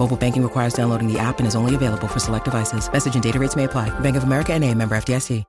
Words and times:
Mobile 0.00 0.16
banking 0.16 0.42
requires 0.42 0.72
downloading 0.72 1.12
the 1.12 1.18
app 1.18 1.40
and 1.40 1.46
is 1.46 1.54
only 1.54 1.74
available 1.74 2.08
for 2.08 2.20
select 2.20 2.46
devices. 2.46 2.90
Message 2.90 3.12
and 3.12 3.22
data 3.22 3.38
rates 3.38 3.54
may 3.54 3.64
apply. 3.64 3.90
Bank 4.00 4.16
of 4.16 4.22
America 4.22 4.54
and 4.54 4.64
a 4.64 4.74
member 4.74 4.94
FDIC. 4.94 5.44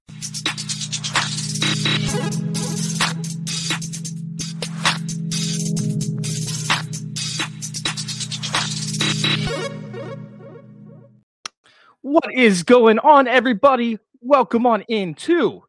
What 12.02 12.34
is 12.34 12.64
going 12.64 13.00
on, 13.00 13.30
everybody? 13.30 14.00
Welcome 14.20 14.66
on 14.66 14.82
into 14.90 15.62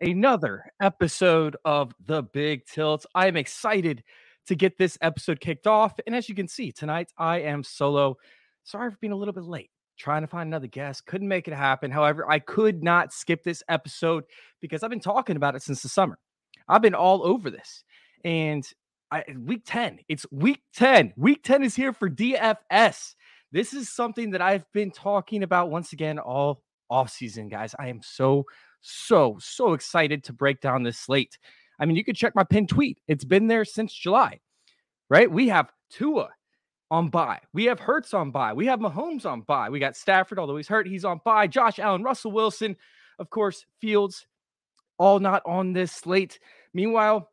another 0.00 0.72
episode 0.82 1.56
of 1.64 1.94
The 2.04 2.24
Big 2.24 2.66
Tilt. 2.66 3.06
I 3.14 3.28
am 3.28 3.36
excited 3.36 4.02
to 4.46 4.54
get 4.54 4.78
this 4.78 4.98
episode 5.00 5.40
kicked 5.40 5.66
off. 5.66 5.94
And 6.06 6.14
as 6.14 6.28
you 6.28 6.34
can 6.34 6.48
see, 6.48 6.72
tonight 6.72 7.12
I 7.18 7.40
am 7.40 7.62
solo. 7.62 8.16
Sorry 8.64 8.90
for 8.90 8.98
being 9.00 9.12
a 9.12 9.16
little 9.16 9.34
bit 9.34 9.44
late. 9.44 9.70
Trying 9.96 10.22
to 10.22 10.26
find 10.26 10.48
another 10.48 10.66
guest. 10.66 11.06
Couldn't 11.06 11.28
make 11.28 11.46
it 11.46 11.54
happen. 11.54 11.90
However, 11.90 12.28
I 12.28 12.40
could 12.40 12.82
not 12.82 13.12
skip 13.12 13.44
this 13.44 13.62
episode 13.68 14.24
because 14.60 14.82
I've 14.82 14.90
been 14.90 14.98
talking 14.98 15.36
about 15.36 15.54
it 15.54 15.62
since 15.62 15.82
the 15.82 15.88
summer. 15.88 16.18
I've 16.68 16.82
been 16.82 16.94
all 16.94 17.24
over 17.24 17.48
this. 17.48 17.84
And 18.24 18.66
I, 19.10 19.24
week 19.38 19.62
10, 19.66 20.00
it's 20.08 20.26
week 20.32 20.62
10. 20.74 21.12
Week 21.16 21.42
10 21.44 21.62
is 21.62 21.76
here 21.76 21.92
for 21.92 22.10
DFS. 22.10 23.14
This 23.52 23.72
is 23.72 23.88
something 23.88 24.30
that 24.32 24.42
I've 24.42 24.64
been 24.72 24.90
talking 24.90 25.44
about 25.44 25.70
once 25.70 25.92
again 25.92 26.18
all 26.18 26.64
off 26.90 27.10
season, 27.10 27.48
guys. 27.48 27.74
I 27.78 27.88
am 27.88 28.00
so, 28.02 28.46
so, 28.80 29.36
so 29.40 29.74
excited 29.74 30.24
to 30.24 30.32
break 30.32 30.60
down 30.60 30.82
this 30.82 30.98
slate. 30.98 31.38
I 31.78 31.86
mean, 31.86 31.96
you 31.96 32.04
could 32.04 32.16
check 32.16 32.34
my 32.34 32.44
pinned 32.44 32.68
tweet. 32.68 33.00
It's 33.08 33.24
been 33.24 33.46
there 33.46 33.64
since 33.64 33.92
July, 33.92 34.40
right? 35.08 35.30
We 35.30 35.48
have 35.48 35.70
Tua 35.90 36.30
on 36.90 37.08
bye. 37.08 37.40
We 37.52 37.64
have 37.64 37.80
Hurts 37.80 38.14
on 38.14 38.30
bye. 38.30 38.52
We 38.52 38.66
have 38.66 38.80
Mahomes 38.80 39.26
on 39.26 39.42
bye. 39.42 39.70
We 39.70 39.80
got 39.80 39.96
Stafford, 39.96 40.38
although 40.38 40.56
he's 40.56 40.68
hurt, 40.68 40.86
he's 40.86 41.04
on 41.04 41.20
bye. 41.24 41.46
Josh 41.46 41.78
Allen, 41.78 42.02
Russell 42.02 42.32
Wilson, 42.32 42.76
of 43.18 43.30
course, 43.30 43.64
Fields, 43.80 44.26
all 44.98 45.18
not 45.18 45.42
on 45.46 45.72
this 45.72 45.92
slate. 45.92 46.38
Meanwhile, 46.72 47.30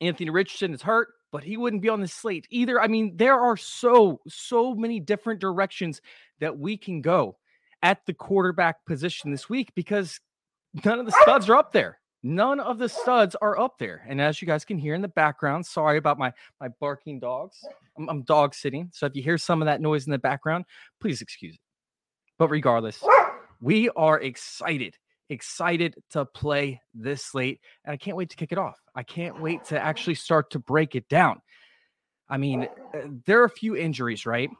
Anthony 0.00 0.30
Richardson 0.30 0.72
is 0.72 0.82
hurt, 0.82 1.08
but 1.32 1.44
he 1.44 1.56
wouldn't 1.56 1.82
be 1.82 1.88
on 1.88 2.00
the 2.00 2.08
slate 2.08 2.46
either. 2.50 2.80
I 2.80 2.86
mean, 2.86 3.16
there 3.16 3.38
are 3.38 3.56
so, 3.56 4.20
so 4.28 4.74
many 4.74 5.00
different 5.00 5.40
directions 5.40 6.00
that 6.40 6.58
we 6.58 6.76
can 6.76 7.00
go 7.00 7.36
at 7.82 8.04
the 8.06 8.14
quarterback 8.14 8.84
position 8.86 9.30
this 9.30 9.48
week 9.48 9.72
because 9.74 10.20
none 10.84 10.98
of 10.98 11.06
the 11.06 11.16
studs 11.22 11.48
are 11.48 11.56
up 11.56 11.72
there. 11.72 11.97
None 12.22 12.58
of 12.58 12.78
the 12.78 12.88
studs 12.88 13.36
are 13.40 13.58
up 13.58 13.78
there. 13.78 14.04
And 14.08 14.20
as 14.20 14.42
you 14.42 14.46
guys 14.46 14.64
can 14.64 14.78
hear 14.78 14.94
in 14.94 15.02
the 15.02 15.08
background, 15.08 15.64
sorry 15.64 15.98
about 15.98 16.18
my 16.18 16.32
my 16.60 16.68
barking 16.80 17.20
dogs. 17.20 17.64
I'm, 17.96 18.08
I'm 18.08 18.22
dog 18.22 18.54
sitting. 18.54 18.90
So 18.92 19.06
if 19.06 19.14
you 19.14 19.22
hear 19.22 19.38
some 19.38 19.62
of 19.62 19.66
that 19.66 19.80
noise 19.80 20.06
in 20.06 20.12
the 20.12 20.18
background, 20.18 20.64
please 21.00 21.22
excuse 21.22 21.54
it. 21.54 21.60
But 22.38 22.48
regardless, 22.48 23.02
we 23.60 23.88
are 23.90 24.20
excited 24.20 24.96
excited 25.30 25.94
to 26.10 26.24
play 26.24 26.80
this 26.94 27.24
slate 27.24 27.60
and 27.84 27.92
I 27.92 27.96
can't 27.96 28.16
wait 28.16 28.30
to 28.30 28.36
kick 28.36 28.52
it 28.52 28.58
off. 28.58 28.78
I 28.94 29.02
can't 29.02 29.40
wait 29.40 29.64
to 29.66 29.78
actually 29.78 30.14
start 30.14 30.50
to 30.52 30.58
break 30.58 30.94
it 30.94 31.08
down. 31.08 31.40
I 32.28 32.38
mean, 32.38 32.64
uh, 32.94 32.98
there 33.26 33.40
are 33.40 33.44
a 33.44 33.50
few 33.50 33.76
injuries, 33.76 34.26
right? 34.26 34.50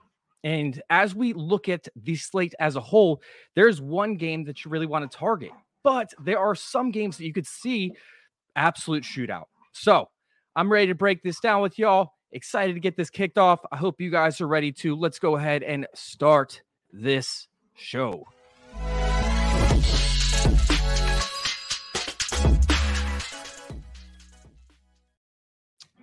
And 0.44 0.80
as 0.88 1.14
we 1.14 1.32
look 1.32 1.68
at 1.68 1.88
the 1.96 2.16
slate 2.16 2.54
as 2.60 2.76
a 2.76 2.80
whole, 2.80 3.22
there's 3.54 3.80
one 3.80 4.16
game 4.16 4.44
that 4.44 4.64
you 4.64 4.70
really 4.70 4.86
want 4.86 5.10
to 5.10 5.16
target, 5.18 5.50
but 5.82 6.12
there 6.22 6.38
are 6.38 6.54
some 6.54 6.90
games 6.90 7.16
that 7.18 7.24
you 7.24 7.32
could 7.32 7.46
see 7.46 7.92
absolute 8.56 9.04
shootout. 9.04 9.46
So 9.72 10.08
I'm 10.56 10.70
ready 10.70 10.88
to 10.88 10.94
break 10.94 11.22
this 11.22 11.40
down 11.40 11.62
with 11.62 11.78
y'all. 11.78 12.14
Excited 12.32 12.74
to 12.74 12.80
get 12.80 12.96
this 12.96 13.10
kicked 13.10 13.38
off. 13.38 13.60
I 13.72 13.76
hope 13.76 14.00
you 14.00 14.10
guys 14.10 14.40
are 14.40 14.48
ready 14.48 14.72
to. 14.72 14.96
Let's 14.96 15.18
go 15.18 15.36
ahead 15.36 15.62
and 15.62 15.86
start 15.94 16.62
this 16.92 17.48
show. 17.74 18.24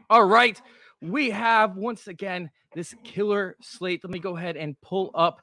All 0.10 0.26
right. 0.26 0.60
We 1.02 1.30
have 1.32 1.76
once 1.76 2.08
again 2.08 2.50
this 2.74 2.96
killer 3.04 3.56
slate. 3.62 4.02
Let 4.04 4.12
me 4.12 4.20
go 4.20 4.38
ahead 4.38 4.58
and 4.58 4.80
pull 4.82 5.12
up 5.14 5.42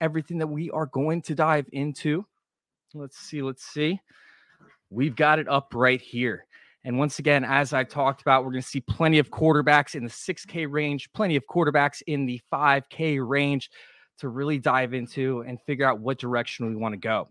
everything 0.00 0.38
that 0.38 0.46
we 0.46 0.70
are 0.70 0.86
going 0.86 1.22
to 1.22 1.34
dive 1.34 1.66
into. 1.72 2.26
Let's 2.98 3.18
see. 3.18 3.42
Let's 3.42 3.64
see. 3.64 4.00
We've 4.90 5.14
got 5.14 5.38
it 5.38 5.48
up 5.48 5.72
right 5.74 6.00
here. 6.00 6.46
And 6.84 6.98
once 6.98 7.18
again, 7.18 7.44
as 7.44 7.72
I 7.72 7.84
talked 7.84 8.22
about, 8.22 8.44
we're 8.44 8.52
going 8.52 8.62
to 8.62 8.68
see 8.68 8.80
plenty 8.80 9.18
of 9.18 9.30
quarterbacks 9.30 9.94
in 9.94 10.04
the 10.04 10.10
6K 10.10 10.66
range, 10.70 11.12
plenty 11.12 11.36
of 11.36 11.44
quarterbacks 11.46 12.02
in 12.06 12.24
the 12.24 12.40
5K 12.52 13.26
range 13.26 13.70
to 14.18 14.28
really 14.28 14.58
dive 14.58 14.94
into 14.94 15.40
and 15.40 15.60
figure 15.62 15.86
out 15.86 16.00
what 16.00 16.18
direction 16.18 16.68
we 16.68 16.76
want 16.76 16.92
to 16.92 16.98
go. 16.98 17.28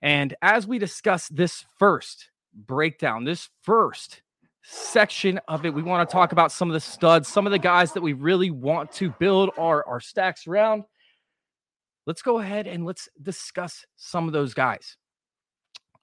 And 0.00 0.34
as 0.42 0.66
we 0.66 0.78
discuss 0.78 1.28
this 1.28 1.64
first 1.78 2.30
breakdown, 2.54 3.24
this 3.24 3.48
first 3.62 4.22
section 4.64 5.40
of 5.48 5.64
it, 5.64 5.72
we 5.72 5.82
want 5.82 6.08
to 6.08 6.12
talk 6.12 6.32
about 6.32 6.52
some 6.52 6.68
of 6.68 6.74
the 6.74 6.80
studs, 6.80 7.28
some 7.28 7.46
of 7.46 7.52
the 7.52 7.58
guys 7.58 7.92
that 7.92 8.02
we 8.02 8.12
really 8.12 8.50
want 8.50 8.90
to 8.92 9.10
build 9.18 9.50
our, 9.58 9.86
our 9.86 10.00
stacks 10.00 10.46
around. 10.46 10.84
Let's 12.06 12.22
go 12.22 12.38
ahead 12.38 12.66
and 12.66 12.84
let's 12.84 13.08
discuss 13.20 13.84
some 13.96 14.26
of 14.26 14.32
those 14.32 14.54
guys. 14.54 14.96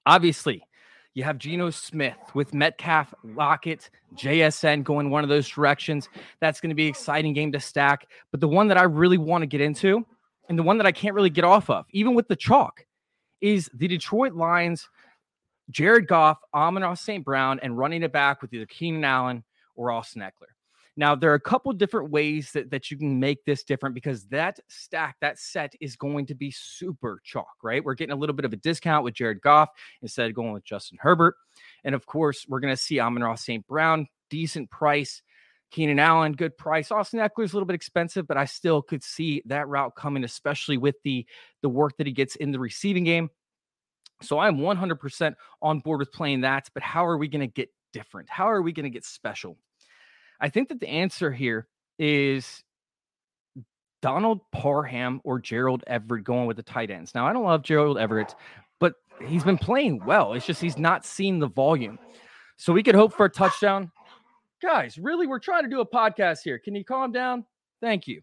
Obviously, 0.06 0.62
you 1.14 1.24
have 1.24 1.38
Geno 1.38 1.70
Smith 1.70 2.16
with 2.34 2.54
Metcalf, 2.54 3.12
Lockett, 3.22 3.90
JSN 4.14 4.84
going 4.84 5.10
one 5.10 5.24
of 5.24 5.28
those 5.28 5.48
directions. 5.48 6.08
That's 6.40 6.60
going 6.60 6.70
to 6.70 6.74
be 6.74 6.84
an 6.84 6.90
exciting 6.90 7.34
game 7.34 7.52
to 7.52 7.60
stack. 7.60 8.06
But 8.30 8.40
the 8.40 8.48
one 8.48 8.68
that 8.68 8.78
I 8.78 8.84
really 8.84 9.18
want 9.18 9.42
to 9.42 9.46
get 9.46 9.60
into, 9.60 10.06
and 10.48 10.58
the 10.58 10.62
one 10.62 10.78
that 10.78 10.86
I 10.86 10.92
can't 10.92 11.14
really 11.14 11.30
get 11.30 11.44
off 11.44 11.68
of, 11.68 11.84
even 11.90 12.14
with 12.14 12.28
the 12.28 12.36
chalk, 12.36 12.86
is 13.40 13.68
the 13.74 13.88
Detroit 13.88 14.34
Lions 14.34 14.88
Jared 15.70 16.06
Goff, 16.08 16.38
Amon-Ra 16.52 16.94
St. 16.94 17.24
Brown, 17.24 17.60
and 17.62 17.78
running 17.78 18.02
it 18.02 18.12
back 18.12 18.42
with 18.42 18.52
either 18.52 18.66
Keenan 18.66 19.04
Allen 19.04 19.44
or 19.76 19.90
Austin 19.90 20.22
Ekeler. 20.22 20.50
Now, 21.00 21.14
there 21.14 21.30
are 21.30 21.34
a 21.34 21.40
couple 21.40 21.72
different 21.72 22.10
ways 22.10 22.52
that, 22.52 22.70
that 22.72 22.90
you 22.90 22.98
can 22.98 23.18
make 23.18 23.46
this 23.46 23.64
different 23.64 23.94
because 23.94 24.26
that 24.26 24.60
stack, 24.68 25.16
that 25.22 25.38
set 25.38 25.72
is 25.80 25.96
going 25.96 26.26
to 26.26 26.34
be 26.34 26.50
super 26.50 27.22
chalk, 27.24 27.54
right? 27.62 27.82
We're 27.82 27.94
getting 27.94 28.12
a 28.12 28.18
little 28.18 28.36
bit 28.36 28.44
of 28.44 28.52
a 28.52 28.56
discount 28.56 29.02
with 29.02 29.14
Jared 29.14 29.40
Goff 29.40 29.70
instead 30.02 30.28
of 30.28 30.34
going 30.34 30.52
with 30.52 30.62
Justin 30.62 30.98
Herbert. 31.00 31.36
And 31.84 31.94
of 31.94 32.04
course, 32.04 32.44
we're 32.46 32.60
going 32.60 32.76
to 32.76 32.80
see 32.80 33.00
Amon 33.00 33.34
St. 33.38 33.66
Brown, 33.66 34.08
decent 34.28 34.70
price. 34.70 35.22
Keenan 35.70 35.98
Allen, 35.98 36.32
good 36.32 36.58
price. 36.58 36.90
Austin 36.90 37.20
Ekeler 37.20 37.44
is 37.44 37.54
a 37.54 37.56
little 37.56 37.66
bit 37.66 37.76
expensive, 37.76 38.26
but 38.26 38.36
I 38.36 38.44
still 38.44 38.82
could 38.82 39.02
see 39.02 39.42
that 39.46 39.68
route 39.68 39.94
coming, 39.96 40.22
especially 40.22 40.76
with 40.76 40.96
the 41.02 41.24
the 41.62 41.70
work 41.70 41.96
that 41.96 42.06
he 42.06 42.12
gets 42.12 42.36
in 42.36 42.52
the 42.52 42.58
receiving 42.58 43.04
game. 43.04 43.30
So 44.20 44.38
I'm 44.38 44.58
100% 44.58 45.34
on 45.62 45.80
board 45.80 46.00
with 46.00 46.12
playing 46.12 46.42
that. 46.42 46.68
But 46.74 46.82
how 46.82 47.06
are 47.06 47.16
we 47.16 47.28
going 47.28 47.40
to 47.40 47.46
get 47.46 47.70
different? 47.94 48.28
How 48.28 48.50
are 48.50 48.60
we 48.60 48.72
going 48.72 48.84
to 48.84 48.90
get 48.90 49.06
special? 49.06 49.56
I 50.40 50.48
think 50.48 50.68
that 50.68 50.80
the 50.80 50.88
answer 50.88 51.30
here 51.30 51.66
is 51.98 52.62
Donald 54.02 54.40
Parham 54.52 55.20
or 55.24 55.38
Gerald 55.38 55.84
Everett 55.86 56.24
going 56.24 56.46
with 56.46 56.56
the 56.56 56.62
tight 56.62 56.90
ends. 56.90 57.14
Now, 57.14 57.26
I 57.26 57.32
don't 57.32 57.44
love 57.44 57.62
Gerald 57.62 57.98
Everett, 57.98 58.34
but 58.78 58.94
he's 59.26 59.44
been 59.44 59.58
playing 59.58 60.04
well. 60.04 60.32
It's 60.32 60.46
just 60.46 60.60
he's 60.60 60.78
not 60.78 61.04
seeing 61.04 61.38
the 61.38 61.48
volume. 61.48 61.98
So 62.56 62.72
we 62.72 62.82
could 62.82 62.94
hope 62.94 63.12
for 63.12 63.26
a 63.26 63.30
touchdown. 63.30 63.90
Guys, 64.62 64.98
really, 64.98 65.26
we're 65.26 65.38
trying 65.38 65.64
to 65.64 65.70
do 65.70 65.80
a 65.80 65.86
podcast 65.86 66.38
here. 66.44 66.58
Can 66.58 66.74
you 66.74 66.84
calm 66.84 67.12
down? 67.12 67.44
Thank 67.80 68.06
you. 68.06 68.22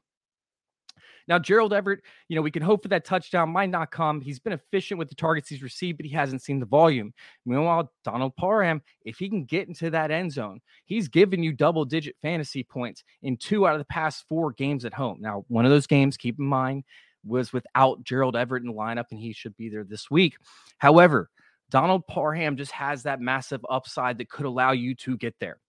Now, 1.27 1.39
Gerald 1.39 1.73
Everett, 1.73 2.01
you 2.29 2.35
know, 2.35 2.41
we 2.41 2.51
can 2.51 2.61
hope 2.61 2.83
for 2.83 2.87
that 2.89 3.05
touchdown, 3.05 3.49
might 3.49 3.69
not 3.69 3.91
come. 3.91 4.21
He's 4.21 4.39
been 4.39 4.53
efficient 4.53 4.97
with 4.97 5.09
the 5.09 5.15
targets 5.15 5.49
he's 5.49 5.63
received, 5.63 5.97
but 5.97 6.05
he 6.05 6.13
hasn't 6.13 6.41
seen 6.41 6.59
the 6.59 6.65
volume. 6.65 7.13
Meanwhile, 7.45 7.91
Donald 8.03 8.35
Parham, 8.35 8.81
if 9.03 9.17
he 9.17 9.29
can 9.29 9.45
get 9.45 9.67
into 9.67 9.89
that 9.89 10.11
end 10.11 10.31
zone, 10.31 10.61
he's 10.85 11.07
given 11.07 11.43
you 11.43 11.51
double 11.51 11.85
digit 11.85 12.15
fantasy 12.21 12.63
points 12.63 13.03
in 13.23 13.37
two 13.37 13.67
out 13.67 13.73
of 13.73 13.79
the 13.79 13.85
past 13.85 14.25
four 14.29 14.53
games 14.53 14.85
at 14.85 14.93
home. 14.93 15.17
Now, 15.19 15.45
one 15.47 15.65
of 15.65 15.71
those 15.71 15.87
games, 15.87 16.17
keep 16.17 16.39
in 16.39 16.45
mind, 16.45 16.83
was 17.25 17.51
without 17.51 18.03
Gerald 18.03 18.35
Everett 18.35 18.63
in 18.63 18.69
the 18.69 18.73
lineup, 18.73 19.05
and 19.11 19.19
he 19.19 19.33
should 19.33 19.55
be 19.57 19.69
there 19.69 19.83
this 19.83 20.09
week. 20.09 20.37
However, 20.77 21.29
Donald 21.69 22.07
Parham 22.07 22.55
just 22.55 22.71
has 22.71 23.03
that 23.03 23.19
massive 23.19 23.65
upside 23.69 24.17
that 24.19 24.29
could 24.29 24.45
allow 24.45 24.71
you 24.71 24.95
to 24.95 25.17
get 25.17 25.35
there. 25.39 25.59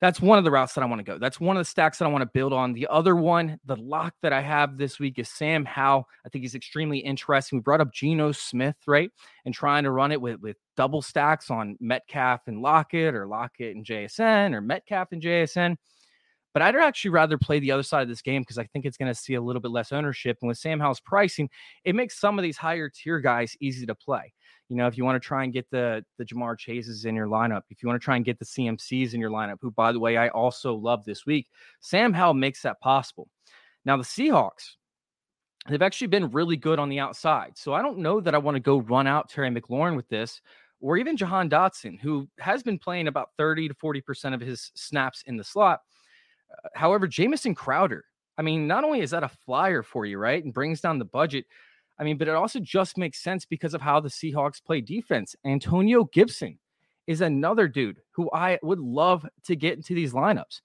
That's 0.00 0.20
one 0.20 0.38
of 0.38 0.44
the 0.44 0.50
routes 0.50 0.74
that 0.74 0.82
I 0.82 0.86
want 0.86 1.00
to 1.00 1.04
go. 1.04 1.18
That's 1.18 1.38
one 1.38 1.56
of 1.56 1.60
the 1.60 1.66
stacks 1.66 1.98
that 1.98 2.06
I 2.06 2.08
want 2.08 2.22
to 2.22 2.30
build 2.32 2.54
on. 2.54 2.72
The 2.72 2.88
other 2.90 3.14
one, 3.14 3.58
the 3.66 3.76
lock 3.76 4.14
that 4.22 4.32
I 4.32 4.40
have 4.40 4.78
this 4.78 4.98
week 4.98 5.18
is 5.18 5.28
Sam 5.28 5.64
Howell. 5.64 6.08
I 6.24 6.28
think 6.30 6.42
he's 6.42 6.54
extremely 6.54 6.98
interesting. 6.98 7.58
We 7.58 7.62
brought 7.62 7.82
up 7.82 7.92
Geno 7.92 8.32
Smith, 8.32 8.76
right? 8.86 9.10
And 9.44 9.54
trying 9.54 9.84
to 9.84 9.90
run 9.90 10.10
it 10.10 10.20
with, 10.20 10.40
with 10.40 10.56
double 10.74 11.02
stacks 11.02 11.50
on 11.50 11.76
Metcalf 11.80 12.40
and 12.46 12.62
Lockett 12.62 13.14
or 13.14 13.26
Lockett 13.26 13.76
and 13.76 13.84
JSN 13.84 14.54
or 14.54 14.62
Metcalf 14.62 15.12
and 15.12 15.22
JSN. 15.22 15.76
But 16.52 16.62
I'd 16.62 16.74
actually 16.74 17.12
rather 17.12 17.38
play 17.38 17.60
the 17.60 17.70
other 17.70 17.82
side 17.82 18.02
of 18.02 18.08
this 18.08 18.22
game 18.22 18.42
because 18.42 18.58
I 18.58 18.64
think 18.64 18.84
it's 18.84 18.96
going 18.96 19.12
to 19.12 19.14
see 19.14 19.34
a 19.34 19.40
little 19.40 19.60
bit 19.60 19.70
less 19.70 19.92
ownership. 19.92 20.38
And 20.40 20.48
with 20.48 20.58
Sam 20.58 20.80
Howell's 20.80 21.00
pricing, 21.00 21.48
it 21.84 21.94
makes 21.94 22.18
some 22.18 22.38
of 22.38 22.42
these 22.42 22.56
higher 22.56 22.88
tier 22.88 23.20
guys 23.20 23.56
easy 23.60 23.86
to 23.86 23.94
play. 23.94 24.32
You 24.68 24.76
know, 24.76 24.86
if 24.86 24.96
you 24.96 25.04
want 25.04 25.20
to 25.20 25.26
try 25.26 25.44
and 25.44 25.52
get 25.52 25.68
the 25.70 26.04
the 26.16 26.24
Ja'Marr 26.24 26.56
Chases 26.56 27.04
in 27.04 27.16
your 27.16 27.26
lineup, 27.26 27.62
if 27.70 27.82
you 27.82 27.88
want 27.88 28.00
to 28.00 28.04
try 28.04 28.16
and 28.16 28.24
get 28.24 28.38
the 28.38 28.44
CMCs 28.44 29.14
in 29.14 29.20
your 29.20 29.30
lineup, 29.30 29.56
who 29.60 29.70
by 29.72 29.90
the 29.92 29.98
way 29.98 30.16
I 30.16 30.28
also 30.28 30.74
love 30.74 31.04
this 31.04 31.26
week, 31.26 31.48
Sam 31.80 32.12
Howell 32.12 32.34
makes 32.34 32.62
that 32.62 32.80
possible. 32.80 33.28
Now 33.84 33.96
the 33.96 34.04
Seahawks, 34.04 34.76
they've 35.68 35.82
actually 35.82 36.06
been 36.06 36.30
really 36.30 36.56
good 36.56 36.78
on 36.78 36.88
the 36.88 37.00
outside, 37.00 37.52
so 37.56 37.72
I 37.72 37.82
don't 37.82 37.98
know 37.98 38.20
that 38.20 38.34
I 38.34 38.38
want 38.38 38.54
to 38.54 38.60
go 38.60 38.78
run 38.78 39.08
out 39.08 39.28
Terry 39.28 39.50
McLaurin 39.50 39.96
with 39.96 40.08
this, 40.08 40.40
or 40.80 40.96
even 40.96 41.16
Jahan 41.16 41.50
Dotson, 41.50 42.00
who 42.00 42.28
has 42.38 42.62
been 42.62 42.78
playing 42.78 43.08
about 43.08 43.30
thirty 43.36 43.66
to 43.66 43.74
forty 43.74 44.00
percent 44.00 44.36
of 44.36 44.40
his 44.40 44.70
snaps 44.74 45.24
in 45.26 45.36
the 45.36 45.44
slot. 45.44 45.80
However, 46.74 47.06
Jamison 47.06 47.54
Crowder, 47.54 48.04
I 48.38 48.42
mean, 48.42 48.66
not 48.66 48.84
only 48.84 49.00
is 49.00 49.10
that 49.10 49.22
a 49.22 49.28
flyer 49.28 49.82
for 49.82 50.06
you, 50.06 50.18
right, 50.18 50.42
and 50.42 50.52
brings 50.54 50.80
down 50.80 50.98
the 50.98 51.04
budget, 51.04 51.44
I 51.98 52.04
mean, 52.04 52.16
but 52.16 52.28
it 52.28 52.34
also 52.34 52.60
just 52.60 52.96
makes 52.96 53.22
sense 53.22 53.44
because 53.44 53.74
of 53.74 53.82
how 53.82 54.00
the 54.00 54.08
Seahawks 54.08 54.64
play 54.64 54.80
defense. 54.80 55.36
Antonio 55.44 56.04
Gibson 56.04 56.58
is 57.06 57.20
another 57.20 57.68
dude 57.68 57.98
who 58.12 58.30
I 58.32 58.58
would 58.62 58.78
love 58.78 59.26
to 59.44 59.56
get 59.56 59.76
into 59.76 59.94
these 59.94 60.12
lineups. 60.12 60.62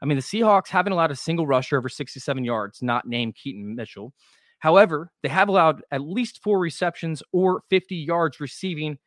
I 0.00 0.06
mean, 0.06 0.16
the 0.16 0.22
Seahawks 0.22 0.68
haven't 0.68 0.94
allowed 0.94 1.10
a 1.10 1.16
single 1.16 1.46
rusher 1.46 1.76
over 1.76 1.90
67 1.90 2.44
yards, 2.44 2.80
not 2.80 3.06
named 3.06 3.34
Keaton 3.34 3.74
Mitchell. 3.74 4.14
However, 4.60 5.10
they 5.22 5.28
have 5.28 5.48
allowed 5.48 5.82
at 5.90 6.00
least 6.00 6.42
four 6.42 6.58
receptions 6.58 7.22
or 7.32 7.62
50 7.68 7.96
yards 7.96 8.40
receiving 8.40 8.98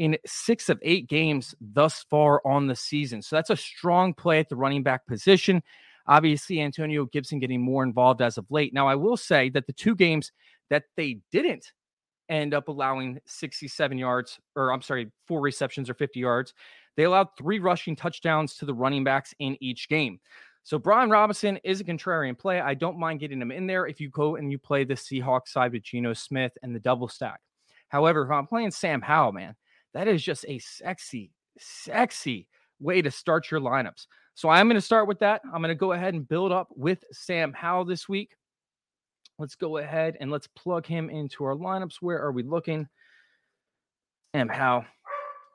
in 0.00 0.16
six 0.24 0.70
of 0.70 0.78
eight 0.80 1.08
games 1.08 1.54
thus 1.60 2.06
far 2.08 2.40
on 2.46 2.66
the 2.66 2.74
season. 2.74 3.20
So 3.20 3.36
that's 3.36 3.50
a 3.50 3.56
strong 3.56 4.14
play 4.14 4.38
at 4.38 4.48
the 4.48 4.56
running 4.56 4.82
back 4.82 5.06
position. 5.06 5.62
Obviously, 6.06 6.62
Antonio 6.62 7.04
Gibson 7.04 7.38
getting 7.38 7.60
more 7.60 7.82
involved 7.82 8.22
as 8.22 8.38
of 8.38 8.50
late. 8.50 8.72
Now, 8.72 8.88
I 8.88 8.94
will 8.94 9.18
say 9.18 9.50
that 9.50 9.66
the 9.66 9.74
two 9.74 9.94
games 9.94 10.32
that 10.70 10.84
they 10.96 11.18
didn't 11.30 11.70
end 12.30 12.54
up 12.54 12.68
allowing 12.68 13.20
67 13.26 13.98
yards, 13.98 14.40
or 14.56 14.72
I'm 14.72 14.80
sorry, 14.80 15.12
four 15.28 15.42
receptions 15.42 15.90
or 15.90 15.94
50 15.94 16.18
yards. 16.18 16.54
They 16.96 17.02
allowed 17.02 17.28
three 17.36 17.58
rushing 17.58 17.94
touchdowns 17.94 18.56
to 18.56 18.64
the 18.64 18.72
running 18.72 19.04
backs 19.04 19.34
in 19.38 19.58
each 19.60 19.86
game. 19.90 20.18
So 20.62 20.78
Brian 20.78 21.10
Robinson 21.10 21.58
is 21.62 21.80
a 21.80 21.84
contrarian 21.84 22.38
play. 22.38 22.58
I 22.58 22.72
don't 22.72 22.98
mind 22.98 23.20
getting 23.20 23.42
him 23.42 23.52
in 23.52 23.66
there 23.66 23.86
if 23.86 24.00
you 24.00 24.08
go 24.08 24.36
and 24.36 24.50
you 24.50 24.58
play 24.58 24.84
the 24.84 24.94
Seahawks 24.94 25.48
side 25.48 25.72
with 25.72 25.82
Geno 25.82 26.14
Smith 26.14 26.52
and 26.62 26.74
the 26.74 26.80
double 26.80 27.08
stack. 27.08 27.40
However, 27.88 28.22
if 28.22 28.30
I'm 28.30 28.46
playing 28.46 28.70
Sam 28.70 29.02
Howell, 29.02 29.32
man, 29.32 29.56
that 29.94 30.08
is 30.08 30.22
just 30.22 30.44
a 30.48 30.58
sexy, 30.58 31.32
sexy 31.58 32.46
way 32.80 33.02
to 33.02 33.10
start 33.10 33.50
your 33.50 33.60
lineups. 33.60 34.06
So 34.34 34.48
I'm 34.48 34.66
going 34.66 34.76
to 34.76 34.80
start 34.80 35.08
with 35.08 35.18
that. 35.18 35.42
I'm 35.44 35.60
going 35.60 35.68
to 35.68 35.74
go 35.74 35.92
ahead 35.92 36.14
and 36.14 36.26
build 36.26 36.52
up 36.52 36.68
with 36.74 37.04
Sam 37.12 37.52
Howell 37.52 37.84
this 37.84 38.08
week. 38.08 38.36
Let's 39.38 39.54
go 39.54 39.78
ahead 39.78 40.16
and 40.20 40.30
let's 40.30 40.46
plug 40.46 40.86
him 40.86 41.10
into 41.10 41.44
our 41.44 41.54
lineups. 41.54 41.96
Where 42.00 42.20
are 42.22 42.32
we 42.32 42.42
looking? 42.42 42.86
And 44.34 44.50
how? 44.50 44.84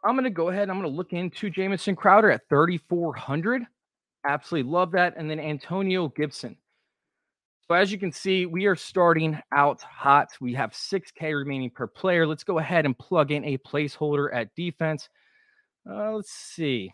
I'm 0.04 0.16
going 0.16 0.26
to 0.26 0.30
go 0.30 0.50
ahead. 0.50 0.64
And 0.64 0.72
I'm 0.72 0.80
going 0.80 0.92
to 0.92 0.96
look 0.96 1.14
into 1.14 1.50
Jamison 1.50 1.96
Crowder 1.96 2.32
at 2.32 2.42
3,400. 2.50 3.64
Absolutely 4.28 4.72
love 4.72 4.92
that. 4.92 5.16
And 5.18 5.30
then 5.30 5.40
Antonio 5.40 6.10
Gibson. 6.10 6.58
So 7.68 7.76
as 7.76 7.92
you 7.92 7.98
can 7.98 8.12
see, 8.12 8.46
we 8.46 8.68
are 8.68 8.76
starting 8.76 9.40
out 9.52 9.82
hot. 9.82 10.30
We 10.40 10.54
have 10.54 10.72
6K 10.72 11.36
remaining 11.36 11.72
per 11.72 11.88
player. 11.88 12.28
Let's 12.28 12.44
go 12.44 12.60
ahead 12.60 12.86
and 12.86 12.98
plug 12.98 13.32
in 13.32 13.44
a 13.44 13.58
placeholder 13.58 14.30
at 14.34 14.54
defense. 14.56 15.10
Uh, 15.90 16.14
let's 16.14 16.32
see. 16.32 16.92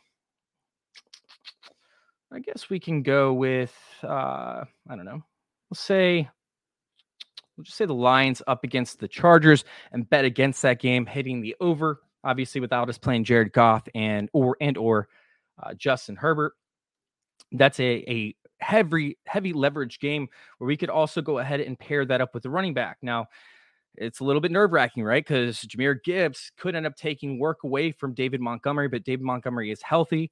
I 2.34 2.40
guess 2.40 2.70
we 2.70 2.80
can 2.80 3.04
go 3.04 3.34
with, 3.34 3.76
uh, 4.04 4.64
I 4.90 4.96
don't 4.96 5.04
know, 5.04 5.22
We'll 5.72 5.78
say 5.78 6.30
we'll 7.56 7.64
just 7.64 7.78
say 7.78 7.86
the 7.86 7.94
Lions 7.94 8.42
up 8.46 8.66
against 8.66 9.00
the 9.00 9.08
Chargers 9.08 9.64
and 9.94 10.10
bet 10.10 10.26
against 10.26 10.62
that 10.64 10.82
game, 10.82 11.06
hitting 11.06 11.40
the 11.40 11.56
over. 11.62 12.02
Obviously, 12.26 12.60
without 12.60 12.90
us 12.90 12.98
playing 12.98 13.24
Jared 13.24 13.54
Goff 13.54 13.88
and 13.96 14.30
or 14.34 14.58
and 14.60 14.78
or 14.78 15.08
uh, 15.64 15.74
Justin 15.76 16.18
Herbert, 16.18 16.56
that's 17.54 17.80
a 17.80 18.04
a 18.12 18.36
heavy 18.62 19.18
heavy 19.26 19.54
leverage 19.54 20.00
game 20.00 20.28
where 20.58 20.68
we 20.68 20.78
could 20.78 20.90
also 20.90 21.22
go 21.22 21.40
ahead 21.40 21.62
and 21.62 21.78
pair 21.78 22.06
that 22.06 22.22
up 22.22 22.34
with 22.34 22.44
the 22.44 22.50
running 22.50 22.74
back. 22.74 22.98
Now, 23.02 23.28
it's 23.96 24.20
a 24.20 24.24
little 24.24 24.42
bit 24.42 24.52
nerve 24.52 24.72
wracking, 24.72 25.04
right? 25.04 25.26
Because 25.26 25.60
Jahmyr 25.60 26.02
Gibbs 26.04 26.52
could 26.58 26.76
end 26.76 26.86
up 26.86 26.96
taking 26.96 27.40
work 27.40 27.64
away 27.64 27.92
from 27.92 28.14
David 28.14 28.40
Montgomery, 28.40 28.88
but 28.88 29.04
David 29.04 29.24
Montgomery 29.24 29.72
is 29.72 29.82
healthy 29.82 30.32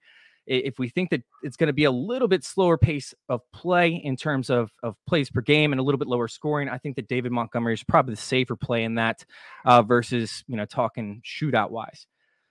if 0.50 0.80
we 0.80 0.90
think 0.90 1.12
that 1.12 1.22
it's 1.44 1.56
going 1.56 1.68
to 1.68 1.74
be 1.74 1.84
a 1.84 1.92
little 1.92 2.28
bit 2.28 2.44
slower 2.44 2.78
pace 2.78 3.14
of 3.30 3.42
play 3.54 3.90
in 3.90 4.16
terms 4.16 4.50
of, 4.50 4.72
of 4.82 4.96
plays 5.08 5.30
per 5.30 5.42
game 5.42 5.72
and 5.72 5.80
a 5.80 5.84
little 5.84 6.00
bit 6.00 6.08
lower 6.08 6.28
scoring, 6.28 6.68
I 6.68 6.80
think 6.80 6.96
that 6.96 7.08
David 7.08 7.32
Montgomery 7.32 7.76
is 7.76 7.84
probably 7.84 8.16
the 8.16 8.22
safer 8.22 8.56
play 8.56 8.84
in 8.84 8.96
that 8.96 9.24
uh, 9.64 9.84
versus, 9.84 10.44
you 10.48 10.58
know, 10.58 10.66
talking 10.66 11.22
shootout 11.24 11.70
wise. 11.70 12.08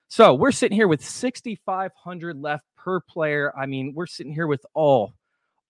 So 0.06 0.32
we're 0.32 0.52
sitting 0.52 0.76
here 0.76 0.86
with 0.86 1.04
6,500 1.04 2.40
left 2.40 2.64
per 2.76 3.00
player. 3.00 3.52
I 3.58 3.66
mean, 3.66 3.92
we're 3.94 4.06
sitting 4.06 4.32
here 4.32 4.46
with 4.46 4.64
all 4.74 5.14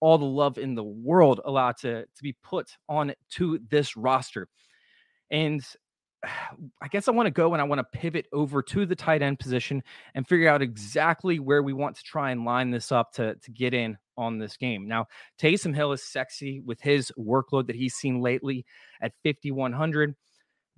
all 0.01 0.19
the 0.19 0.25
love 0.25 0.59
in 0.59 0.75
the 0.75 0.85
world 0.85 1.41
allowed 1.45 1.77
to, 1.79 2.03
to 2.03 2.23
be 2.23 2.35
put 2.43 2.77
on 2.89 3.13
to 3.31 3.59
this 3.71 3.97
roster. 3.97 4.49
And 5.31 5.65
I 6.83 6.89
guess 6.89 7.09
I 7.09 7.13
want 7.13 7.27
to 7.27 7.31
go 7.31 7.53
and 7.53 7.61
I 7.61 7.65
want 7.65 7.79
to 7.79 7.99
pivot 7.99 8.27
over 8.33 8.63
to 8.63 8.87
the 8.87 8.97
tight 8.97 9.23
end 9.23 9.39
position 9.39 9.83
and 10.15 10.27
figure 10.27 10.49
out 10.49 10.63
exactly 10.63 11.39
where 11.39 11.63
we 11.63 11.73
want 11.73 11.97
to 11.97 12.03
try 12.03 12.31
and 12.31 12.45
line 12.45 12.71
this 12.71 12.93
up 12.93 13.13
to, 13.15 13.35
to 13.37 13.51
get 13.51 13.75
in 13.75 13.97
on 14.17 14.39
this 14.39 14.57
game. 14.57 14.89
Now, 14.89 15.07
Taysom 15.41 15.75
Hill 15.75 15.93
is 15.93 16.03
sexy 16.03 16.61
with 16.61 16.81
his 16.81 17.13
workload 17.19 17.69
that 17.69 17.77
he's 17.77 17.95
seen 17.95 18.21
lately 18.21 18.65
at 19.01 19.13
5,100. 19.25 20.15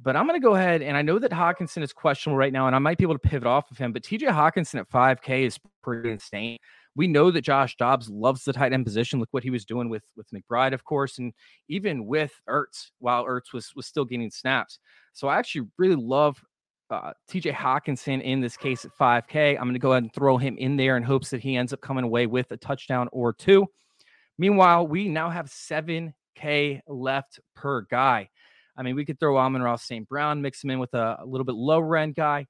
But 0.03 0.17
I'm 0.17 0.27
going 0.27 0.41
to 0.41 0.45
go 0.45 0.55
ahead 0.55 0.81
and 0.81 0.97
I 0.97 1.03
know 1.03 1.19
that 1.19 1.31
Hockenson 1.31 1.83
is 1.83 1.93
questionable 1.93 2.39
right 2.39 2.53
now, 2.53 2.67
and 2.67 2.75
I 2.75 2.79
might 2.79 2.97
be 2.97 3.05
able 3.05 3.15
to 3.15 3.29
pivot 3.29 3.47
off 3.47 3.71
of 3.71 3.77
him. 3.77 3.93
But 3.93 4.03
TJ 4.03 4.29
Hockenson 4.29 4.81
at 4.81 4.89
5K 4.91 5.43
is 5.43 5.59
pretty 5.83 6.11
insane. 6.11 6.57
We 6.97 7.07
know 7.07 7.31
that 7.31 7.43
Josh 7.43 7.77
Dobbs 7.77 8.11
loves 8.11 8.45
the 8.45 8.53
tight 8.53 8.73
end 8.73 8.85
position. 8.85 9.21
Look 9.21 9.29
what 9.33 9.45
he 9.45 9.51
was 9.51 9.65
doing 9.65 9.89
with 9.89 10.03
with 10.17 10.27
McBride, 10.31 10.75
of 10.75 10.85
course, 10.85 11.19
and 11.19 11.33
even 11.69 12.07
with 12.07 12.33
Ertz 12.49 12.91
while 12.99 13.25
Ertz 13.25 13.53
was 13.53 13.73
was 13.75 13.87
still 13.87 14.05
getting 14.05 14.31
snaps. 14.31 14.79
So 15.13 15.29
I 15.29 15.39
actually 15.39 15.69
really 15.79 15.97
love 15.97 16.43
uh, 16.91 17.13
TJ 17.31 17.55
Hockenson 17.55 18.21
in 18.23 18.41
this 18.41 18.57
case 18.57 18.85
at 18.85 18.91
5K. 19.01 19.57
I'm 19.57 19.65
going 19.65 19.75
to 19.75 19.79
go 19.79 19.93
ahead 19.93 20.03
and 20.03 20.13
throw 20.13 20.37
him 20.37 20.57
in 20.59 20.77
there 20.77 20.97
in 20.97 21.03
hopes 21.03 21.31
that 21.31 21.41
he 21.41 21.57
ends 21.57 21.73
up 21.73 21.81
coming 21.81 22.05
away 22.05 22.27
with 22.27 22.51
a 22.51 22.57
touchdown 22.57 23.09
or 23.13 23.33
two. 23.33 23.67
Meanwhile, 24.39 24.89
we 24.89 25.09
now 25.09 25.31
have 25.31 25.47
7K 25.47 26.81
left 26.89 27.41
per 27.55 27.83
guy. 27.83 28.29
I 28.77 28.83
mean, 28.83 28.97
we 28.97 29.05
could 29.05 29.21
throw 29.21 29.37
Amon-Ra 29.37 29.77
St. 29.77 30.09
Brown, 30.09 30.41
mix 30.41 30.65
him 30.65 30.71
in 30.71 30.79
with 30.79 30.95
a, 30.95 31.19
a, 31.21 31.27
little 31.27 31.45
bit 31.45 31.55
lower 31.55 31.97
end 31.97 32.15
guy. 32.15 32.47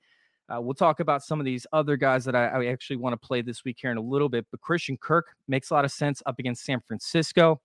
Uh, 0.52 0.60
we'll 0.60 0.74
talk 0.74 1.00
about 1.00 1.22
some 1.22 1.38
of 1.38 1.46
these 1.46 1.66
other 1.72 1.96
guys 1.96 2.24
that 2.24 2.34
I, 2.34 2.46
I 2.46 2.66
actually 2.66 2.96
want 2.96 3.12
to 3.12 3.26
play 3.26 3.40
this 3.40 3.64
week 3.64 3.78
here 3.80 3.90
in 3.90 3.96
a 3.96 4.02
little 4.02 4.28
bit. 4.28 4.46
But 4.50 4.60
Christian 4.60 4.96
Kirk 4.96 5.28
makes 5.46 5.70
a 5.70 5.74
lot 5.74 5.84
of 5.84 5.92
sense 5.92 6.22
up 6.26 6.38
against 6.38 6.64
San 6.64 6.80
Francisco. 6.86 7.60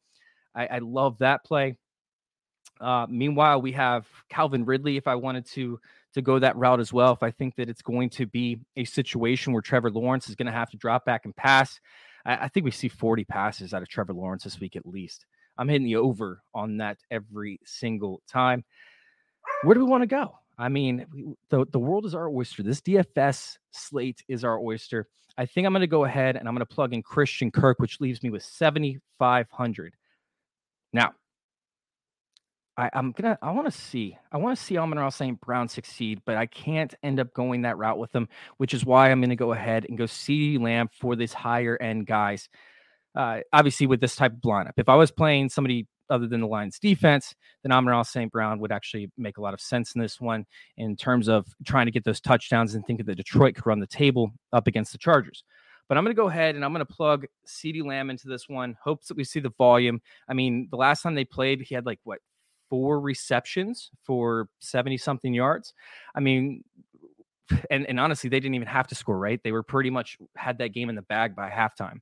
I, 0.54 0.68
I 0.68 0.78
love 0.80 1.18
that 1.20 1.44
play. 1.44 1.78
Uh, 2.80 3.08
meanwhile, 3.10 3.62
we 3.62 3.72
have 3.72 4.06
Calvin 4.30 4.66
Ridley. 4.66 4.98
If 4.98 5.08
I 5.08 5.16
wanted 5.16 5.46
to 5.48 5.80
to 6.14 6.22
go 6.22 6.40
that 6.40 6.56
route 6.56 6.80
as 6.80 6.94
well, 6.94 7.14
if 7.14 7.24
I 7.24 7.32
think 7.32 7.56
that 7.56 7.70
it's 7.70 7.82
going 7.82 8.10
to 8.12 8.26
be 8.26 8.60
a 8.78 8.86
situation 8.86 9.52
where 9.52 9.62
Trevor 9.62 9.90
Lawrence 9.90 10.30
is 10.30 10.36
going 10.36 10.46
to 10.46 10.52
have 10.52 10.70
to 10.72 10.78
drop 10.78 11.06
back 11.06 11.26
and 11.26 11.36
pass, 11.36 11.80
I, 12.26 12.46
I, 12.46 12.48
think 12.48 12.64
we 12.64 12.72
see 12.72 12.88
40 12.88 13.26
passes 13.26 13.74
out 13.74 13.82
of 13.82 13.90
Trevor 13.90 14.14
Lawrence 14.14 14.46
this 14.46 14.60
week 14.60 14.78
at 14.78 14.86
least. 14.86 15.26
I'm 15.58 15.68
hitting 15.68 15.86
the 15.86 15.98
over 15.98 16.42
on 16.54 16.78
that 16.78 17.00
every 17.12 17.60
single 17.66 18.22
time. 18.30 18.64
Where 19.64 19.74
do 19.74 19.82
we 19.82 19.90
want 19.90 20.04
to 20.04 20.08
go? 20.08 20.40
I 20.58 20.70
mean, 20.70 21.36
the 21.50 21.66
the 21.72 21.80
world 21.80 22.06
is 22.06 22.16
our 22.16 22.30
oyster. 22.30 22.64
This 22.64 22.82
DFS 22.82 23.58
slate 23.72 24.24
is 24.28 24.44
our 24.44 24.60
oyster. 24.60 25.08
I 25.38 25.46
think 25.46 25.68
I'm 25.68 25.74
going 25.74 25.82
to 25.82 25.88
go 25.88 26.06
ahead 26.06 26.38
and 26.38 26.48
I'm 26.48 26.56
going 26.56 26.66
to 26.66 26.74
plug 26.74 26.94
in 26.94 27.04
Christian 27.04 27.52
Kirk, 27.52 27.80
which 27.80 28.00
leaves 28.00 28.24
me 28.24 28.30
with 28.30 28.44
7,500. 28.44 29.94
Now, 30.94 31.12
I, 32.78 32.90
am 32.94 33.12
gonna 33.12 33.38
I 33.42 33.52
want 33.52 33.68
to 33.68 33.72
see 33.72 34.18
I 34.32 34.38
want 34.38 34.58
to 34.58 34.64
see 34.64 34.78
Amon 34.78 35.10
St. 35.12 35.40
Brown 35.40 35.68
succeed, 35.68 36.22
but 36.26 36.36
I 36.36 36.46
can't 36.46 36.94
end 37.04 37.20
up 37.20 37.34
going 37.34 37.62
that 37.62 37.78
route 37.78 37.98
with 37.98 38.12
them, 38.12 38.28
which 38.58 38.74
is 38.74 38.86
why 38.86 39.12
I'm 39.12 39.22
gonna 39.22 39.36
go 39.36 39.54
ahead 39.54 39.86
and 39.88 39.98
go 39.98 40.04
CeeDee 40.06 40.60
Lamb 40.60 40.90
for 41.00 41.16
this 41.16 41.34
higher 41.34 41.78
end 41.82 42.06
guys. 42.06 42.50
Uh, 43.16 43.40
obviously, 43.54 43.88
with 43.88 44.02
this 44.02 44.18
type 44.18 44.34
of 44.34 44.40
lineup, 44.42 44.74
if 44.76 44.90
I 44.90 44.96
was 44.96 45.10
playing 45.10 45.50
somebody 45.50 45.88
other 46.10 46.28
than 46.28 46.42
the 46.42 46.48
Lions 46.48 46.80
defense, 46.80 47.36
then 47.64 47.72
Amon 47.72 48.04
St. 48.04 48.32
Brown 48.32 48.60
would 48.60 48.72
actually 48.72 49.12
make 49.18 49.38
a 49.38 49.42
lot 49.42 49.54
of 49.54 49.62
sense 49.62 49.96
in 49.96 50.02
this 50.02 50.20
one 50.22 50.46
in 50.78 50.96
terms 50.96 51.28
of 51.28 51.46
trying 51.66 51.86
to 51.86 51.92
get 51.92 52.04
those 52.04 52.22
touchdowns 52.22 52.76
and 52.76 52.86
think 52.86 53.06
that 53.06 53.16
Detroit 53.16 53.56
could 53.56 53.66
run 53.66 53.80
the 53.80 53.88
table 53.88 54.32
up 54.54 54.68
against 54.68 54.92
the 54.92 54.98
Chargers. 54.98 55.44
But 55.88 55.98
I'm 55.98 56.04
going 56.04 56.16
to 56.16 56.22
go 56.22 56.30
ahead 56.30 56.56
and 56.56 56.66
I'm 56.66 56.74
going 56.74 56.86
to 56.86 56.94
plug 56.94 57.26
CeeDee 57.48 57.86
Lamb 57.86 58.10
into 58.10 58.28
this 58.28 58.50
one. 58.50 58.76
Hopes 58.84 59.08
that 59.08 59.18
we 59.18 59.24
see 59.24 59.40
the 59.40 59.52
volume. 59.58 60.02
I 60.28 60.34
mean, 60.34 60.68
the 60.72 60.78
last 60.78 61.04
time 61.04 61.16
they 61.16 61.26
played, 61.26 61.62
he 61.62 61.76
had 61.76 61.86
like 61.86 62.00
what 62.04 62.20
four 62.70 63.00
receptions 63.00 63.92
for 64.04 64.50
70 64.60 64.98
something 64.98 65.34
yards. 65.34 65.74
I 66.16 66.20
mean, 66.22 66.64
and, 67.70 67.86
and 67.86 68.00
honestly, 68.00 68.30
they 68.30 68.40
didn't 68.40 68.56
even 68.56 68.68
have 68.68 68.88
to 68.88 68.96
score, 68.96 69.18
right? 69.18 69.40
They 69.44 69.52
were 69.52 69.64
pretty 69.64 69.92
much 69.92 70.18
had 70.36 70.58
that 70.60 70.70
game 70.70 70.90
in 70.90 70.96
the 70.96 71.04
bag 71.04 71.36
by 71.36 71.50
halftime. 71.50 72.00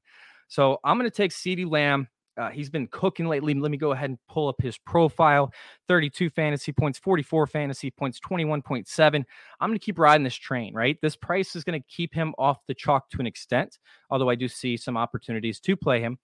So 0.47 0.79
I'm 0.83 0.97
going 0.97 1.09
to 1.09 1.15
take 1.15 1.31
CeeDee 1.31 1.69
Lamb. 1.69 2.07
Uh, 2.37 2.49
he's 2.49 2.69
been 2.69 2.87
cooking 2.87 3.27
lately. 3.27 3.53
Let 3.53 3.71
me 3.71 3.77
go 3.77 3.91
ahead 3.91 4.09
and 4.09 4.19
pull 4.27 4.47
up 4.47 4.61
his 4.61 4.77
profile 4.77 5.53
32 5.87 6.29
fantasy 6.29 6.71
points, 6.71 6.97
44 6.99 7.47
fantasy 7.47 7.91
points, 7.91 8.19
21.7. 8.19 9.15
I'm 9.59 9.69
going 9.69 9.77
to 9.77 9.85
keep 9.85 9.99
riding 9.99 10.23
this 10.23 10.35
train, 10.35 10.73
right? 10.73 10.97
This 11.01 11.15
price 11.15 11.55
is 11.55 11.63
going 11.63 11.79
to 11.79 11.87
keep 11.87 12.13
him 12.13 12.33
off 12.37 12.57
the 12.67 12.73
chalk 12.73 13.09
to 13.11 13.19
an 13.19 13.27
extent, 13.27 13.77
although 14.09 14.29
I 14.29 14.35
do 14.35 14.47
see 14.47 14.77
some 14.77 14.97
opportunities 14.97 15.59
to 15.61 15.75
play 15.75 16.01
him. 16.01 16.17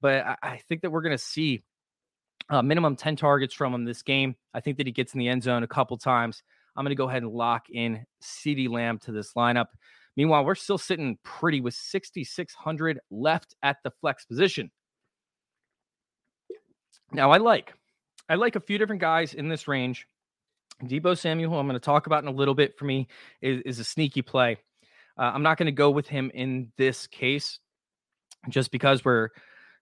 But 0.00 0.24
I, 0.24 0.36
I 0.42 0.56
think 0.68 0.82
that 0.82 0.90
we're 0.90 1.02
going 1.02 1.16
to 1.16 1.18
see 1.18 1.62
uh, 2.50 2.62
minimum 2.62 2.96
10 2.96 3.16
targets 3.16 3.54
from 3.54 3.74
him 3.74 3.84
this 3.84 4.02
game. 4.02 4.36
I 4.54 4.60
think 4.60 4.78
that 4.78 4.86
he 4.86 4.92
gets 4.92 5.14
in 5.14 5.18
the 5.18 5.28
end 5.28 5.42
zone 5.42 5.62
a 5.62 5.68
couple 5.68 5.96
times. 5.98 6.42
I'm 6.76 6.84
going 6.84 6.90
to 6.90 6.96
go 6.96 7.08
ahead 7.08 7.22
and 7.22 7.32
lock 7.32 7.66
in 7.70 8.04
CeeDee 8.22 8.68
Lamb 8.68 8.98
to 9.00 9.12
this 9.12 9.32
lineup. 9.34 9.66
Meanwhile, 10.16 10.44
we're 10.44 10.54
still 10.54 10.78
sitting 10.78 11.18
pretty 11.24 11.60
with 11.60 11.74
6,600 11.74 13.00
left 13.10 13.54
at 13.62 13.78
the 13.84 13.90
flex 14.00 14.24
position. 14.24 14.70
Now, 17.12 17.30
I 17.30 17.38
like, 17.38 17.74
I 18.28 18.34
like 18.34 18.56
a 18.56 18.60
few 18.60 18.78
different 18.78 19.00
guys 19.00 19.34
in 19.34 19.48
this 19.48 19.68
range. 19.68 20.06
Deebo 20.84 21.18
Samuel, 21.18 21.58
I'm 21.58 21.66
going 21.66 21.74
to 21.74 21.80
talk 21.80 22.06
about 22.06 22.22
in 22.22 22.28
a 22.28 22.32
little 22.32 22.54
bit 22.54 22.78
for 22.78 22.84
me, 22.84 23.08
is, 23.40 23.62
is 23.62 23.78
a 23.78 23.84
sneaky 23.84 24.22
play. 24.22 24.58
Uh, 25.18 25.32
I'm 25.34 25.42
not 25.42 25.58
going 25.58 25.66
to 25.66 25.72
go 25.72 25.90
with 25.90 26.06
him 26.06 26.30
in 26.34 26.70
this 26.76 27.06
case 27.06 27.58
just 28.48 28.70
because 28.70 29.04
we're 29.04 29.30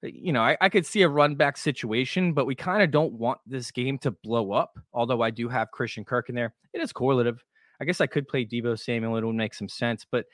you 0.03 0.33
know, 0.33 0.43
I, 0.43 0.57
I 0.61 0.69
could 0.69 0.87
see 0.87 1.03
a 1.03 1.09
run 1.09 1.35
back 1.35 1.57
situation, 1.57 2.33
but 2.33 2.47
we 2.47 2.55
kind 2.55 2.83
of 2.83 2.91
don't 2.91 3.15
want 3.15 3.39
this 3.47 3.71
game 3.71 3.99
to 3.99 4.11
blow 4.11 4.53
up. 4.53 4.79
Although 4.93 5.23
I 5.23 5.31
do 5.31 5.49
have 5.49 5.71
Christian 5.71 6.05
Kirk 6.05 6.29
in 6.29 6.35
there, 6.35 6.55
it 6.73 6.81
is 6.81 6.93
correlative. 6.93 7.43
I 7.81 7.85
guess 7.85 8.01
I 8.01 8.07
could 8.07 8.29
play 8.29 8.45
Deebo 8.45 8.79
Samuel; 8.79 9.17
it 9.17 9.25
would 9.25 9.35
make 9.35 9.55
some 9.55 9.69
sense. 9.69 10.07
But 10.11 10.27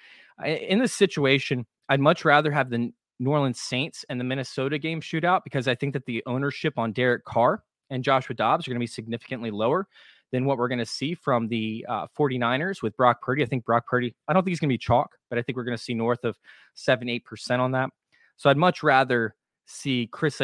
in 0.44 0.78
this 0.78 0.92
situation, 0.92 1.66
I'd 1.88 2.00
much 2.00 2.24
rather 2.24 2.50
have 2.50 2.70
the 2.70 2.92
New 3.22 3.30
Orleans 3.30 3.60
Saints 3.60 4.04
and 4.08 4.18
the 4.18 4.24
Minnesota 4.24 4.78
game 4.78 5.00
shootout 5.00 5.42
because 5.44 5.68
I 5.68 5.76
think 5.76 5.92
that 5.92 6.04
the 6.06 6.22
ownership 6.26 6.74
on 6.76 6.92
Derek 6.92 7.24
Carr 7.24 7.62
and 7.88 8.02
Joshua 8.02 8.34
Dobbs 8.34 8.66
are 8.66 8.72
going 8.72 8.80
to 8.80 8.82
be 8.82 8.86
significantly 8.88 9.52
lower 9.52 9.86
than 10.32 10.44
what 10.44 10.58
we're 10.58 10.68
going 10.68 10.80
to 10.80 10.86
see 10.86 11.14
from 11.14 11.46
the 11.46 11.86
uh, 11.88 12.06
49ers 12.18 12.82
with 12.82 12.96
Brock 12.96 13.22
Purdy. 13.22 13.42
I 13.42 13.46
think 13.46 13.64
Brock 13.64 13.86
Purdy, 13.86 14.14
I 14.26 14.32
don't 14.32 14.42
think 14.42 14.50
he's 14.50 14.60
going 14.60 14.70
to 14.70 14.72
be 14.72 14.78
chalk, 14.78 15.16
but 15.30 15.38
I 15.38 15.42
think 15.42 15.56
we're 15.56 15.64
going 15.64 15.76
to 15.76 15.82
see 15.82 15.94
north 15.94 16.24
of 16.24 16.36
7 16.74 17.06
8% 17.06 17.60
on 17.60 17.72
that. 17.72 17.90
So 18.38 18.50
I'd 18.50 18.56
much 18.56 18.82
rather 18.82 19.36
see 19.66 20.08
Chris, 20.10 20.40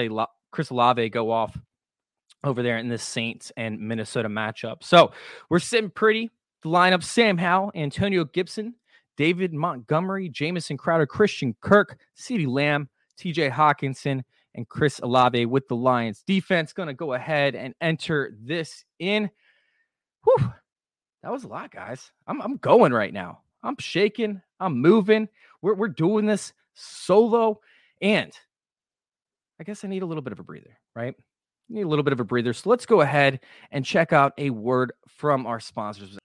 Chris 0.52 0.70
Olave 0.70 1.08
go 1.08 1.32
off 1.32 1.58
over 2.44 2.62
there 2.62 2.78
in 2.78 2.88
this 2.88 3.02
Saints 3.02 3.50
and 3.56 3.80
Minnesota 3.80 4.28
matchup. 4.28 4.84
So 4.84 5.10
we're 5.50 5.58
sitting 5.58 5.90
pretty. 5.90 6.30
The 6.62 6.68
lineup 6.68 7.02
Sam 7.02 7.38
Howell, 7.38 7.72
Antonio 7.74 8.24
Gibson, 8.24 8.74
David 9.18 9.52
Montgomery, 9.52 10.28
Jamison 10.28 10.76
Crowder, 10.76 11.04
Christian 11.04 11.54
Kirk, 11.60 11.98
CeeDee 12.16 12.46
Lamb, 12.46 12.88
TJ 13.20 13.50
Hockenson, 13.50 14.22
and 14.54 14.68
Chris 14.68 15.00
Olave 15.00 15.44
with 15.46 15.66
the 15.66 15.74
Lions 15.74 16.22
defense. 16.24 16.72
Going 16.72 16.86
to 16.86 16.94
go 16.94 17.14
ahead 17.14 17.56
and 17.56 17.74
enter 17.80 18.32
this 18.40 18.84
in. 19.00 19.28
Whew, 20.22 20.52
that 21.24 21.32
was 21.32 21.42
a 21.42 21.48
lot, 21.48 21.72
guys. 21.72 22.12
I'm, 22.28 22.40
I'm 22.40 22.58
going 22.58 22.92
right 22.92 23.12
now. 23.12 23.40
I'm 23.64 23.76
shaking. 23.80 24.40
I'm 24.60 24.80
moving. 24.80 25.28
We're, 25.62 25.74
we're 25.74 25.88
doing 25.88 26.24
this 26.24 26.52
solo. 26.74 27.60
And 28.00 28.32
I 29.60 29.64
guess 29.64 29.84
I 29.84 29.88
need 29.88 30.02
a 30.02 30.06
little 30.06 30.22
bit 30.22 30.32
of 30.32 30.38
a 30.38 30.44
breather, 30.44 30.78
right? 30.94 31.16
Need 31.68 31.82
a 31.82 31.88
little 31.88 32.04
bit 32.04 32.12
of 32.12 32.20
a 32.20 32.24
breather. 32.24 32.52
So 32.52 32.70
let's 32.70 32.86
go 32.86 33.00
ahead 33.00 33.40
and 33.72 33.84
check 33.84 34.12
out 34.12 34.32
a 34.38 34.50
word 34.50 34.92
from 35.08 35.44
our 35.44 35.58
sponsors. 35.58 36.16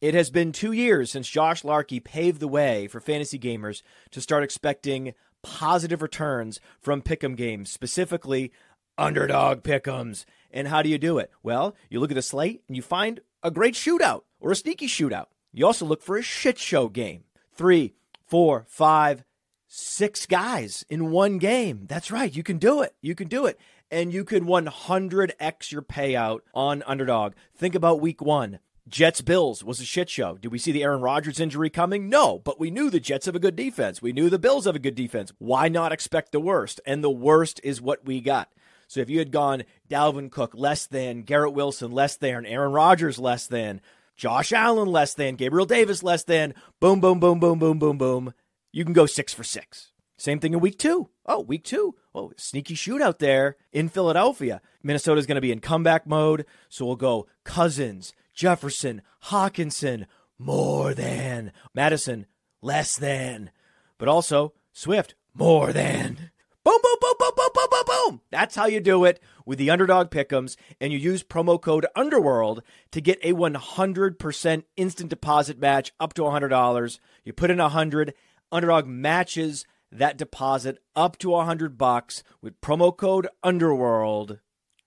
It 0.00 0.14
has 0.14 0.30
been 0.30 0.52
two 0.52 0.70
years 0.70 1.10
since 1.10 1.28
Josh 1.28 1.64
Larkey 1.64 1.98
paved 1.98 2.38
the 2.38 2.46
way 2.46 2.86
for 2.86 3.00
fantasy 3.00 3.36
gamers 3.36 3.82
to 4.12 4.20
start 4.20 4.44
expecting 4.44 5.12
positive 5.42 6.02
returns 6.02 6.60
from 6.80 7.02
pick'em 7.02 7.36
games, 7.36 7.72
specifically 7.72 8.52
underdog 8.96 9.64
pick'ems. 9.64 10.24
And 10.52 10.68
how 10.68 10.82
do 10.82 10.88
you 10.88 10.98
do 10.98 11.18
it? 11.18 11.32
Well, 11.42 11.74
you 11.90 11.98
look 11.98 12.12
at 12.12 12.14
the 12.14 12.22
slate 12.22 12.62
and 12.68 12.76
you 12.76 12.82
find 12.82 13.18
a 13.42 13.50
great 13.50 13.74
shootout 13.74 14.22
or 14.38 14.52
a 14.52 14.56
sneaky 14.56 14.86
shootout. 14.86 15.26
You 15.52 15.66
also 15.66 15.84
look 15.84 16.02
for 16.02 16.16
a 16.16 16.22
shit 16.22 16.58
show 16.58 16.88
game. 16.88 17.24
Three, 17.52 17.94
four, 18.24 18.66
five, 18.68 19.24
six 19.66 20.26
guys 20.26 20.84
in 20.88 21.10
one 21.10 21.38
game. 21.38 21.86
That's 21.88 22.12
right. 22.12 22.34
You 22.34 22.44
can 22.44 22.58
do 22.58 22.82
it. 22.82 22.94
You 23.00 23.16
can 23.16 23.26
do 23.26 23.46
it. 23.46 23.58
And 23.90 24.12
you 24.12 24.24
can 24.24 24.44
100x 24.44 25.72
your 25.72 25.82
payout 25.82 26.40
on 26.54 26.84
underdog. 26.86 27.32
Think 27.56 27.74
about 27.74 28.00
week 28.00 28.22
one. 28.22 28.60
Jets 28.88 29.20
Bills 29.20 29.62
was 29.62 29.80
a 29.80 29.84
shit 29.84 30.08
show. 30.08 30.38
Did 30.38 30.50
we 30.50 30.58
see 30.58 30.72
the 30.72 30.82
Aaron 30.82 31.02
Rodgers 31.02 31.40
injury 31.40 31.68
coming? 31.68 32.08
No, 32.08 32.38
but 32.38 32.58
we 32.58 32.70
knew 32.70 32.88
the 32.88 33.00
Jets 33.00 33.26
have 33.26 33.34
a 33.34 33.40
good 33.40 33.54
defense. 33.56 34.00
We 34.00 34.12
knew 34.12 34.30
the 34.30 34.38
Bills 34.38 34.64
have 34.64 34.76
a 34.76 34.80
good 34.80 34.94
defense. 34.94 35.32
Why 35.38 35.68
not 35.68 35.92
expect 35.92 36.32
the 36.32 36.40
worst? 36.40 36.80
And 36.86 37.04
the 37.04 37.10
worst 37.10 37.60
is 37.62 37.82
what 37.82 38.04
we 38.06 38.20
got. 38.20 38.50
So 38.86 39.00
if 39.00 39.10
you 39.10 39.18
had 39.18 39.30
gone 39.30 39.64
Dalvin 39.90 40.30
Cook 40.30 40.52
less 40.54 40.86
than, 40.86 41.22
Garrett 41.22 41.52
Wilson 41.52 41.92
less 41.92 42.16
than, 42.16 42.46
Aaron 42.46 42.72
Rodgers 42.72 43.18
less 43.18 43.46
than, 43.46 43.82
Josh 44.16 44.52
Allen 44.52 44.88
less 44.88 45.12
than, 45.12 45.36
Gabriel 45.36 45.66
Davis 45.66 46.02
less 46.02 46.24
than, 46.24 46.54
boom, 46.80 47.00
boom, 47.00 47.20
boom, 47.20 47.38
boom, 47.38 47.58
boom, 47.58 47.78
boom, 47.78 47.98
boom, 47.98 48.32
you 48.72 48.84
can 48.84 48.94
go 48.94 49.04
six 49.04 49.34
for 49.34 49.44
six. 49.44 49.92
Same 50.16 50.40
thing 50.40 50.52
in 50.52 50.60
week 50.60 50.78
two. 50.78 51.10
Oh, 51.26 51.40
week 51.40 51.62
two. 51.62 51.94
Oh, 52.14 52.32
sneaky 52.36 52.74
shootout 52.74 53.18
there 53.18 53.56
in 53.72 53.88
Philadelphia. 53.88 54.60
Minnesota's 54.82 55.26
going 55.26 55.36
to 55.36 55.40
be 55.40 55.52
in 55.52 55.60
comeback 55.60 56.06
mode. 56.06 56.44
So 56.68 56.86
we'll 56.86 56.96
go 56.96 57.28
Cousins, 57.44 58.12
Jefferson, 58.38 59.02
Hockenson, 59.24 60.06
more 60.38 60.94
than. 60.94 61.50
Madison, 61.74 62.24
less 62.62 62.96
than. 62.96 63.50
But 63.98 64.06
also 64.06 64.52
Swift, 64.72 65.16
more 65.34 65.72
than. 65.72 66.30
Boom, 66.62 66.78
boom, 66.80 66.96
boom, 67.00 67.14
boom, 67.18 67.32
boom, 67.34 67.48
boom, 67.52 67.66
boom, 67.68 67.82
boom. 67.84 68.20
That's 68.30 68.54
how 68.54 68.66
you 68.66 68.78
do 68.78 69.04
it 69.04 69.20
with 69.44 69.58
the 69.58 69.70
underdog 69.70 70.10
pickums. 70.10 70.54
And 70.80 70.92
you 70.92 71.00
use 71.00 71.24
promo 71.24 71.60
code 71.60 71.86
Underworld 71.96 72.62
to 72.92 73.00
get 73.00 73.18
a 73.24 73.32
100% 73.32 74.64
instant 74.76 75.10
deposit 75.10 75.58
match 75.58 75.92
up 75.98 76.14
to 76.14 76.22
$100. 76.22 76.98
You 77.24 77.32
put 77.32 77.50
in 77.50 77.58
100 77.58 78.14
Underdog 78.52 78.86
matches 78.86 79.66
that 79.90 80.16
deposit 80.16 80.78
up 80.94 81.18
to 81.18 81.34
a 81.34 81.44
hundred 81.44 81.76
bucks 81.76 82.22
with 82.40 82.60
promo 82.60 82.96
code 82.96 83.26
Underworld. 83.42 84.38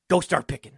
Go 0.08 0.22
start 0.22 0.48
picking. 0.48 0.78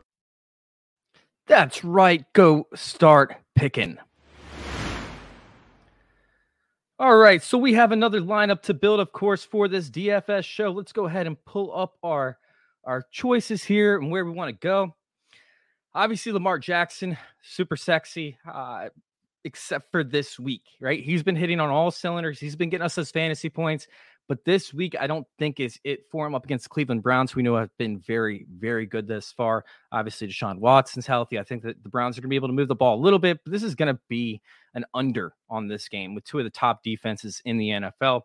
That's 1.47 1.83
right. 1.83 2.25
Go 2.33 2.67
start 2.75 3.35
picking. 3.55 3.97
All 6.99 7.17
right. 7.17 7.41
So 7.41 7.57
we 7.57 7.73
have 7.73 7.91
another 7.91 8.21
lineup 8.21 8.61
to 8.63 8.73
build, 8.73 8.99
of 8.99 9.11
course, 9.11 9.43
for 9.43 9.67
this 9.67 9.89
DFS 9.89 10.43
show. 10.43 10.71
Let's 10.71 10.93
go 10.93 11.07
ahead 11.07 11.25
and 11.27 11.43
pull 11.45 11.75
up 11.75 11.97
our 12.03 12.37
our 12.83 13.05
choices 13.11 13.63
here 13.63 13.97
and 13.97 14.11
where 14.11 14.25
we 14.25 14.31
want 14.31 14.49
to 14.49 14.67
go. 14.67 14.95
Obviously, 15.93 16.31
Lamar 16.31 16.57
Jackson, 16.57 17.17
super 17.41 17.75
sexy, 17.75 18.37
uh, 18.51 18.89
except 19.43 19.91
for 19.91 20.03
this 20.03 20.39
week, 20.39 20.63
right? 20.79 21.03
He's 21.03 21.23
been 21.23 21.35
hitting 21.35 21.59
on 21.59 21.69
all 21.69 21.91
cylinders. 21.91 22.39
He's 22.39 22.55
been 22.55 22.69
getting 22.69 22.85
us 22.85 22.95
those 22.95 23.11
fantasy 23.11 23.49
points. 23.49 23.87
But 24.31 24.45
this 24.45 24.73
week, 24.73 24.95
I 24.97 25.07
don't 25.07 25.27
think 25.39 25.59
is 25.59 25.77
it 25.83 26.05
for 26.09 26.25
him 26.25 26.35
up 26.35 26.45
against 26.45 26.63
the 26.63 26.69
Cleveland 26.69 27.03
Browns, 27.03 27.35
we 27.35 27.43
know 27.43 27.57
have 27.57 27.77
been 27.77 27.99
very, 27.99 28.45
very 28.49 28.85
good 28.85 29.05
this 29.05 29.33
far. 29.33 29.65
Obviously, 29.91 30.25
Deshaun 30.25 30.57
Watson's 30.59 31.05
healthy. 31.05 31.37
I 31.37 31.43
think 31.43 31.63
that 31.63 31.83
the 31.83 31.89
Browns 31.89 32.17
are 32.17 32.21
going 32.21 32.29
to 32.29 32.31
be 32.31 32.37
able 32.37 32.47
to 32.47 32.53
move 32.53 32.69
the 32.69 32.75
ball 32.75 32.95
a 32.97 33.03
little 33.03 33.19
bit, 33.19 33.39
but 33.43 33.51
this 33.51 33.61
is 33.61 33.75
going 33.75 33.93
to 33.93 33.99
be 34.07 34.39
an 34.73 34.85
under 34.93 35.33
on 35.49 35.67
this 35.67 35.89
game 35.89 36.15
with 36.15 36.23
two 36.23 36.37
of 36.37 36.45
the 36.45 36.49
top 36.49 36.81
defenses 36.81 37.41
in 37.43 37.57
the 37.57 37.71
NFL. 37.71 38.21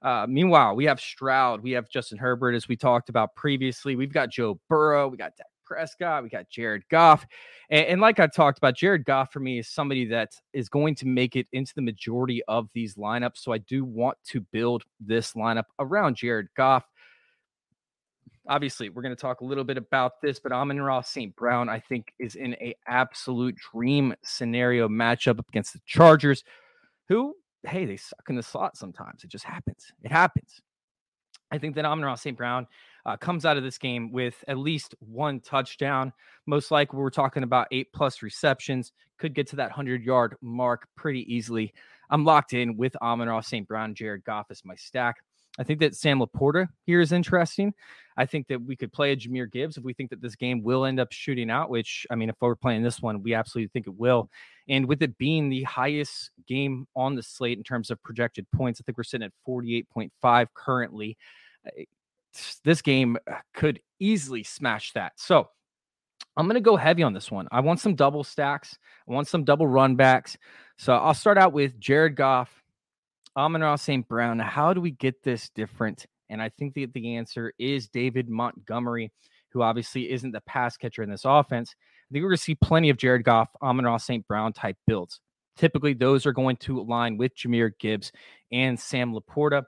Uh, 0.00 0.24
meanwhile, 0.26 0.74
we 0.74 0.86
have 0.86 0.98
Stroud, 0.98 1.62
we 1.62 1.72
have 1.72 1.90
Justin 1.90 2.16
Herbert, 2.16 2.54
as 2.54 2.66
we 2.66 2.76
talked 2.76 3.10
about 3.10 3.36
previously. 3.36 3.96
We've 3.96 4.14
got 4.14 4.30
Joe 4.30 4.58
Burrow, 4.70 5.08
we 5.08 5.18
got 5.18 5.36
Dak 5.36 5.48
Prescott, 5.74 6.22
we 6.22 6.28
got 6.28 6.48
Jared 6.48 6.84
Goff. 6.88 7.26
And, 7.68 7.86
and, 7.86 8.00
like 8.00 8.20
I 8.20 8.28
talked 8.28 8.58
about, 8.58 8.76
Jared 8.76 9.04
Goff 9.04 9.32
for 9.32 9.40
me 9.40 9.58
is 9.58 9.68
somebody 9.68 10.04
that 10.06 10.32
is 10.52 10.68
going 10.68 10.94
to 10.96 11.06
make 11.06 11.34
it 11.34 11.48
into 11.52 11.72
the 11.74 11.82
majority 11.82 12.42
of 12.46 12.68
these 12.74 12.94
lineups. 12.94 13.38
So 13.38 13.52
I 13.52 13.58
do 13.58 13.84
want 13.84 14.16
to 14.28 14.40
build 14.40 14.84
this 15.00 15.32
lineup 15.32 15.64
around 15.80 16.16
Jared 16.16 16.46
Goff. 16.56 16.84
Obviously, 18.48 18.88
we're 18.88 19.02
going 19.02 19.14
to 19.14 19.20
talk 19.20 19.40
a 19.40 19.44
little 19.44 19.64
bit 19.64 19.78
about 19.78 20.20
this, 20.22 20.38
but 20.38 20.52
Amon-Ra 20.52 21.00
St. 21.00 21.34
Brown, 21.34 21.68
I 21.68 21.80
think, 21.80 22.12
is 22.20 22.36
in 22.36 22.54
a 22.54 22.76
absolute 22.86 23.56
dream 23.72 24.14
scenario 24.22 24.86
matchup 24.86 25.40
against 25.48 25.72
the 25.72 25.80
Chargers, 25.86 26.44
who, 27.08 27.34
hey, 27.66 27.84
they 27.84 27.96
suck 27.96 28.24
in 28.28 28.36
the 28.36 28.42
slot 28.42 28.76
sometimes. 28.76 29.24
It 29.24 29.30
just 29.30 29.44
happens. 29.44 29.90
It 30.04 30.12
happens. 30.12 30.60
I 31.50 31.58
think 31.58 31.74
that 31.74 31.84
Amon-Ra 31.84 32.14
St. 32.14 32.36
Brown 32.36 32.66
uh, 33.06 33.16
comes 33.16 33.44
out 33.44 33.56
of 33.56 33.62
this 33.62 33.78
game 33.78 34.10
with 34.10 34.42
at 34.48 34.58
least 34.58 34.94
one 35.00 35.40
touchdown. 35.40 36.12
Most 36.46 36.70
likely, 36.70 36.98
we're 36.98 37.10
talking 37.10 37.42
about 37.42 37.68
eight 37.70 37.92
plus 37.92 38.22
receptions. 38.22 38.92
Could 39.18 39.34
get 39.34 39.46
to 39.48 39.56
that 39.56 39.68
100 39.68 40.02
yard 40.02 40.36
mark 40.40 40.88
pretty 40.96 41.32
easily. 41.32 41.72
I'm 42.10 42.24
locked 42.24 42.52
in 42.52 42.76
with 42.76 42.96
Amon-Ra 42.96 43.40
St. 43.40 43.66
Brown, 43.66 43.94
Jared 43.94 44.24
Goff 44.24 44.46
as 44.50 44.64
my 44.64 44.74
stack. 44.74 45.16
I 45.58 45.62
think 45.62 45.78
that 45.80 45.94
Sam 45.94 46.18
LaPorta 46.18 46.68
here 46.84 47.00
is 47.00 47.12
interesting. 47.12 47.72
I 48.16 48.26
think 48.26 48.48
that 48.48 48.60
we 48.60 48.74
could 48.74 48.92
play 48.92 49.12
a 49.12 49.16
Jahmyr 49.16 49.50
Gibbs 49.50 49.76
if 49.76 49.84
we 49.84 49.92
think 49.92 50.10
that 50.10 50.20
this 50.20 50.34
game 50.34 50.62
will 50.62 50.84
end 50.84 50.98
up 50.98 51.12
shooting 51.12 51.50
out, 51.50 51.70
which, 51.70 52.06
I 52.10 52.16
mean, 52.16 52.28
if 52.28 52.36
we're 52.40 52.56
playing 52.56 52.82
this 52.82 53.00
one, 53.00 53.22
we 53.22 53.34
absolutely 53.34 53.68
think 53.68 53.86
it 53.86 53.96
will. 53.96 54.30
And 54.68 54.86
with 54.86 55.02
it 55.02 55.16
being 55.16 55.48
the 55.48 55.62
highest 55.62 56.30
game 56.48 56.88
on 56.96 57.14
the 57.14 57.22
slate 57.22 57.58
in 57.58 57.64
terms 57.64 57.90
of 57.90 58.02
projected 58.02 58.46
points, 58.52 58.80
I 58.80 58.82
think 58.84 58.98
we're 58.98 59.04
sitting 59.04 59.26
at 59.26 59.32
48.5 59.46 60.46
currently 60.54 61.16
this 62.64 62.82
game 62.82 63.16
uh, 63.30 63.36
could 63.54 63.80
easily 64.00 64.42
smash 64.42 64.92
that. 64.92 65.12
So 65.16 65.48
I'm 66.36 66.46
going 66.46 66.54
to 66.54 66.60
go 66.60 66.76
heavy 66.76 67.02
on 67.02 67.12
this 67.12 67.30
one. 67.30 67.46
I 67.52 67.60
want 67.60 67.80
some 67.80 67.94
double 67.94 68.24
stacks. 68.24 68.76
I 69.08 69.12
want 69.12 69.28
some 69.28 69.44
double 69.44 69.66
run 69.66 69.96
backs. 69.96 70.36
So 70.78 70.94
I'll 70.94 71.14
start 71.14 71.38
out 71.38 71.52
with 71.52 71.78
Jared 71.78 72.16
Goff, 72.16 72.62
Amon-Ra 73.36 73.76
St. 73.76 74.06
Brown. 74.08 74.38
How 74.40 74.74
do 74.74 74.80
we 74.80 74.90
get 74.90 75.22
this 75.22 75.50
different? 75.50 76.06
And 76.28 76.42
I 76.42 76.48
think 76.48 76.74
that 76.74 76.92
the 76.92 77.16
answer 77.16 77.52
is 77.58 77.88
David 77.88 78.28
Montgomery, 78.28 79.12
who 79.50 79.62
obviously 79.62 80.10
isn't 80.10 80.32
the 80.32 80.40
pass 80.40 80.76
catcher 80.76 81.02
in 81.02 81.10
this 81.10 81.24
offense. 81.24 81.74
I 82.10 82.12
think 82.12 82.22
we're 82.22 82.30
going 82.30 82.38
to 82.38 82.42
see 82.42 82.56
plenty 82.56 82.90
of 82.90 82.96
Jared 82.96 83.24
Goff, 83.24 83.48
Amon-Ra 83.62 83.98
St. 83.98 84.26
Brown 84.26 84.52
type 84.52 84.76
builds. 84.86 85.20
Typically, 85.56 85.94
those 85.94 86.26
are 86.26 86.32
going 86.32 86.56
to 86.56 86.80
align 86.80 87.16
with 87.16 87.36
Jahmyr 87.36 87.70
Gibbs 87.78 88.10
and 88.50 88.78
Sam 88.78 89.14
LaPorta. 89.14 89.62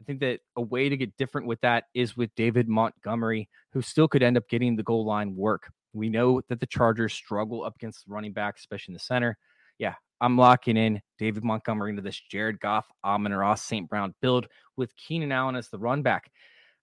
I 0.00 0.04
think 0.04 0.20
that 0.20 0.40
a 0.56 0.62
way 0.62 0.88
to 0.88 0.96
get 0.96 1.16
different 1.16 1.46
with 1.46 1.60
that 1.60 1.84
is 1.94 2.16
with 2.16 2.34
David 2.34 2.68
Montgomery, 2.68 3.48
who 3.72 3.82
still 3.82 4.08
could 4.08 4.22
end 4.22 4.36
up 4.36 4.48
getting 4.48 4.76
the 4.76 4.82
goal 4.82 5.04
line 5.04 5.36
work. 5.36 5.70
We 5.92 6.08
know 6.08 6.40
that 6.48 6.60
the 6.60 6.66
Chargers 6.66 7.12
struggle 7.12 7.64
up 7.64 7.76
against 7.76 8.06
the 8.06 8.12
running 8.12 8.32
back, 8.32 8.56
especially 8.56 8.92
in 8.92 8.94
the 8.94 9.00
center. 9.00 9.36
Yeah, 9.78 9.94
I'm 10.20 10.38
locking 10.38 10.76
in 10.76 11.00
David 11.18 11.44
Montgomery 11.44 11.90
into 11.90 12.02
this 12.02 12.20
Jared 12.30 12.60
Goff, 12.60 12.86
Amon-Ra 13.04 13.54
St. 13.54 13.88
Brown 13.88 14.14
build 14.22 14.46
with 14.76 14.94
Keenan 14.96 15.32
Allen 15.32 15.56
as 15.56 15.68
the 15.68 15.78
run 15.78 16.02
back. 16.02 16.30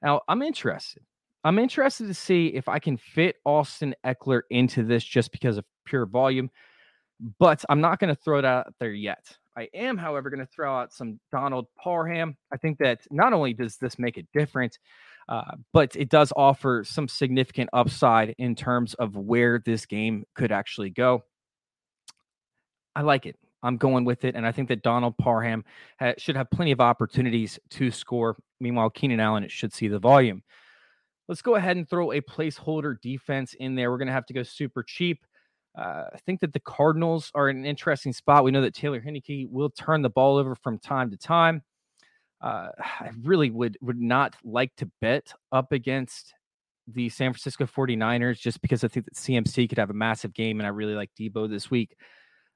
Now, 0.02 0.22
I'm 0.28 0.42
interested. 0.42 1.04
I'm 1.44 1.58
interested 1.58 2.08
to 2.08 2.14
see 2.14 2.48
if 2.48 2.68
I 2.68 2.80
can 2.80 2.98
fit 2.98 3.38
Austin 3.46 3.96
Ekeler 4.06 4.42
into 4.50 4.84
this 4.84 5.04
just 5.04 5.32
because 5.32 5.58
of 5.58 5.66
pure 5.86 6.06
volume, 6.06 6.50
but 7.40 7.64
I'm 7.70 7.82
not 7.82 8.00
going 8.00 8.14
to 8.14 8.22
throw 8.22 8.38
it 8.38 8.46
out 8.46 8.74
there 8.80 8.92
yet. 8.92 9.38
I 9.58 9.68
am, 9.74 9.98
however, 9.98 10.30
going 10.30 10.40
to 10.40 10.46
throw 10.46 10.78
out 10.78 10.94
some 10.94 11.20
Donald 11.32 11.66
Parham. 11.76 12.38
I 12.54 12.58
think 12.58 12.78
that 12.78 13.00
not 13.10 13.34
only 13.34 13.54
does 13.54 13.78
this 13.78 13.98
make 13.98 14.18
a 14.18 14.24
difference, 14.32 14.78
uh, 15.28 15.56
but 15.74 15.96
it 15.96 16.10
does 16.10 16.32
offer 16.36 16.84
some 16.86 17.08
significant 17.08 17.72
upside 17.74 18.36
in 18.38 18.56
terms 18.56 18.94
of 18.96 19.16
where 19.18 19.60
this 19.66 19.88
game 19.88 20.26
could 20.36 20.52
actually 20.52 20.92
go. 20.92 21.24
I 22.96 23.02
like 23.02 23.26
it. 23.26 23.36
I'm 23.64 23.78
going 23.78 24.06
with 24.06 24.26
it. 24.26 24.36
And 24.36 24.46
I 24.46 24.52
think 24.52 24.70
that 24.70 24.84
Donald 24.84 25.18
Parham 25.18 25.66
ha- 26.00 26.14
should 26.20 26.36
have 26.36 26.52
plenty 26.52 26.72
of 26.72 26.80
opportunities 26.80 27.60
to 27.72 27.90
score. 27.90 28.38
Meanwhile, 28.60 28.92
Keenan 28.92 29.20
Allen 29.20 29.48
should 29.50 29.74
see 29.74 29.88
the 29.88 30.00
volume. 30.00 30.44
Let's 31.28 31.42
go 31.42 31.56
ahead 31.56 31.78
and 31.78 31.90
throw 31.90 32.12
a 32.12 32.22
placeholder 32.22 33.02
defense 33.02 33.56
in 33.56 33.76
there. 33.76 33.90
We're 33.90 33.98
going 33.98 34.08
to 34.08 34.14
have 34.14 34.28
to 34.28 34.34
go 34.34 34.44
super 34.44 34.84
cheap. 34.84 35.26
Uh, 35.78 36.06
I 36.12 36.18
think 36.26 36.40
that 36.40 36.54
the 36.54 36.60
Cardinals 36.60 37.32
are 37.36 37.50
in 37.50 37.58
an 37.58 37.66
interesting 37.66 38.12
spot. 38.12 38.44
We 38.44 38.52
know 38.52 38.62
that 38.62 38.74
Taylor 38.74 39.00
Heinicke 39.00 39.50
will 39.50 39.70
turn 39.70 40.02
the 40.02 40.10
ball 40.10 40.38
over 40.38 40.56
from 40.56 40.80
time 40.80 41.12
to 41.12 41.18
time. 41.18 41.62
Uh, 42.42 42.70
I 42.80 43.12
really 43.22 43.52
would 43.52 43.78
would 43.82 44.00
not 44.00 44.36
like 44.44 44.76
to 44.78 44.90
bet 45.02 45.34
up 45.52 45.72
against 45.72 46.34
the 46.88 47.10
San 47.10 47.34
Francisco 47.34 47.66
49ers 47.66 48.40
just 48.40 48.62
because 48.62 48.84
I 48.84 48.88
think 48.88 49.06
that 49.06 49.16
CMC 49.16 49.70
could 49.70 49.78
have 49.78 49.90
a 49.90 49.94
massive 49.94 50.34
game, 50.34 50.60
and 50.60 50.66
I 50.66 50.70
really 50.70 50.96
like 50.96 51.12
Deebo 51.20 51.50
this 51.50 51.70
week. 51.70 51.96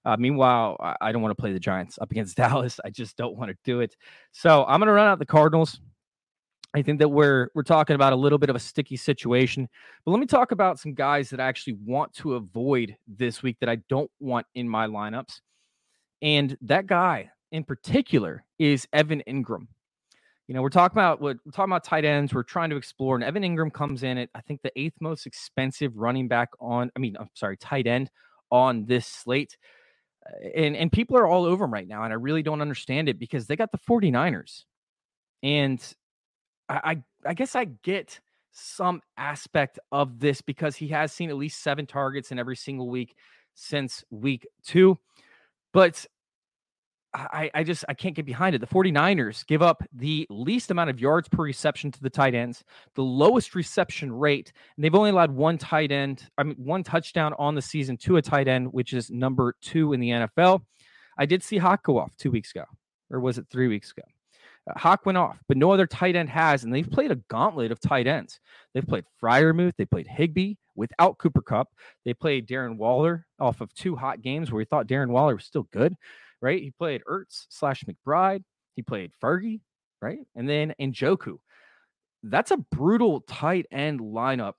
Uh, 0.03 0.17
meanwhile, 0.17 0.77
I 0.99 1.11
don't 1.11 1.21
want 1.21 1.37
to 1.37 1.39
play 1.39 1.53
the 1.53 1.59
Giants 1.59 1.99
up 2.01 2.09
against 2.11 2.37
Dallas. 2.37 2.79
I 2.83 2.89
just 2.89 3.17
don't 3.17 3.37
want 3.37 3.51
to 3.51 3.57
do 3.63 3.81
it. 3.81 3.95
So 4.31 4.65
I'm 4.65 4.79
going 4.79 4.87
to 4.87 4.93
run 4.93 5.07
out 5.07 5.19
the 5.19 5.25
Cardinals. 5.25 5.79
I 6.73 6.81
think 6.81 6.99
that 6.99 7.09
we're 7.09 7.49
we're 7.53 7.63
talking 7.63 7.95
about 7.95 8.13
a 8.13 8.15
little 8.15 8.37
bit 8.37 8.49
of 8.49 8.55
a 8.55 8.59
sticky 8.59 8.95
situation. 8.95 9.67
But 10.05 10.11
let 10.11 10.19
me 10.19 10.25
talk 10.25 10.51
about 10.51 10.79
some 10.79 10.93
guys 10.93 11.29
that 11.31 11.39
I 11.39 11.47
actually 11.47 11.77
want 11.85 12.13
to 12.15 12.35
avoid 12.35 12.95
this 13.07 13.43
week 13.43 13.57
that 13.59 13.69
I 13.69 13.77
don't 13.89 14.09
want 14.19 14.45
in 14.55 14.69
my 14.69 14.87
lineups. 14.87 15.41
And 16.21 16.57
that 16.61 16.87
guy 16.87 17.31
in 17.51 17.63
particular 17.63 18.45
is 18.57 18.87
Evan 18.93 19.21
Engram. 19.27 19.67
You 20.47 20.55
know, 20.55 20.61
we're 20.61 20.69
talking 20.69 20.97
about 20.97 21.21
what 21.21 21.37
we're 21.45 21.51
talking 21.51 21.71
about 21.71 21.83
tight 21.83 22.05
ends. 22.05 22.33
We're 22.33 22.43
trying 22.43 22.69
to 22.71 22.75
explore, 22.77 23.15
and 23.15 23.23
Evan 23.23 23.43
Engram 23.43 23.71
comes 23.71 24.03
in 24.03 24.17
at 24.17 24.29
I 24.33 24.41
think 24.41 24.61
the 24.61 24.71
eighth 24.79 24.95
most 25.01 25.25
expensive 25.25 25.95
running 25.95 26.27
back 26.27 26.49
on. 26.59 26.91
I 26.95 26.99
mean, 26.99 27.15
I'm 27.19 27.29
sorry, 27.33 27.57
tight 27.57 27.87
end 27.87 28.09
on 28.49 28.85
this 28.85 29.05
slate. 29.05 29.57
And 30.55 30.75
and 30.75 30.91
people 30.91 31.17
are 31.17 31.25
all 31.25 31.45
over 31.45 31.65
him 31.65 31.73
right 31.73 31.87
now, 31.87 32.03
and 32.03 32.13
I 32.13 32.17
really 32.17 32.43
don't 32.43 32.61
understand 32.61 33.09
it 33.09 33.19
because 33.19 33.47
they 33.47 33.55
got 33.55 33.71
the 33.71 33.77
49ers. 33.77 34.63
And 35.43 35.81
I, 36.73 37.03
I 37.25 37.33
guess 37.33 37.55
I 37.55 37.65
get 37.65 38.19
some 38.51 39.01
aspect 39.17 39.79
of 39.91 40.19
this 40.19 40.41
because 40.41 40.75
he 40.75 40.87
has 40.89 41.11
seen 41.11 41.29
at 41.29 41.37
least 41.37 41.63
seven 41.63 41.85
targets 41.85 42.31
in 42.31 42.39
every 42.39 42.55
single 42.55 42.89
week 42.89 43.15
since 43.53 44.03
week 44.09 44.47
two. 44.63 44.97
But 45.73 46.05
I, 47.13 47.51
I 47.53 47.63
just 47.63 47.83
I 47.89 47.93
can't 47.93 48.15
get 48.15 48.25
behind 48.25 48.55
it. 48.55 48.59
The 48.59 48.67
49ers 48.67 49.45
give 49.45 49.61
up 49.61 49.83
the 49.93 50.25
least 50.29 50.71
amount 50.71 50.89
of 50.89 50.99
yards 51.01 51.27
per 51.27 51.43
reception 51.43 51.91
to 51.91 52.01
the 52.01 52.09
tight 52.09 52.33
ends, 52.33 52.63
the 52.95 53.03
lowest 53.03 53.53
reception 53.53 54.13
rate, 54.13 54.53
and 54.75 54.83
they've 54.83 54.95
only 54.95 55.09
allowed 55.09 55.31
one 55.31 55.57
tight 55.57 55.91
end, 55.91 56.29
I 56.37 56.43
mean 56.43 56.55
one 56.57 56.83
touchdown 56.83 57.33
on 57.37 57.55
the 57.55 57.61
season 57.61 57.97
to 57.97 58.17
a 58.17 58.21
tight 58.21 58.47
end, 58.47 58.71
which 58.71 58.93
is 58.93 59.11
number 59.11 59.55
two 59.61 59.91
in 59.91 59.99
the 59.99 60.09
NFL. 60.09 60.61
I 61.17 61.25
did 61.25 61.43
see 61.43 61.57
Hawk 61.57 61.83
go 61.83 61.97
off 61.97 62.15
two 62.15 62.31
weeks 62.31 62.51
ago, 62.51 62.63
or 63.09 63.19
was 63.19 63.37
it 63.37 63.45
three 63.51 63.67
weeks 63.67 63.91
ago? 63.91 64.03
Uh, 64.69 64.77
Hawk 64.77 65.05
went 65.05 65.17
off, 65.17 65.39
but 65.47 65.57
no 65.57 65.71
other 65.71 65.87
tight 65.87 66.15
end 66.15 66.29
has, 66.29 66.63
and 66.63 66.73
they've 66.73 66.89
played 66.89 67.11
a 67.11 67.15
gauntlet 67.29 67.71
of 67.71 67.79
tight 67.79 68.07
ends. 68.07 68.39
They've 68.73 68.85
played 68.85 69.05
Freiermuth, 69.21 69.73
they 69.77 69.85
played 69.85 70.07
Higbee 70.07 70.55
without 70.75 71.17
Cooper 71.17 71.41
Kupp. 71.41 71.69
They 72.05 72.13
played 72.13 72.47
Darren 72.47 72.77
Waller 72.77 73.25
off 73.39 73.61
of 73.61 73.73
two 73.73 73.95
hot 73.95 74.21
games 74.21 74.51
where 74.51 74.57
we 74.57 74.65
thought 74.65 74.87
Darren 74.87 75.09
Waller 75.09 75.35
was 75.35 75.45
still 75.45 75.67
good. 75.71 75.95
right? 76.41 76.61
He 76.61 76.71
played 76.71 77.03
Ertz 77.09 77.45
slash 77.49 77.83
McBride. 77.83 78.43
He 78.75 78.81
played 78.81 79.11
Fergie, 79.21 79.61
right? 80.01 80.19
And 80.35 80.49
then 80.49 80.73
Njoku. 80.79 81.37
That's 82.23 82.51
a 82.51 82.57
brutal 82.57 83.21
tight 83.21 83.65
end 83.71 83.99
lineup. 83.99 84.53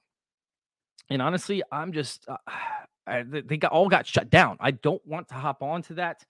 And 1.10 1.20
honestly, 1.20 1.62
I'm 1.70 1.92
just, 1.92 2.26
uh, 2.28 2.36
I, 3.06 3.24
they 3.24 3.56
got, 3.56 3.72
all 3.72 3.88
got 3.88 4.06
shut 4.06 4.30
down. 4.30 4.58
I 4.60 4.70
don't 4.70 5.04
want 5.04 5.28
to 5.28 5.34
hop 5.34 5.60
onto 5.60 5.94
that. 5.94 6.24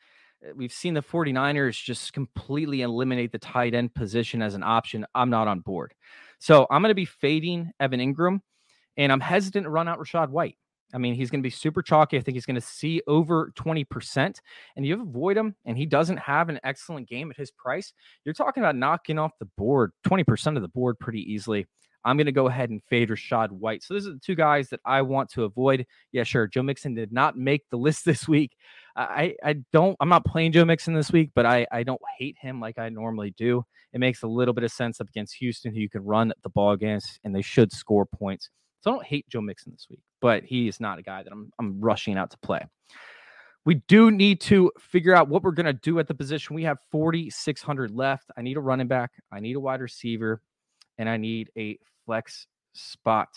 We've 0.55 0.72
seen 0.72 0.94
the 0.94 1.02
49ers 1.02 1.83
just 1.83 2.12
completely 2.12 2.83
eliminate 2.83 3.33
the 3.33 3.38
tight 3.38 3.74
end 3.74 3.94
position 3.94 4.42
as 4.42 4.55
an 4.55 4.62
option. 4.62 5.07
I'm 5.14 5.31
not 5.31 5.48
on 5.48 5.61
board. 5.61 5.94
So 6.38 6.66
I'm 6.70 6.83
going 6.83 6.90
to 6.90 6.94
be 6.94 7.05
fading 7.05 7.70
Evan 7.78 8.00
Engram, 8.00 8.40
and 8.96 9.12
I'm 9.12 9.20
hesitant 9.20 9.64
to 9.64 9.70
run 9.70 9.88
out 9.88 10.00
Rachaad 10.00 10.31
White. 10.31 10.57
I 10.94 10.98
mean, 10.98 11.14
he's 11.14 11.31
going 11.31 11.40
to 11.40 11.46
be 11.46 11.50
super 11.50 11.83
chalky. 11.83 12.18
I 12.18 12.20
think 12.20 12.35
he's 12.35 12.46
going 12.46 12.57
to 12.57 12.61
see 12.61 13.00
over 13.07 13.52
20%. 13.57 14.38
And 14.76 14.87
you 14.87 15.00
avoid 15.00 15.37
him, 15.37 15.57
and 15.64 15.76
he 15.76 15.87
doesn't 15.87 16.18
have 16.18 16.48
an 16.48 16.61
excellent 16.64 17.09
game 17.09 17.31
at 17.31 17.37
his 17.37 17.50
price. 17.50 17.92
You're 18.24 18.35
talking 18.35 18.62
about 18.62 18.76
knocking 18.76 19.18
off 19.18 19.33
the 19.38 19.48
board, 19.57 19.92
20% 20.07 20.57
of 20.57 20.62
the 20.62 20.68
board 20.68 20.98
pretty 20.98 21.20
easily. 21.33 21.66
I'm 22.05 22.16
going 22.16 22.26
to 22.26 22.33
go 22.33 22.48
ahead 22.48 22.70
and 22.70 22.83
fade 22.90 23.11
Rachaad 23.11 23.52
White. 23.52 23.83
So, 23.83 23.94
those 23.94 24.09
are 24.09 24.12
the 24.12 24.18
two 24.18 24.35
guys 24.35 24.68
that 24.70 24.81
I 24.85 25.02
want 25.02 25.31
to 25.31 25.44
avoid. 25.44 25.87
Yeah, 26.11 26.24
sure. 26.24 26.48
Joe 26.48 26.62
Mixon 26.62 26.94
did 26.94 27.12
not 27.12 27.38
make 27.38 27.62
the 27.70 27.78
list 27.78 28.05
this 28.05 28.26
week. 28.26 28.57
I, 28.94 29.35
I 29.42 29.55
don't, 29.72 29.96
I'm 30.00 30.09
not 30.09 30.24
playing 30.24 30.52
Joe 30.52 30.64
Mixon 30.64 30.94
this 30.94 31.12
week, 31.12 31.31
but 31.35 31.46
I, 31.46 31.66
I 31.72 31.83
don't 31.83 32.00
hate 32.18 32.37
him 32.38 32.61
like 32.61 32.78
I 32.78 32.88
normally 32.88 33.35
do. 33.37 33.64
It 33.92 34.00
makes 34.00 34.22
a 34.22 34.26
little 34.26 34.55
bit 34.55 34.64
of 34.64 34.72
sense 34.72 35.00
up 35.00 35.09
against 35.09 35.35
Houston, 35.37 35.74
who 35.74 35.81
you 35.81 35.88
can 35.88 36.05
run 36.05 36.33
the 36.42 36.50
ball 36.50 36.72
against, 36.72 37.20
and 37.24 37.35
they 37.35 37.42
should 37.42 37.72
score 37.72 38.07
points. 38.07 38.50
So 38.81 38.90
I 38.90 38.94
don't 38.94 39.07
hate 39.07 39.28
Joe 39.28 39.40
Mixon 39.40 39.72
this 39.72 39.87
week, 39.88 40.00
but 40.20 40.44
he 40.44 40.68
is 40.68 40.81
not 40.81 40.98
a 40.98 41.02
guy 41.02 41.22
that 41.22 41.33
I'm 41.33 41.52
I'm 41.59 41.81
rushing 41.81 42.16
out 42.16 42.31
to 42.33 42.38
play. 42.38 42.64
We 43.64 43.76
do 43.87 44.11
need 44.11 44.40
to 44.42 44.72
figure 44.78 45.14
out 45.14 45.28
what 45.28 45.44
we're 45.44 45.52
going 45.52 45.66
to 45.66 45.72
do 45.72 46.00
at 46.00 46.09
the 46.09 46.14
position. 46.14 46.57
We 46.57 46.64
have 46.64 46.78
4,600 46.90 47.92
left. 47.92 48.28
I 48.37 48.42
need 48.42 48.57
a 48.57 48.61
running 48.61 48.88
back, 48.88 49.12
I 49.31 49.40
need 49.40 49.57
a 49.57 49.61
wide 49.61 49.81
receiver, 49.81 50.42
and 50.98 51.09
I 51.09 51.16
need 51.16 51.50
a 51.57 51.78
flex 52.05 52.46
spot. 52.72 53.28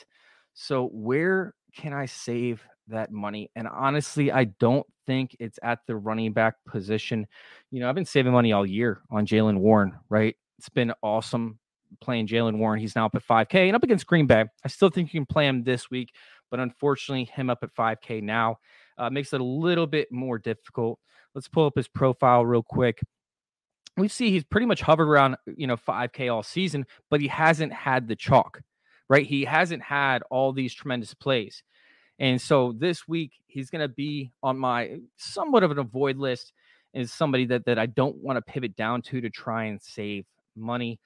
So, 0.55 0.87
where 0.87 1.53
can 1.75 1.93
I 1.93 2.07
save 2.07 2.63
that 2.87 3.11
money? 3.11 3.51
And 3.55 3.67
honestly, 3.67 4.31
I 4.31 4.45
don't 4.45 4.87
think 5.05 5.35
it's 5.39 5.59
at 5.63 5.79
the 5.87 5.95
running 5.95 6.33
back 6.33 6.55
position. 6.67 7.27
You 7.71 7.79
know, 7.79 7.89
I've 7.89 7.95
been 7.95 8.05
saving 8.05 8.33
money 8.33 8.51
all 8.51 8.65
year 8.65 9.01
on 9.09 9.25
Jaylen 9.25 9.59
Warren, 9.59 9.93
right? 10.09 10.35
It's 10.57 10.69
been 10.69 10.93
awesome 11.01 11.59
playing 12.01 12.27
Jaylen 12.27 12.57
Warren. 12.57 12.79
He's 12.79 12.95
now 12.95 13.05
up 13.05 13.15
at 13.15 13.25
5K 13.25 13.67
and 13.67 13.75
up 13.75 13.83
against 13.83 14.07
Green 14.07 14.27
Bay. 14.27 14.45
I 14.63 14.67
still 14.67 14.89
think 14.89 15.13
you 15.13 15.19
can 15.19 15.25
play 15.25 15.47
him 15.47 15.63
this 15.63 15.89
week, 15.89 16.13
but 16.51 16.59
unfortunately, 16.59 17.25
him 17.25 17.49
up 17.49 17.59
at 17.63 17.73
5K 17.75 18.21
now 18.23 18.57
uh, 18.97 19.09
makes 19.09 19.33
it 19.33 19.41
a 19.41 19.43
little 19.43 19.87
bit 19.87 20.11
more 20.11 20.37
difficult. 20.37 20.99
Let's 21.33 21.47
pull 21.47 21.65
up 21.65 21.75
his 21.75 21.87
profile 21.87 22.45
real 22.45 22.63
quick. 22.63 23.01
We 23.97 24.07
see 24.07 24.29
he's 24.29 24.43
pretty 24.43 24.65
much 24.65 24.81
hovered 24.81 25.07
around, 25.07 25.37
you 25.55 25.67
know, 25.67 25.77
5K 25.77 26.33
all 26.33 26.43
season, 26.43 26.85
but 27.09 27.21
he 27.21 27.27
hasn't 27.27 27.71
had 27.71 28.07
the 28.07 28.15
chalk, 28.15 28.61
right? 29.09 29.25
He 29.25 29.45
hasn't 29.45 29.83
had 29.83 30.21
all 30.29 30.51
these 30.51 30.73
tremendous 30.73 31.13
plays. 31.13 31.63
And 32.19 32.41
so 32.41 32.73
this 32.77 33.07
week, 33.07 33.31
he's 33.47 33.69
going 33.69 33.81
to 33.81 33.93
be 33.93 34.31
on 34.41 34.57
my 34.57 34.99
somewhat 35.17 35.63
of 35.63 35.71
an 35.71 35.79
avoid 35.79 36.17
list 36.17 36.53
is 36.93 37.11
somebody 37.11 37.45
that, 37.45 37.65
that 37.65 37.77
I 37.77 37.85
don't 37.87 38.15
want 38.17 38.37
to 38.37 38.41
pivot 38.41 38.75
down 38.75 39.01
to 39.03 39.21
to 39.21 39.29
try 39.29 39.65
and 39.65 39.81
save 39.81 40.25
money. 40.55 40.99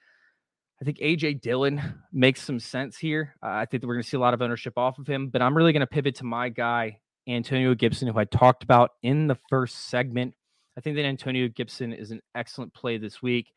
I 0.80 0.84
think 0.84 0.98
AJ 0.98 1.42
Dillon 1.42 1.82
makes 2.12 2.42
some 2.42 2.60
sense 2.60 2.96
here. 2.96 3.34
Uh, 3.42 3.48
I 3.48 3.66
think 3.66 3.82
that 3.82 3.86
we're 3.86 3.94
going 3.94 4.04
to 4.04 4.08
see 4.08 4.16
a 4.16 4.20
lot 4.20 4.32
of 4.32 4.40
ownership 4.40 4.78
off 4.78 4.98
of 4.98 5.06
him, 5.06 5.28
but 5.28 5.42
I'm 5.42 5.54
really 5.54 5.72
going 5.72 5.80
to 5.80 5.86
pivot 5.86 6.14
to 6.16 6.24
my 6.24 6.48
guy, 6.48 7.00
Antonio 7.28 7.74
Gibson, 7.74 8.08
who 8.08 8.18
I 8.18 8.24
talked 8.24 8.62
about 8.62 8.92
in 9.02 9.26
the 9.26 9.36
first 9.50 9.88
segment. 9.90 10.34
I 10.78 10.80
think 10.80 10.96
that 10.96 11.04
Antonio 11.04 11.48
Gibson 11.48 11.92
is 11.92 12.12
an 12.12 12.22
excellent 12.34 12.72
play 12.72 12.96
this 12.96 13.20
week. 13.20 13.52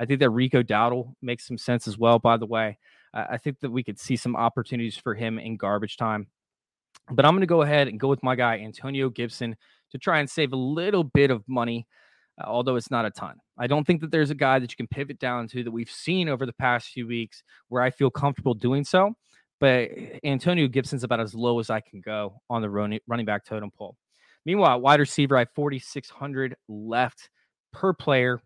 I 0.00 0.06
think 0.06 0.18
that 0.20 0.30
Rico 0.30 0.62
Dowdle 0.62 1.14
makes 1.22 1.46
some 1.46 1.58
sense 1.58 1.86
as 1.86 1.96
well, 1.96 2.18
by 2.18 2.36
the 2.36 2.46
way. 2.46 2.78
Uh, 3.12 3.26
I 3.30 3.36
think 3.36 3.60
that 3.60 3.70
we 3.70 3.84
could 3.84 4.00
see 4.00 4.16
some 4.16 4.34
opportunities 4.34 4.96
for 4.96 5.14
him 5.14 5.38
in 5.38 5.56
garbage 5.56 5.96
time. 5.96 6.26
But 7.10 7.24
I'm 7.24 7.32
going 7.32 7.40
to 7.42 7.46
go 7.46 7.62
ahead 7.62 7.88
and 7.88 8.00
go 8.00 8.08
with 8.08 8.22
my 8.22 8.34
guy, 8.34 8.58
Antonio 8.58 9.10
Gibson, 9.10 9.56
to 9.90 9.98
try 9.98 10.20
and 10.20 10.28
save 10.28 10.52
a 10.52 10.56
little 10.56 11.04
bit 11.04 11.30
of 11.30 11.42
money 11.46 11.86
uh, 12.40 12.44
although 12.46 12.76
it's 12.76 12.90
not 12.90 13.04
a 13.04 13.10
ton. 13.10 13.36
I 13.58 13.66
don't 13.66 13.86
think 13.86 14.00
that 14.00 14.10
there's 14.10 14.30
a 14.30 14.34
guy 14.34 14.58
that 14.58 14.70
you 14.70 14.76
can 14.76 14.88
pivot 14.88 15.18
down 15.18 15.46
to 15.48 15.62
that 15.62 15.70
we've 15.70 15.90
seen 15.90 16.28
over 16.28 16.46
the 16.46 16.52
past 16.52 16.88
few 16.88 17.06
weeks 17.06 17.42
where 17.68 17.82
I 17.82 17.90
feel 17.90 18.10
comfortable 18.10 18.54
doing 18.54 18.84
so. 18.84 19.14
But 19.60 19.90
Antonio 20.24 20.66
Gibson's 20.66 21.04
about 21.04 21.20
as 21.20 21.34
low 21.34 21.60
as 21.60 21.70
I 21.70 21.80
can 21.80 22.00
go 22.00 22.40
on 22.50 22.60
the 22.60 22.68
running, 22.68 23.00
running 23.06 23.24
back 23.24 23.44
totem 23.44 23.70
pole. 23.70 23.96
Meanwhile, 24.44 24.80
wide 24.80 25.00
receiver, 25.00 25.36
I 25.36 25.40
have 25.40 25.50
4,600 25.54 26.56
left 26.68 27.30
per 27.72 27.92
player. 27.92 28.42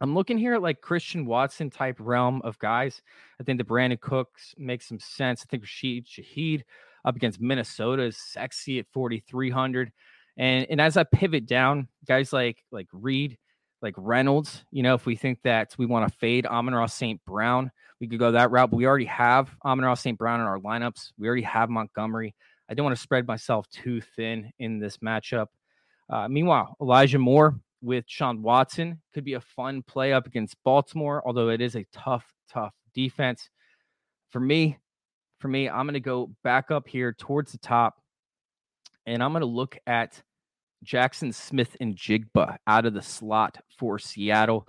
I'm 0.00 0.14
looking 0.14 0.38
here 0.38 0.54
at 0.54 0.62
like 0.62 0.80
Christian 0.80 1.26
Watson 1.26 1.70
type 1.70 1.96
realm 1.98 2.42
of 2.42 2.58
guys. 2.58 3.02
I 3.40 3.44
think 3.44 3.58
the 3.58 3.64
Brandin 3.64 4.00
Cooks 4.00 4.54
makes 4.56 4.88
some 4.88 5.00
sense. 5.00 5.42
I 5.42 5.46
think 5.50 5.64
Rashid 5.64 6.06
Shaheed 6.06 6.62
up 7.04 7.16
against 7.16 7.40
Minnesota 7.40 8.04
is 8.04 8.16
sexy 8.16 8.78
at 8.78 8.86
4,300. 8.92 9.92
And 10.36 10.66
and 10.68 10.80
as 10.80 10.96
I 10.96 11.04
pivot 11.04 11.46
down, 11.46 11.88
guys 12.06 12.32
like 12.32 12.58
like 12.72 12.88
Reed, 12.92 13.38
like 13.82 13.94
Reynolds, 13.96 14.64
you 14.70 14.82
know, 14.82 14.94
if 14.94 15.06
we 15.06 15.16
think 15.16 15.40
that 15.42 15.74
we 15.78 15.86
want 15.86 16.10
to 16.10 16.18
fade 16.18 16.46
Amon-Ra 16.46 16.86
St. 16.86 17.24
Brown, 17.24 17.70
we 18.00 18.08
could 18.08 18.18
go 18.18 18.32
that 18.32 18.50
route. 18.50 18.70
But 18.70 18.78
we 18.78 18.86
already 18.86 19.04
have 19.04 19.50
Amon-Ra 19.64 19.94
St. 19.94 20.18
Brown 20.18 20.40
in 20.40 20.46
our 20.46 20.58
lineups. 20.58 21.12
We 21.18 21.28
already 21.28 21.42
have 21.42 21.70
Montgomery. 21.70 22.34
I 22.68 22.74
don't 22.74 22.84
want 22.84 22.96
to 22.96 23.02
spread 23.02 23.26
myself 23.26 23.68
too 23.68 24.00
thin 24.00 24.50
in 24.58 24.78
this 24.78 24.98
matchup. 24.98 25.48
Uh, 26.08 26.28
meanwhile, 26.28 26.76
Elijah 26.80 27.18
Moore 27.18 27.58
with 27.82 28.04
Sean 28.08 28.42
Watson 28.42 29.00
could 29.12 29.24
be 29.24 29.34
a 29.34 29.40
fun 29.40 29.82
play 29.82 30.12
up 30.12 30.26
against 30.26 30.56
Baltimore, 30.64 31.22
although 31.26 31.50
it 31.50 31.60
is 31.60 31.76
a 31.76 31.84
tough, 31.92 32.26
tough 32.50 32.74
defense. 32.94 33.50
For 34.30 34.40
me, 34.40 34.78
for 35.44 35.48
me, 35.48 35.68
I'm 35.68 35.84
going 35.84 35.92
to 35.92 36.00
go 36.00 36.30
back 36.42 36.70
up 36.70 36.88
here 36.88 37.12
towards 37.12 37.52
the 37.52 37.58
top 37.58 38.00
and 39.04 39.22
I'm 39.22 39.32
going 39.32 39.42
to 39.42 39.46
look 39.46 39.76
at 39.86 40.22
Jaxon 40.82 41.34
Smith-Njigba 41.34 42.56
out 42.66 42.86
of 42.86 42.94
the 42.94 43.02
slot 43.02 43.58
for 43.78 43.98
Seattle. 43.98 44.66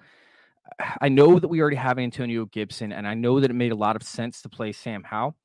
I 0.99 1.07
know 1.07 1.39
that 1.39 1.47
we 1.47 1.61
already 1.61 1.77
have 1.77 1.97
Antonio 1.97 2.43
Gibson, 2.43 2.91
and 2.91 3.07
I 3.07 3.13
know 3.13 3.39
that 3.39 3.51
it 3.51 3.53
made 3.53 3.71
a 3.71 3.75
lot 3.77 3.95
of 3.95 4.03
sense 4.03 4.41
to 4.41 4.49
play 4.49 4.73
Sam 4.73 5.01
Howell 5.01 5.37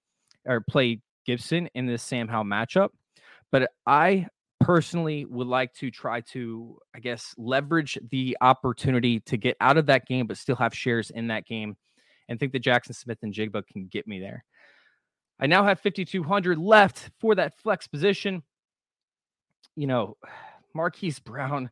or 0.45 0.65
play 0.69 1.01
Gibson 1.25 1.69
in 1.77 1.87
this 1.87 2.03
Sam 2.03 2.27
Howell 2.27 2.47
matchup. 2.47 2.89
But 3.53 3.71
I 3.87 4.27
personally 4.59 5.27
would 5.27 5.47
like 5.47 5.73
to 5.75 5.93
try 5.93 6.23
to, 6.33 6.77
I 6.93 6.99
guess, 6.99 7.37
leverage 7.39 7.97
the 8.11 8.37
opportunity 8.41 9.21
to 9.21 9.37
get 9.37 9.57
out 9.61 9.77
of 9.77 9.87
that 9.87 10.09
game, 10.09 10.27
but 10.27 10.39
still 10.39 10.57
have 10.57 10.75
shares 10.75 11.11
in 11.11 11.29
that 11.29 11.47
game 11.47 11.77
and 12.29 12.41
think 12.41 12.51
that 12.51 12.65
Jaxon 12.65 12.97
Smith-Njigba 12.97 13.65
can 13.69 13.87
get 13.87 14.09
me 14.09 14.19
there. 14.19 14.45
I 15.41 15.47
now 15.47 15.65
have 15.65 15.81
5,200 15.81 16.59
left 16.59 17.11
for 17.19 17.35
that 17.35 17.59
flex 17.59 17.87
position 17.87 18.43
you 19.77 19.87
know, 19.87 20.17
Marquise 20.75 21.19
Brown 21.19 21.71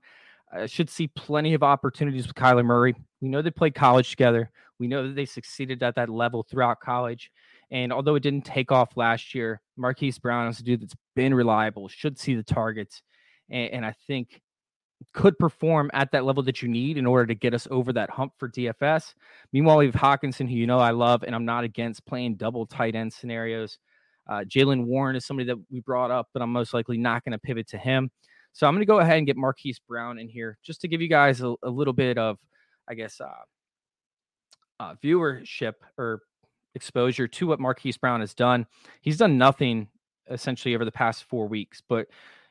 uh, 0.53 0.67
should 0.67 0.91
see 0.91 1.09
plenty 1.09 1.55
of 1.55 1.63
opportunities 1.63 2.27
with 2.27 2.35
Kyler 2.35 2.65
Murray. 2.65 2.95
We 3.21 3.29
know 3.29 3.43
they 3.43 3.51
played 3.51 3.75
college 3.75 4.11
together. 4.11 4.51
We 4.81 4.89
know 4.89 5.07
that 5.07 5.15
they 5.15 5.27
succeeded 5.27 5.83
at 5.83 5.95
that 5.97 6.09
level 6.09 6.43
throughout 6.43 6.81
college. 6.81 7.31
And 7.71 7.93
although 7.93 8.15
it 8.15 8.23
didn't 8.23 8.45
take 8.45 8.73
off 8.73 8.97
last 8.97 9.35
year, 9.35 9.61
Marquise 9.77 10.19
Brown 10.19 10.49
is 10.49 10.59
a 10.59 10.63
dude 10.63 10.81
that's 10.81 10.97
been 11.15 11.35
reliable, 11.35 11.87
should 11.87 12.19
see 12.19 12.35
the 12.35 12.43
targets, 12.43 13.03
and, 13.51 13.71
and 13.73 13.87
I 13.87 13.95
think 14.07 14.41
could 15.13 15.39
perform 15.39 15.91
at 15.95 16.11
that 16.13 16.25
level 16.25 16.43
that 16.43 16.63
you 16.63 16.69
need 16.69 16.97
in 16.97 17.07
order 17.07 17.27
to 17.27 17.35
get 17.35 17.55
us 17.55 17.69
over 17.71 17.93
that 17.93 18.11
hump 18.11 18.33
for 18.39 18.49
DFS. 18.49 19.15
Meanwhile, 19.53 19.79
we 19.79 19.87
have 19.87 19.95
Hockenson, 19.95 20.49
who 20.49 20.57
you 20.57 20.67
know 20.67 20.79
I 20.79 20.91
love, 20.91 21.23
and 21.23 21.35
I'm 21.35 21.45
not 21.45 21.65
against 21.65 22.05
playing 22.07 22.37
double 22.37 22.67
tight 22.67 22.95
end 22.95 23.13
scenarios. 23.13 23.79
Uh, 24.29 24.41
Jaylen 24.41 24.85
Warren 24.85 25.17
is 25.17 25.25
somebody 25.25 25.47
that 25.47 25.59
we 25.71 25.81
brought 25.81 26.11
up, 26.11 26.29
but 26.33 26.43
I'm 26.43 26.53
most 26.53 26.75
likely 26.75 26.99
not 26.99 27.25
going 27.25 27.33
to 27.33 27.39
pivot 27.39 27.69
to 27.69 27.79
him. 27.79 28.11
So 28.53 28.67
I'm 28.67 28.75
going 28.75 28.83
to 28.83 28.87
go 28.87 28.99
ahead 28.99 29.19
and 29.19 29.27
get 29.27 29.37
Marquise 29.37 29.81
Brown 29.89 30.19
in 30.19 30.29
here 30.29 30.59
just 30.63 30.81
to 30.83 30.89
give 30.89 31.01
you 31.01 31.09
guys 31.09 31.41
a, 31.41 31.55
a 31.63 31.71
little 31.71 31.93
bit 31.93 32.19
of, 32.19 32.39
I 32.89 32.95
guess, 32.95 33.21
uh, 33.21 33.29
uh, 34.81 34.95
viewership 35.03 35.75
or 35.97 36.23
exposure 36.75 37.29
to 37.29 37.47
what 37.47 37.61
Marquise 37.61 37.97
Brown 37.97 38.21
has 38.21 38.35
done. 38.35 38.67
He's 39.01 39.17
done 39.17 39.39
nothing 39.39 39.89
essentially 40.31 40.75
over 40.75 40.85
the 40.85 40.93
past 40.93 41.25
four 41.25 41.47
weeks, 41.47 41.83
but 41.89 42.09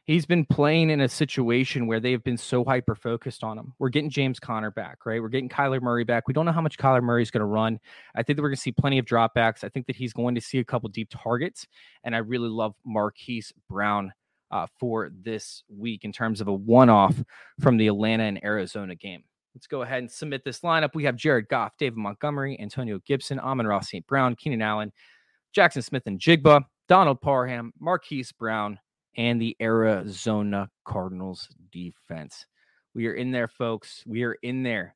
he's 0.08 0.26
been 0.26 0.46
playing 0.46 0.90
in 0.90 1.02
a 1.02 1.10
situation 1.10 1.86
where 1.86 2.00
they've 2.00 2.24
been 2.24 2.38
so 2.38 2.64
hyper 2.64 2.96
focused 2.96 3.44
on 3.44 3.58
him. 3.58 3.74
We're 3.78 3.90
getting 3.90 4.10
James 4.10 4.40
Conner 4.40 4.72
back, 4.72 5.06
right? 5.06 5.22
We're 5.22 5.28
getting 5.28 5.50
Kyler 5.50 5.82
Murray 5.82 6.06
back. 6.06 6.28
We 6.28 6.34
don't 6.34 6.46
know 6.46 6.54
how 6.54 6.62
much 6.62 6.78
Kyler 6.78 7.04
Murray 7.04 7.22
is 7.22 7.30
going 7.30 7.42
to 7.42 7.46
run. 7.46 7.78
I 8.16 8.24
think 8.24 8.38
that 8.38 8.42
we're 8.42 8.50
going 8.50 8.56
to 8.56 8.62
see 8.62 8.72
plenty 8.72 8.98
of 8.98 9.06
dropbacks. 9.06 9.64
I 9.64 9.70
think 9.70 9.86
that 9.88 9.98
he's 9.98 10.14
going 10.14 10.34
to 10.36 10.42
see 10.42 10.60
a 10.60 10.64
couple 10.64 10.90
deep 10.90 11.10
targets, 11.12 11.68
and 12.04 12.16
I 12.16 12.20
really 12.20 12.50
love 12.50 12.74
Marquise 12.86 13.54
Brown 13.70 14.14
uh, 14.50 14.66
for 14.80 15.12
this 15.14 15.64
week 15.68 16.06
in 16.06 16.14
terms 16.14 16.40
of 16.40 16.48
a 16.48 16.54
one-off 16.54 17.22
from 17.60 17.76
the 17.78 17.88
Atlanta 17.88 18.24
and 18.24 18.44
Arizona 18.44 18.96
game. 18.96 19.24
Let's 19.54 19.68
go 19.68 19.82
ahead 19.82 20.00
and 20.00 20.10
submit 20.10 20.46
this 20.46 20.62
lineup. 20.62 20.92
We 20.94 21.04
have 21.04 21.16
Jared 21.16 21.50
Goff, 21.50 21.74
David 21.78 21.98
Montgomery, 21.98 22.58
Antonio 22.62 23.00
Gibson, 23.06 23.40
Amon-Ra 23.40 23.82
St. 23.82 24.08
Brown, 24.08 24.36
Keenan 24.36 24.62
Allen, 24.62 24.94
Jaxon 25.56 25.84
Smith-Njigba, 25.84 26.64
Donald 26.88 27.20
Parham, 27.20 27.74
Marquise 27.80 28.32
Brown, 28.32 28.80
and 29.18 29.42
the 29.42 29.58
Arizona 29.60 30.70
Cardinals 30.86 31.50
defense. 31.72 32.46
We 32.94 33.08
are 33.08 33.14
in 33.14 33.32
there, 33.32 33.48
folks. 33.48 34.04
We 34.06 34.24
are 34.24 34.38
in 34.42 34.64
there. 34.64 34.96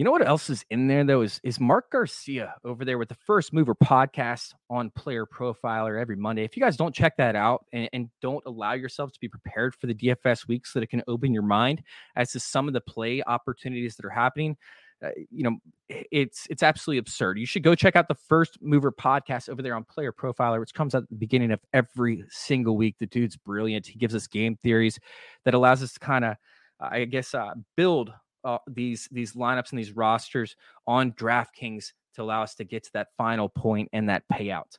You 0.00 0.04
know 0.04 0.12
what 0.12 0.26
else 0.26 0.48
is 0.48 0.64
in 0.70 0.88
there 0.88 1.04
though 1.04 1.20
is 1.20 1.42
is 1.44 1.60
Mark 1.60 1.90
Garcia 1.90 2.54
over 2.64 2.86
there 2.86 2.96
with 2.96 3.10
the 3.10 3.18
First 3.26 3.52
Mover 3.52 3.74
podcast 3.74 4.54
on 4.70 4.88
Player 4.88 5.26
Profiler 5.26 6.00
every 6.00 6.16
Monday. 6.16 6.42
If 6.42 6.56
you 6.56 6.62
guys 6.62 6.78
don't 6.78 6.94
check 6.94 7.18
that 7.18 7.36
out 7.36 7.66
and, 7.74 7.86
and, 7.92 8.08
don't 8.22 8.42
allow 8.46 8.72
yourself 8.72 9.12
to 9.12 9.20
be 9.20 9.28
prepared 9.28 9.74
for 9.74 9.86
the 9.86 9.94
DFS 9.94 10.48
week 10.48 10.64
so 10.66 10.78
that 10.78 10.84
it 10.84 10.88
can 10.88 11.02
open 11.06 11.34
your 11.34 11.42
mind 11.42 11.82
as 12.16 12.32
to 12.32 12.40
some 12.40 12.66
of 12.66 12.72
the 12.72 12.80
play 12.80 13.22
opportunities 13.26 13.94
that 13.96 14.06
are 14.06 14.10
happening, 14.10 14.56
uh, 15.02 15.10
you 15.30 15.44
know 15.44 15.56
it's 15.88 16.46
it's 16.50 16.62
absolutely 16.62 16.98
absurd. 16.98 17.38
You 17.38 17.46
should 17.46 17.62
go 17.62 17.74
check 17.74 17.96
out 17.96 18.08
the 18.08 18.14
First 18.14 18.58
Mover 18.60 18.92
podcast 18.92 19.48
over 19.48 19.62
there 19.62 19.74
on 19.74 19.84
Player 19.84 20.12
Profiler, 20.12 20.60
which 20.60 20.74
comes 20.74 20.94
out 20.94 21.04
at 21.04 21.08
the 21.08 21.16
beginning 21.16 21.50
of 21.50 21.60
every 21.72 22.24
single 22.28 22.76
week. 22.76 22.96
The 22.98 23.06
dude's 23.06 23.36
brilliant. 23.36 23.86
He 23.86 23.98
gives 23.98 24.14
us 24.14 24.26
game 24.26 24.58
theories 24.62 24.98
that 25.44 25.54
allows 25.54 25.82
us 25.82 25.94
to 25.94 26.00
kind 26.00 26.24
of, 26.24 26.36
I 26.80 27.04
guess, 27.04 27.34
uh, 27.34 27.54
build 27.76 28.12
uh, 28.44 28.58
these 28.68 29.08
these 29.10 29.32
lineups 29.32 29.70
and 29.70 29.78
these 29.78 29.92
rosters 29.92 30.56
on 30.86 31.12
DraftKings 31.12 31.92
to 32.14 32.22
allow 32.22 32.42
us 32.42 32.54
to 32.56 32.64
get 32.64 32.84
to 32.84 32.92
that 32.94 33.08
final 33.16 33.48
point 33.48 33.88
and 33.92 34.08
that 34.08 34.24
payout. 34.32 34.78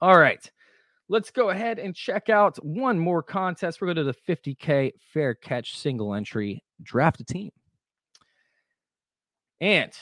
All 0.00 0.18
right. 0.18 0.50
Let's 1.08 1.30
go 1.30 1.50
ahead 1.50 1.78
and 1.78 1.94
check 1.94 2.28
out 2.28 2.56
one 2.64 2.98
more 2.98 3.22
contest. 3.22 3.80
We're 3.80 3.94
going 3.94 4.04
to 4.06 4.12
the 4.12 4.34
50K 4.34 4.92
fair 5.12 5.34
catch 5.34 5.78
single 5.78 6.14
entry 6.14 6.64
draft 6.82 7.20
a 7.20 7.24
team. 7.24 7.52
And 9.60 9.92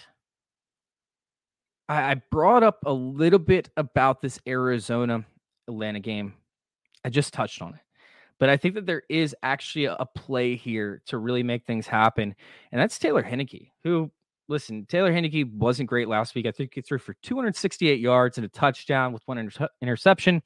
I, 1.88 2.12
I 2.12 2.14
brought 2.30 2.62
up 2.62 2.80
a 2.86 2.92
little 2.92 3.38
bit 3.38 3.70
about 3.76 4.20
this 4.20 4.38
Arizona 4.46 5.24
Atlanta 5.68 6.00
game. 6.00 6.34
I 7.04 7.10
just 7.10 7.32
touched 7.32 7.62
on 7.62 7.74
it. 7.74 7.80
But 8.40 8.48
I 8.48 8.56
think 8.56 8.74
that 8.74 8.86
there 8.86 9.02
is 9.08 9.34
actually 9.42 9.84
a, 9.84 10.06
play 10.14 10.56
here 10.56 11.02
to 11.06 11.18
really 11.18 11.42
make 11.42 11.64
things 11.64 11.86
happen. 11.86 12.34
And 12.72 12.80
that's 12.80 12.98
Taylor 12.98 13.22
Heinicke, 13.22 13.70
who, 13.84 14.10
listen, 14.48 14.86
Taylor 14.86 15.12
Heinicke 15.12 15.50
wasn't 15.52 15.88
great 15.88 16.08
last 16.08 16.34
week. 16.34 16.46
I 16.46 16.50
think 16.50 16.72
he 16.74 16.80
threw 16.80 16.98
for 16.98 17.14
268 17.22 18.00
yards 18.00 18.36
and 18.36 18.44
a 18.44 18.48
touchdown 18.48 19.12
with 19.12 19.22
one 19.26 19.38
inter- 19.38 19.68
interception. 19.80 20.42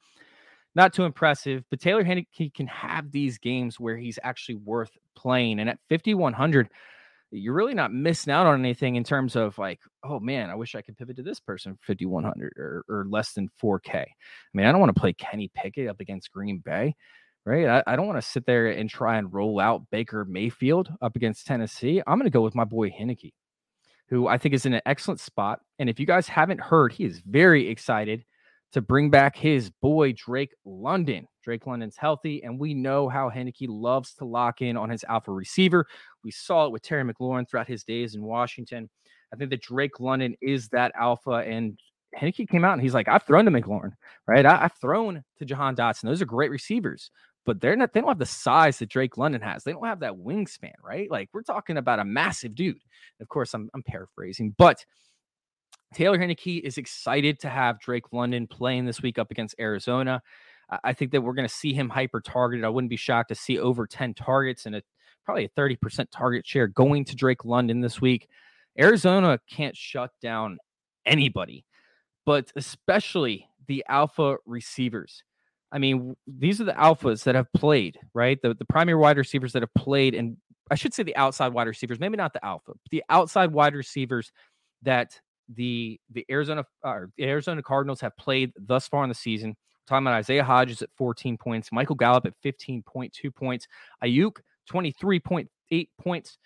Not 0.75 0.93
too 0.93 1.03
impressive, 1.03 1.63
but 1.71 1.79
Taylor 1.79 2.03
Heinicke 2.03 2.53
can 2.53 2.67
have 2.67 3.11
these 3.11 3.39
games 3.39 3.79
where 3.79 3.97
he's 3.97 4.19
actually 4.23 4.55
worth 4.55 4.95
playing. 5.15 5.59
And 5.59 5.69
at 5.69 5.79
5,100, 5.89 6.69
you're 7.31 7.53
really 7.53 7.73
not 7.73 7.93
missing 7.93 8.33
out 8.33 8.47
on 8.47 8.59
anything 8.59 8.95
in 8.95 9.03
terms 9.03 9.35
of 9.35 9.57
like, 9.57 9.79
oh 10.03 10.19
man, 10.19 10.49
I 10.49 10.55
wish 10.55 10.75
I 10.75 10.81
could 10.81 10.97
pivot 10.97 11.17
to 11.17 11.23
this 11.23 11.39
person 11.39 11.77
5,100 11.85 12.53
or, 12.57 12.83
or 12.89 13.05
less 13.09 13.33
than 13.33 13.49
4K. 13.61 13.95
I 13.95 14.07
mean, 14.53 14.65
I 14.65 14.71
don't 14.71 14.81
want 14.81 14.95
to 14.95 14.99
play 14.99 15.13
Kenny 15.13 15.51
Pickett 15.53 15.89
up 15.89 15.99
against 15.99 16.31
Green 16.31 16.59
Bay 16.59 16.95
right? 17.45 17.67
I, 17.87 17.93
I 17.93 17.95
don't 17.95 18.07
want 18.07 18.21
to 18.21 18.27
sit 18.27 18.45
there 18.45 18.67
and 18.67 18.89
try 18.89 19.17
and 19.17 19.33
roll 19.33 19.59
out 19.59 19.89
Baker 19.91 20.25
Mayfield 20.25 20.89
up 21.01 21.15
against 21.15 21.47
Tennessee. 21.47 22.01
I'm 22.05 22.19
going 22.19 22.25
to 22.25 22.29
go 22.29 22.41
with 22.41 22.55
my 22.55 22.63
boy 22.63 22.89
Heinicke, 22.89 23.33
who 24.09 24.27
I 24.27 24.37
think 24.37 24.53
is 24.53 24.65
in 24.65 24.73
an 24.73 24.81
excellent 24.85 25.19
spot. 25.19 25.59
And 25.79 25.89
if 25.89 25.99
you 25.99 26.05
guys 26.05 26.27
haven't 26.27 26.61
heard, 26.61 26.93
he 26.93 27.05
is 27.05 27.21
very 27.25 27.67
excited 27.67 28.23
to 28.73 28.81
bring 28.81 29.09
back 29.09 29.35
his 29.35 29.71
boy 29.81 30.13
Drake 30.13 30.53
London. 30.63 31.27
Drake 31.43 31.65
London's 31.65 31.97
healthy, 31.97 32.43
and 32.43 32.59
we 32.59 32.75
know 32.75 33.09
how 33.09 33.29
Heinicke 33.29 33.67
loves 33.67 34.13
to 34.15 34.25
lock 34.25 34.61
in 34.61 34.77
on 34.77 34.89
his 34.89 35.03
alpha 35.05 35.31
receiver. 35.31 35.87
We 36.23 36.31
saw 36.31 36.65
it 36.65 36.71
with 36.71 36.81
Terry 36.81 37.03
McLaurin 37.03 37.49
throughout 37.49 37.67
his 37.67 37.83
days 37.83 38.15
in 38.15 38.23
Washington. 38.23 38.89
I 39.33 39.37
think 39.37 39.49
that 39.51 39.61
Drake 39.61 39.99
London 39.99 40.35
is 40.41 40.69
that 40.69 40.91
alpha, 40.99 41.31
and 41.31 41.77
Heinicke 42.19 42.49
came 42.49 42.65
out 42.65 42.73
and 42.73 42.81
he's 42.81 42.93
like, 42.93 43.07
I've 43.07 43.23
thrown 43.23 43.45
to 43.45 43.51
McLaurin, 43.51 43.93
right? 44.27 44.45
I, 44.45 44.57
have 44.57 44.73
thrown 44.81 45.23
to 45.37 45.45
Jahan 45.45 45.75
Dotson. 45.75 46.03
Those 46.03 46.21
are 46.21 46.25
great 46.25 46.51
receivers 46.51 47.11
but 47.45 47.61
they're 47.61 47.75
not 47.75 47.93
they 47.93 47.99
don't 47.99 48.09
have 48.09 48.19
the 48.19 48.27
size 48.27 48.77
that 48.77 48.89
Drake 48.89 49.17
London 49.17 49.41
has. 49.41 49.63
They 49.63 49.71
don't 49.71 49.87
have 49.87 50.01
that 50.01 50.13
wingspan, 50.13 50.73
right? 50.83 51.09
Like 51.09 51.29
we're 51.33 51.41
talking 51.41 51.77
about 51.77 51.97
a 51.97 52.05
massive 52.05 52.53
dude. 52.53 52.77
Of 53.19 53.27
course, 53.27 53.55
I'm 53.55 53.71
I'm 53.73 53.81
paraphrasing, 53.81 54.53
but 54.55 54.85
Taylor 55.93 56.19
Heinicke 56.19 56.61
is 56.61 56.77
excited 56.77 57.39
to 57.39 57.49
have 57.49 57.79
Drake 57.79 58.13
London 58.13 58.45
playing 58.45 58.85
this 58.85 59.01
week 59.01 59.17
up 59.17 59.31
against 59.31 59.55
Arizona. 59.59 60.21
I 60.83 60.93
think 60.93 61.11
that 61.11 61.21
we're 61.21 61.33
going 61.33 61.47
to 61.47 61.53
see 61.53 61.73
him 61.73 61.89
hyper 61.89 62.21
targeted. 62.21 62.63
I 62.63 62.69
wouldn't 62.69 62.91
be 62.91 62.95
shocked 62.95 63.29
to 63.29 63.35
see 63.35 63.57
over 63.57 63.87
10 63.87 64.13
targets 64.13 64.67
and 64.67 64.75
a 64.75 64.83
probably 65.29 65.45
a 65.45 65.49
30% 65.49 66.07
target 66.11 66.47
share 66.47 66.67
going 66.67 67.05
to 67.05 67.15
Drake 67.15 67.45
London 67.45 67.81
this 67.81 68.01
week. 68.01 68.27
Arizona 68.79 69.39
can't 69.47 69.77
shut 69.77 70.09
down 70.23 70.57
anybody, 71.05 71.65
but 72.25 72.51
especially 72.55 73.47
the 73.67 73.85
alpha 73.87 74.37
receivers. 74.47 75.23
I 75.71 75.77
mean, 75.77 76.15
these 76.25 76.59
are 76.59 76.63
the 76.63 76.71
alphas 76.71 77.25
that 77.25 77.35
have 77.35 77.45
played, 77.53 77.99
right? 78.15 78.41
The 78.41 78.55
the 78.55 78.65
primary 78.65 78.97
wide 78.97 79.17
receivers 79.17 79.53
that 79.53 79.61
have 79.61 79.73
played, 79.75 80.15
and 80.15 80.35
I 80.71 80.73
should 80.73 80.95
say 80.95 81.03
the 81.03 81.15
outside 81.15 81.53
wide 81.53 81.67
receivers, 81.67 81.99
maybe 81.99 82.17
not 82.17 82.33
the 82.33 82.43
alpha, 82.43 82.71
but 82.71 82.89
the 82.89 83.03
outside 83.11 83.51
wide 83.51 83.75
receivers 83.75 84.31
that 84.81 85.19
the 85.47 85.99
the 86.09 86.25
Arizona 86.31 86.65
uh, 86.83 87.01
the 87.17 87.25
Arizona 87.25 87.61
Cardinals 87.61 88.01
have 88.01 88.17
played 88.17 88.51
thus 88.57 88.87
far 88.87 89.03
in 89.03 89.09
the 89.09 89.15
season. 89.15 89.49
We're 89.49 89.95
talking 89.95 90.07
about 90.07 90.17
Isaiah 90.17 90.43
Hodgins 90.43 90.81
at 90.81 90.89
14 90.97 91.37
points, 91.37 91.71
Michael 91.71 91.95
Gallup 91.95 92.25
at 92.25 92.33
15.2 92.43 93.35
points, 93.35 93.67
Aiyuk 94.03 94.37
23.8 94.71 95.87
points. 95.99 96.37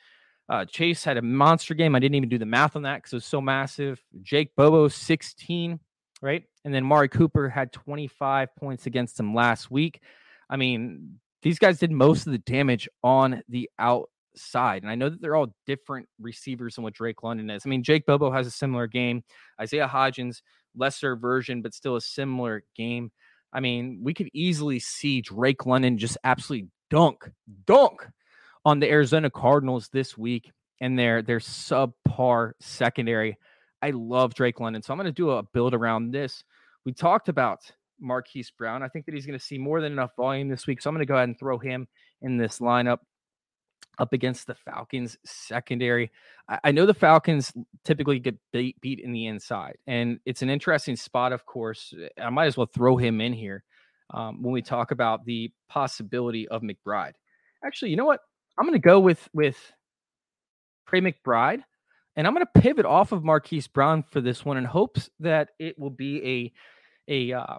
Uh, 0.50 0.66
Chase 0.66 1.04
had 1.04 1.18
a 1.18 1.22
monster 1.22 1.74
game. 1.74 1.96
I 1.96 2.00
didn't 2.00 2.16
even 2.16 2.30
do 2.30 2.38
the 2.38 2.46
math 2.46 2.76
on 2.76 2.84
that 2.84 2.98
because 2.98 3.14
it 3.14 3.18
was 3.18 3.26
so 3.26 3.42
massive. 3.42 4.02
Jake 4.22 4.56
Bobo 4.56 4.88
16 4.88 5.80
right? 6.24 6.44
And 6.64 6.74
then 6.74 6.86
Amari 6.86 7.10
Cooper 7.10 7.50
had 7.50 7.72
25 7.74 8.56
points 8.56 8.86
against 8.88 9.20
him 9.20 9.36
last 9.36 9.70
week. 9.70 10.02
I 10.50 10.56
mean, 10.56 11.20
these 11.42 11.60
guys 11.60 11.78
did 11.78 11.92
most 11.92 12.26
of 12.26 12.32
the 12.32 12.40
damage 12.40 12.88
on 13.04 13.44
the 13.50 13.70
outside. 13.78 14.82
And 14.82 14.90
I 14.90 14.96
know 14.96 15.10
that 15.10 15.22
they're 15.22 15.36
all 15.36 15.54
different 15.68 16.08
receivers 16.20 16.76
than 16.76 16.86
what 16.86 16.94
Drake 16.94 17.22
London 17.24 17.50
is. 17.50 17.64
I 17.66 17.70
mean, 17.70 17.84
Jake 17.84 18.06
Bobo 18.06 18.32
has 18.32 18.48
a 18.48 18.52
similar 18.52 18.88
game. 18.88 19.24
Isaiah 19.60 19.88
Hodgins, 19.88 20.42
lesser 20.76 21.18
version, 21.18 21.62
but 21.62 21.74
still 21.74 21.98
a 21.98 22.02
similar 22.02 22.64
game. 22.76 23.12
I 23.52 23.60
mean, 23.60 24.00
we 24.02 24.14
could 24.14 24.30
easily 24.34 24.80
see 24.80 25.22
Drake 25.22 25.66
London 25.66 25.98
just 25.98 26.18
absolutely 26.24 26.70
dunk, 26.94 27.32
dunk 27.66 28.08
on 28.66 28.80
the 28.80 28.88
Arizona 28.88 29.28
Cardinals 29.28 29.90
this 29.92 30.16
week 30.16 30.52
and 30.80 30.98
their 30.98 31.24
their 31.24 31.40
subpar 31.40 32.52
secondary. 32.60 33.36
I 33.82 33.90
love 33.90 34.36
Drake 34.36 34.60
London. 34.60 34.84
So 34.84 34.94
I'm 34.94 35.00
going 35.00 35.06
to 35.06 35.12
do 35.12 35.32
a 35.32 35.42
build 35.42 35.74
around 35.74 36.12
this. 36.12 36.44
We 36.86 36.94
talked 36.94 37.30
about 37.30 37.60
Marquise 38.00 38.52
Brown. 38.52 38.84
I 38.84 38.90
think 38.90 39.06
that 39.06 39.16
he's 39.16 39.26
going 39.26 39.38
to 39.38 39.44
see 39.44 39.58
more 39.58 39.82
than 39.82 39.92
enough 39.92 40.12
volume 40.16 40.50
this 40.50 40.68
week. 40.68 40.82
So 40.82 40.90
I'm 40.90 40.96
going 40.96 41.06
to 41.06 41.12
go 41.12 41.16
ahead 41.16 41.30
and 41.30 41.40
throw 41.40 41.58
him 41.58 41.88
in 42.22 42.38
this 42.38 42.60
lineup 42.60 43.00
up 43.98 44.14
against 44.14 44.46
the 44.46 44.56
Falcons 44.56 45.18
secondary. 45.26 46.12
I, 46.64 46.72
know 46.72 46.86
the 46.86 46.94
Falcons 46.94 47.52
typically 47.84 48.20
get 48.20 48.38
beat, 48.52 48.80
beat 48.82 49.00
in 49.00 49.12
the 49.12 49.28
inside, 49.28 49.78
and 49.88 50.20
it's 50.26 50.42
an 50.42 50.50
interesting 50.50 50.96
spot, 50.96 51.32
of 51.32 51.46
course. 51.46 51.94
I 52.22 52.30
might 52.30 52.48
as 52.48 52.58
well 52.58 52.68
throw 52.68 52.98
him 52.98 53.22
in 53.22 53.34
here 53.34 53.64
um, 54.12 54.42
when 54.42 54.54
we 54.54 54.62
talk 54.62 54.92
about 54.92 55.26
the 55.26 55.52
possibility 55.70 56.48
of 56.48 56.62
McBride. 56.62 57.14
Actually, 57.66 57.92
you 57.92 57.98
know 57.98 58.06
what? 58.06 58.20
I'm 58.58 58.66
going 58.66 58.80
to 58.80 58.86
go 58.86 59.00
with 59.00 59.28
with 59.34 59.58
Trey 60.88 61.02
McBride 61.02 61.64
and 62.16 62.28
I'm 62.28 62.34
going 62.34 62.46
to 62.46 62.62
pivot 62.62 62.86
off 62.86 63.12
of 63.12 63.24
Marquise 63.24 63.68
Brown 63.68 64.04
for 64.04 64.22
this 64.22 64.46
one 64.46 64.58
in 64.58 64.66
hopes 64.66 65.10
that 65.20 65.50
it 65.60 65.78
will 65.80 65.90
be 65.90 66.52
a 67.08 67.32
a 67.32 67.40
uh, 67.40 67.58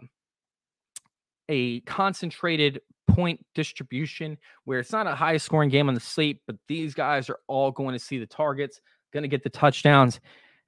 a 1.48 1.80
concentrated 1.80 2.80
point 3.08 3.44
distribution 3.54 4.38
where 4.64 4.78
it's 4.78 4.92
not 4.92 5.06
a 5.06 5.14
high 5.14 5.36
scoring 5.36 5.68
game 5.68 5.88
on 5.88 5.94
the 5.94 6.00
slate, 6.00 6.40
but 6.46 6.56
these 6.68 6.94
guys 6.94 7.28
are 7.28 7.38
all 7.48 7.70
going 7.70 7.92
to 7.92 7.98
see 7.98 8.18
the 8.18 8.26
targets, 8.26 8.80
going 9.12 9.22
to 9.22 9.28
get 9.28 9.42
the 9.42 9.50
touchdowns, 9.50 10.20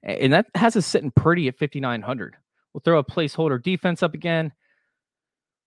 and 0.03 0.33
that 0.33 0.45
has 0.53 0.75
us 0.75 0.85
sitting 0.85 1.11
pretty 1.11 1.47
at 1.47 1.57
5900. 1.57 2.35
We'll 2.73 2.81
throw 2.81 2.99
a 2.99 3.03
placeholder 3.03 3.61
defense 3.61 4.03
up 4.03 4.13
again. 4.13 4.51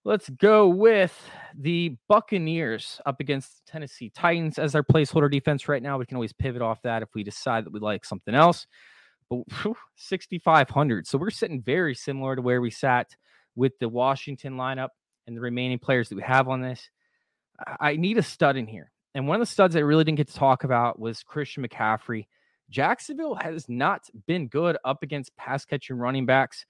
Let's 0.03 0.29
go 0.31 0.67
with 0.67 1.15
the 1.55 1.95
Buccaneers 2.09 2.99
up 3.05 3.19
against 3.19 3.67
Tennessee 3.67 4.09
Titans 4.09 4.57
as 4.57 4.73
our 4.73 4.81
placeholder 4.81 5.29
defense 5.29 5.67
right 5.67 5.83
now. 5.83 5.99
We 5.99 6.07
can 6.07 6.17
always 6.17 6.33
pivot 6.33 6.63
off 6.63 6.81
that 6.81 7.03
if 7.03 7.09
we 7.13 7.23
decide 7.23 7.65
that 7.65 7.73
we 7.73 7.79
like 7.79 8.03
something 8.03 8.33
else. 8.33 8.65
But 9.29 9.43
6,500. 9.97 11.05
So 11.05 11.19
we're 11.19 11.29
sitting 11.29 11.61
very 11.61 11.93
similar 11.93 12.35
to 12.35 12.41
where 12.41 12.61
we 12.61 12.71
sat 12.71 13.15
with 13.55 13.77
the 13.79 13.89
Washington 13.89 14.53
lineup 14.55 14.89
and 15.27 15.37
the 15.37 15.41
remaining 15.41 15.77
players 15.77 16.09
that 16.09 16.15
we 16.15 16.23
have 16.23 16.47
on 16.47 16.61
this. 16.61 16.89
I 17.79 17.95
need 17.95 18.17
a 18.17 18.23
stud 18.23 18.57
in 18.57 18.65
here. 18.65 18.91
And 19.13 19.27
one 19.27 19.35
of 19.35 19.47
the 19.47 19.51
studs 19.51 19.75
I 19.75 19.81
really 19.81 20.03
didn't 20.03 20.17
get 20.17 20.29
to 20.29 20.33
talk 20.33 20.63
about 20.63 20.99
was 20.99 21.21
Christian 21.21 21.63
McCaffrey. 21.63 22.25
Jacksonville 22.71 23.35
has 23.35 23.69
not 23.69 24.01
been 24.25 24.47
good 24.47 24.77
up 24.83 25.03
against 25.03 25.35
pass 25.35 25.63
catching 25.63 25.97
running 25.97 26.25
backs. 26.25 26.65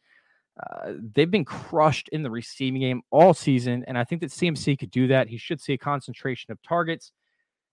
Uh, 0.62 0.94
they've 1.14 1.32
been 1.32 1.46
crushed 1.46 2.10
in 2.10 2.24
the 2.24 2.30
receiving 2.30 2.82
game 2.82 3.02
all 3.10 3.34
season, 3.34 3.84
and 3.88 3.98
I 3.98 4.04
think 4.04 4.22
that 4.22 4.32
CMC 4.32 4.78
could 4.78 4.92
do 4.92 5.08
that. 5.08 5.28
He 5.28 5.38
should 5.38 5.62
see 5.62 5.74
a 5.74 5.78
concentration 5.78 6.52
of 6.52 6.62
targets. 6.62 7.12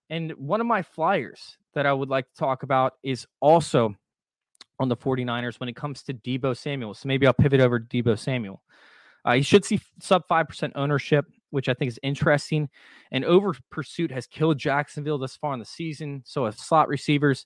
And 0.09 0.31
one 0.31 0.59
of 0.59 0.67
my 0.67 0.81
flyers 0.81 1.57
that 1.75 1.85
I 1.85 1.93
would 1.93 2.09
like 2.09 2.27
to 2.29 2.35
talk 2.35 2.63
about 2.63 2.93
is 3.03 3.27
also 3.41 3.95
on 4.79 4.89
the 4.89 4.97
49ers 4.97 5.59
when 5.59 5.69
it 5.69 5.75
comes 5.75 6.01
to 6.03 6.13
Deebo 6.13 6.57
Samuel. 6.57 6.93
So 6.93 7.07
maybe 7.07 7.27
I'll 7.27 7.33
pivot 7.33 7.59
over 7.59 7.79
to 7.79 7.85
Deebo 7.85 8.17
Samuel. 8.17 8.63
Uh, 9.23 9.33
he 9.33 9.41
should 9.41 9.65
see 9.65 9.79
sub 9.99 10.27
5% 10.27 10.71
ownership 10.75 11.25
which 11.51 11.69
I 11.69 11.73
think 11.73 11.89
is 11.89 11.99
interesting. 12.03 12.69
And 13.11 13.25
over 13.25 13.55
pursuit 13.69 14.11
has 14.11 14.27
killed 14.27 14.57
Jacksonville 14.57 15.17
thus 15.17 15.35
far 15.35 15.53
in 15.53 15.59
the 15.59 15.65
season. 15.65 16.23
So 16.25 16.45
if 16.45 16.57
slot 16.57 16.87
receivers, 16.87 17.45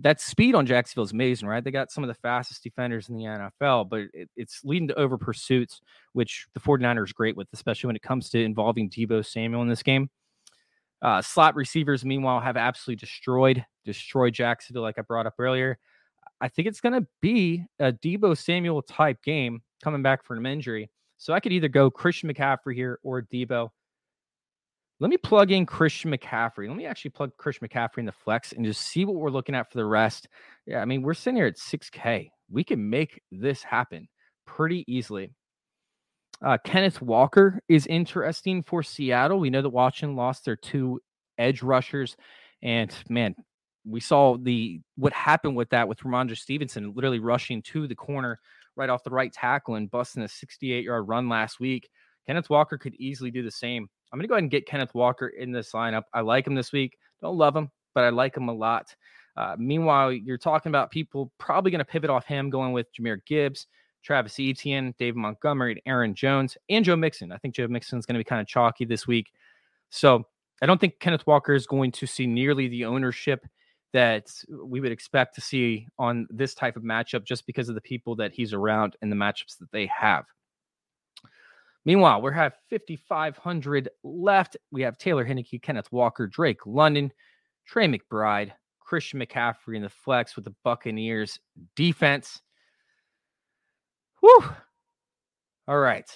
that 0.00 0.20
speed 0.20 0.54
on 0.54 0.66
Jacksonville 0.66 1.04
is 1.04 1.12
amazing, 1.12 1.48
right? 1.48 1.62
They 1.62 1.70
got 1.70 1.90
some 1.90 2.04
of 2.04 2.08
the 2.08 2.14
fastest 2.14 2.62
defenders 2.62 3.08
in 3.08 3.16
the 3.16 3.24
NFL, 3.24 3.88
but 3.88 4.02
it, 4.12 4.30
it's 4.36 4.62
leading 4.64 4.88
to 4.88 4.94
over 4.94 5.18
pursuits, 5.18 5.80
which 6.12 6.46
the 6.54 6.60
49ers 6.60 7.14
great 7.14 7.36
with, 7.36 7.48
especially 7.52 7.88
when 7.88 7.96
it 7.96 8.02
comes 8.02 8.30
to 8.30 8.42
involving 8.42 8.88
Deebo 8.88 9.24
Samuel 9.24 9.62
in 9.62 9.68
this 9.68 9.82
game. 9.82 10.08
Uh, 11.02 11.20
slot 11.20 11.54
receivers, 11.54 12.04
meanwhile, 12.04 12.40
have 12.40 12.56
absolutely 12.56 12.98
destroyed, 12.98 13.64
destroyed 13.84 14.32
Jacksonville, 14.32 14.82
like 14.82 14.98
I 14.98 15.02
brought 15.02 15.26
up 15.26 15.34
earlier. 15.38 15.78
I 16.40 16.48
think 16.48 16.66
it's 16.66 16.80
going 16.80 17.00
to 17.00 17.06
be 17.20 17.64
a 17.78 17.92
Deebo 17.92 18.36
Samuel 18.36 18.80
type 18.82 19.22
game 19.22 19.62
coming 19.82 20.02
back 20.02 20.24
from 20.24 20.38
an 20.38 20.52
injury. 20.52 20.90
So 21.18 21.32
I 21.32 21.40
could 21.40 21.52
either 21.52 21.68
go 21.68 21.90
Christian 21.90 22.32
McCaffrey 22.32 22.74
here 22.74 22.98
or 23.02 23.22
Deebo. 23.22 23.68
Let 25.04 25.10
me 25.10 25.18
plug 25.18 25.52
in 25.52 25.66
Christian 25.66 26.10
McCaffrey. 26.10 26.66
Let 26.66 26.78
me 26.78 26.86
actually 26.86 27.10
plug 27.10 27.36
Christian 27.36 27.68
McCaffrey 27.68 27.98
in 27.98 28.06
the 28.06 28.12
flex 28.12 28.52
and 28.52 28.64
just 28.64 28.80
see 28.80 29.04
what 29.04 29.16
we're 29.16 29.28
looking 29.28 29.54
at 29.54 29.70
for 29.70 29.76
the 29.76 29.84
rest. 29.84 30.28
Yeah, 30.64 30.80
I 30.80 30.86
mean, 30.86 31.02
we're 31.02 31.12
sitting 31.12 31.36
here 31.36 31.44
at 31.44 31.58
6K. 31.58 32.30
We 32.50 32.64
can 32.64 32.88
make 32.88 33.20
this 33.30 33.62
happen 33.62 34.08
pretty 34.46 34.82
easily. 34.88 35.30
Uh, 36.42 36.56
Kenneth 36.64 37.02
Walker 37.02 37.60
is 37.68 37.86
interesting 37.86 38.62
for 38.62 38.82
Seattle. 38.82 39.40
We 39.40 39.50
know 39.50 39.60
that 39.60 39.68
Washington 39.68 40.16
lost 40.16 40.46
their 40.46 40.56
two 40.56 41.00
edge 41.36 41.62
rushers. 41.62 42.16
And 42.62 42.90
man, 43.10 43.34
we 43.86 44.00
saw 44.00 44.38
the 44.38 44.80
what 44.96 45.12
happened 45.12 45.54
with 45.54 45.68
that 45.68 45.86
with 45.86 45.98
Rhamondre 45.98 46.38
Stevenson 46.38 46.94
literally 46.94 47.18
rushing 47.18 47.60
to 47.60 47.86
the 47.86 47.94
corner 47.94 48.40
right 48.74 48.88
off 48.88 49.04
the 49.04 49.10
right 49.10 49.30
tackle 49.30 49.74
and 49.74 49.90
busting 49.90 50.22
a 50.22 50.28
68 50.28 50.82
yard 50.82 51.06
run 51.06 51.28
last 51.28 51.60
week. 51.60 51.90
Kenneth 52.26 52.48
Walker 52.48 52.78
could 52.78 52.94
easily 52.94 53.30
do 53.30 53.42
the 53.42 53.50
same. 53.50 53.90
I'm 54.12 54.18
going 54.18 54.24
to 54.24 54.28
go 54.28 54.34
ahead 54.34 54.44
and 54.44 54.50
get 54.50 54.66
Kenneth 54.66 54.94
Walker 54.94 55.28
in 55.28 55.52
this 55.52 55.72
lineup. 55.72 56.04
I 56.12 56.20
like 56.20 56.46
him 56.46 56.54
this 56.54 56.72
week. 56.72 56.96
Don't 57.20 57.36
love 57.36 57.56
him, 57.56 57.70
but 57.94 58.04
I 58.04 58.10
like 58.10 58.36
him 58.36 58.48
a 58.48 58.52
lot. 58.52 58.94
Uh, 59.36 59.56
meanwhile, 59.58 60.12
you're 60.12 60.38
talking 60.38 60.70
about 60.70 60.90
people 60.90 61.32
probably 61.38 61.70
going 61.70 61.80
to 61.80 61.84
pivot 61.84 62.10
off 62.10 62.26
him, 62.26 62.50
going 62.50 62.72
with 62.72 62.86
Jahmyr 62.94 63.18
Gibbs, 63.26 63.66
Travis 64.04 64.38
Etienne, 64.38 64.94
Dave 64.98 65.16
Montgomery, 65.16 65.82
Aaron 65.86 66.14
Jones, 66.14 66.56
and 66.68 66.84
Joe 66.84 66.96
Mixon. 66.96 67.32
I 67.32 67.38
think 67.38 67.54
Joe 67.54 67.66
Mixon 67.66 67.98
is 67.98 68.06
going 68.06 68.14
to 68.14 68.20
be 68.20 68.24
kind 68.24 68.40
of 68.40 68.46
chalky 68.46 68.84
this 68.84 69.06
week. 69.06 69.32
So 69.90 70.24
I 70.62 70.66
don't 70.66 70.80
think 70.80 71.00
Kenneth 71.00 71.26
Walker 71.26 71.54
is 71.54 71.66
going 71.66 71.90
to 71.92 72.06
see 72.06 72.26
nearly 72.26 72.68
the 72.68 72.84
ownership 72.84 73.44
that 73.92 74.26
we 74.50 74.80
would 74.80 74.92
expect 74.92 75.34
to 75.36 75.40
see 75.40 75.86
on 75.98 76.26
this 76.28 76.54
type 76.54 76.76
of 76.76 76.82
matchup 76.82 77.24
just 77.24 77.46
because 77.46 77.68
of 77.68 77.74
the 77.74 77.80
people 77.80 78.16
that 78.16 78.32
he's 78.32 78.52
around 78.52 78.96
and 79.02 79.10
the 79.10 79.16
matchups 79.16 79.58
that 79.58 79.70
they 79.72 79.86
have. 79.86 80.24
Meanwhile, 81.84 82.22
we 82.22 82.32
have 82.32 82.54
5,500 82.70 83.90
left. 84.02 84.56
We 84.70 84.82
have 84.82 84.96
Taylor 84.96 85.24
Heinicke, 85.24 85.62
Kenneth 85.62 85.92
Walker, 85.92 86.26
Drake 86.26 86.66
London, 86.66 87.12
Trey 87.66 87.86
McBride, 87.86 88.52
Christian 88.80 89.20
McCaffrey 89.20 89.76
in 89.76 89.82
the 89.82 89.88
flex 89.88 90.36
with 90.36 90.44
the 90.44 90.54
Buccaneers 90.64 91.38
defense. 91.76 92.40
Whew. 94.20 94.44
All 95.68 95.78
right. 95.78 96.08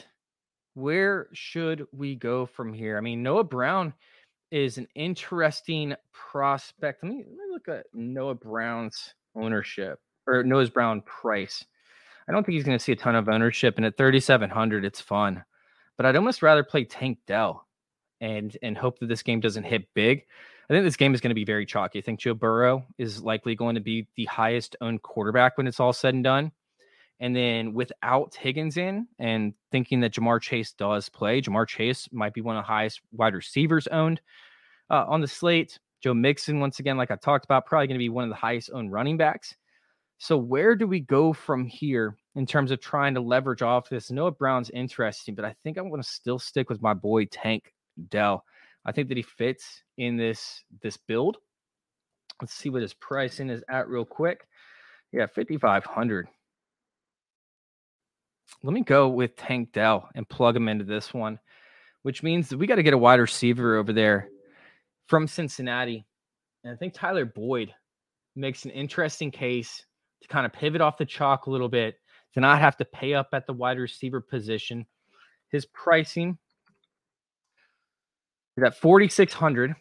Where 0.74 1.28
should 1.32 1.86
we 1.92 2.14
go 2.14 2.46
from 2.46 2.72
here? 2.72 2.96
I 2.96 3.00
mean, 3.00 3.22
Noah 3.22 3.44
Brown 3.44 3.92
is 4.50 4.78
an 4.78 4.86
interesting 4.94 5.94
prospect. 6.12 7.02
Let 7.02 7.12
me, 7.12 7.24
let 7.26 7.32
me 7.32 7.52
look 7.52 7.68
at 7.68 7.86
Noah 7.92 8.34
Brown's 8.34 9.14
ownership 9.34 9.98
or 10.26 10.42
Noah 10.44 10.68
Brown 10.68 11.02
price. 11.02 11.64
I 12.28 12.32
don't 12.32 12.44
think 12.44 12.54
he's 12.54 12.64
going 12.64 12.78
to 12.78 12.84
see 12.84 12.92
a 12.92 12.96
ton 12.96 13.14
of 13.14 13.28
ownership, 13.28 13.76
and 13.76 13.86
at 13.86 13.96
3,700, 13.96 14.84
it's 14.84 15.00
fun. 15.00 15.42
But 15.98 16.06
I'd 16.06 16.16
almost 16.16 16.42
rather 16.42 16.64
play 16.64 16.84
Tank 16.84 17.18
Dell 17.26 17.66
and 18.20 18.56
and 18.62 18.78
hope 18.78 18.98
that 19.00 19.08
this 19.08 19.22
game 19.22 19.40
doesn't 19.40 19.64
hit 19.64 19.92
big. 19.94 20.24
I 20.70 20.74
think 20.74 20.84
this 20.84 20.96
game 20.96 21.14
is 21.14 21.20
going 21.20 21.30
to 21.30 21.34
be 21.34 21.44
very 21.44 21.64
chalky. 21.66 21.98
I 21.98 22.02
think 22.02 22.20
Joe 22.20 22.34
Burrow 22.34 22.84
is 22.98 23.22
likely 23.22 23.54
going 23.54 23.74
to 23.74 23.80
be 23.80 24.06
the 24.16 24.26
highest 24.26 24.76
owned 24.80 25.02
quarterback 25.02 25.56
when 25.56 25.66
it's 25.66 25.80
all 25.80 25.92
said 25.92 26.14
and 26.14 26.24
done. 26.24 26.52
And 27.20 27.34
then 27.34 27.72
without 27.72 28.34
Higgins 28.34 28.76
in 28.76 29.08
and 29.18 29.54
thinking 29.72 30.00
that 30.00 30.12
Ja'Marr 30.12 30.40
Chase 30.40 30.72
does 30.72 31.08
play, 31.08 31.40
Ja'Marr 31.40 31.66
Chase 31.66 32.08
might 32.12 32.34
be 32.34 32.42
one 32.42 32.56
of 32.56 32.62
the 32.62 32.66
highest 32.68 33.00
wide 33.12 33.34
receivers 33.34 33.88
owned 33.88 34.20
uh, 34.90 35.04
on 35.08 35.20
the 35.20 35.26
slate. 35.26 35.78
Joe 36.00 36.14
Mixon, 36.14 36.60
once 36.60 36.78
again, 36.78 36.96
like 36.96 37.10
I 37.10 37.16
talked 37.16 37.44
about, 37.44 37.66
probably 37.66 37.88
going 37.88 37.98
to 37.98 38.04
be 38.04 38.08
one 38.08 38.24
of 38.24 38.30
the 38.30 38.36
highest 38.36 38.70
owned 38.72 38.92
running 38.92 39.16
backs. 39.16 39.56
So 40.18 40.36
where 40.36 40.76
do 40.76 40.86
we 40.86 41.00
go 41.00 41.32
from 41.32 41.64
here 41.64 42.16
in 42.38 42.46
terms 42.46 42.70
of 42.70 42.80
trying 42.80 43.14
to 43.14 43.20
leverage 43.20 43.62
off 43.62 43.88
this? 43.88 44.10
Noah 44.10 44.30
Brown's 44.30 44.70
interesting, 44.70 45.34
but 45.34 45.44
I 45.44 45.54
think 45.62 45.76
I'm 45.76 45.90
going 45.90 46.02
to 46.02 46.08
still 46.08 46.38
stick 46.38 46.70
with 46.70 46.80
my 46.80 46.94
boy 46.94 47.26
Tank 47.26 47.72
Dell. 48.08 48.44
I 48.86 48.92
think 48.92 49.08
that 49.08 49.16
he 49.16 49.22
fits 49.22 49.82
in 49.98 50.16
this 50.16 50.62
this 50.80 50.96
build. 50.96 51.36
Let's 52.40 52.54
see 52.54 52.70
what 52.70 52.82
his 52.82 52.94
pricing 52.94 53.50
is 53.50 53.62
at 53.68 53.88
real 53.88 54.04
quick. 54.04 54.46
Yeah, 55.12 55.26
5500 55.26 56.28
let 58.62 58.72
me 58.72 58.82
go 58.82 59.08
with 59.08 59.36
Tank 59.36 59.72
Dell 59.72 60.08
and 60.14 60.28
plug 60.28 60.56
him 60.56 60.68
into 60.68 60.84
this 60.84 61.12
one, 61.12 61.38
which 62.02 62.22
means 62.22 62.54
we 62.54 62.66
got 62.66 62.76
to 62.76 62.82
get 62.82 62.94
a 62.94 62.98
wide 62.98 63.20
receiver 63.20 63.76
over 63.76 63.92
there 63.92 64.28
from 65.06 65.28
Cincinnati. 65.28 66.06
And 66.64 66.72
I 66.72 66.76
think 66.76 66.94
Tyler 66.94 67.24
Boyd 67.24 67.74
makes 68.34 68.64
an 68.64 68.70
interesting 68.70 69.30
case 69.30 69.84
to 70.22 70.28
kind 70.28 70.46
of 70.46 70.52
pivot 70.52 70.80
off 70.80 70.98
the 70.98 71.04
chalk 71.04 71.46
a 71.46 71.50
little 71.50 71.68
bit, 71.68 71.96
to 72.34 72.40
not 72.40 72.60
have 72.60 72.76
to 72.78 72.84
pay 72.84 73.14
up 73.14 73.28
at 73.32 73.46
the 73.46 73.52
wide 73.52 73.78
receiver 73.78 74.20
position. 74.20 74.86
His 75.50 75.66
pricing 75.66 76.38
is 78.56 78.64
at 78.64 78.76
4,600. 78.76 79.74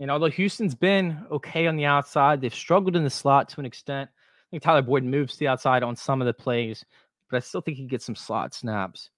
And 0.00 0.10
although 0.10 0.30
Houston's 0.30 0.74
been 0.74 1.24
okay 1.30 1.66
on 1.66 1.76
the 1.76 1.84
outside, 1.84 2.40
they've 2.40 2.54
struggled 2.54 2.96
in 2.96 3.04
the 3.04 3.10
slot 3.10 3.48
to 3.50 3.60
an 3.60 3.66
extent. 3.66 4.08
I 4.12 4.46
think 4.50 4.62
Tyler 4.62 4.82
Boyd 4.82 5.04
moves 5.04 5.34
to 5.34 5.38
the 5.40 5.48
outside 5.48 5.82
on 5.82 5.94
some 5.94 6.20
of 6.20 6.26
the 6.26 6.32
plays, 6.32 6.84
but 7.30 7.36
I 7.36 7.40
still 7.40 7.60
think 7.60 7.76
he 7.76 7.84
gets 7.84 8.06
some 8.06 8.16
slot 8.16 8.54
snaps. 8.54 9.10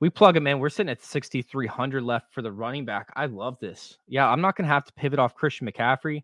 We 0.00 0.10
plug 0.10 0.36
him 0.36 0.46
in. 0.46 0.58
We're 0.58 0.70
sitting 0.70 0.90
at 0.90 1.02
6,300 1.02 2.02
left 2.02 2.32
for 2.32 2.42
the 2.42 2.52
running 2.52 2.84
back. 2.84 3.08
I 3.16 3.26
love 3.26 3.58
this. 3.60 3.98
Yeah, 4.06 4.28
I'm 4.28 4.40
not 4.40 4.56
going 4.56 4.66
to 4.66 4.72
have 4.72 4.84
to 4.84 4.92
pivot 4.94 5.18
off 5.18 5.34
Christian 5.34 5.68
McCaffrey. 5.68 6.22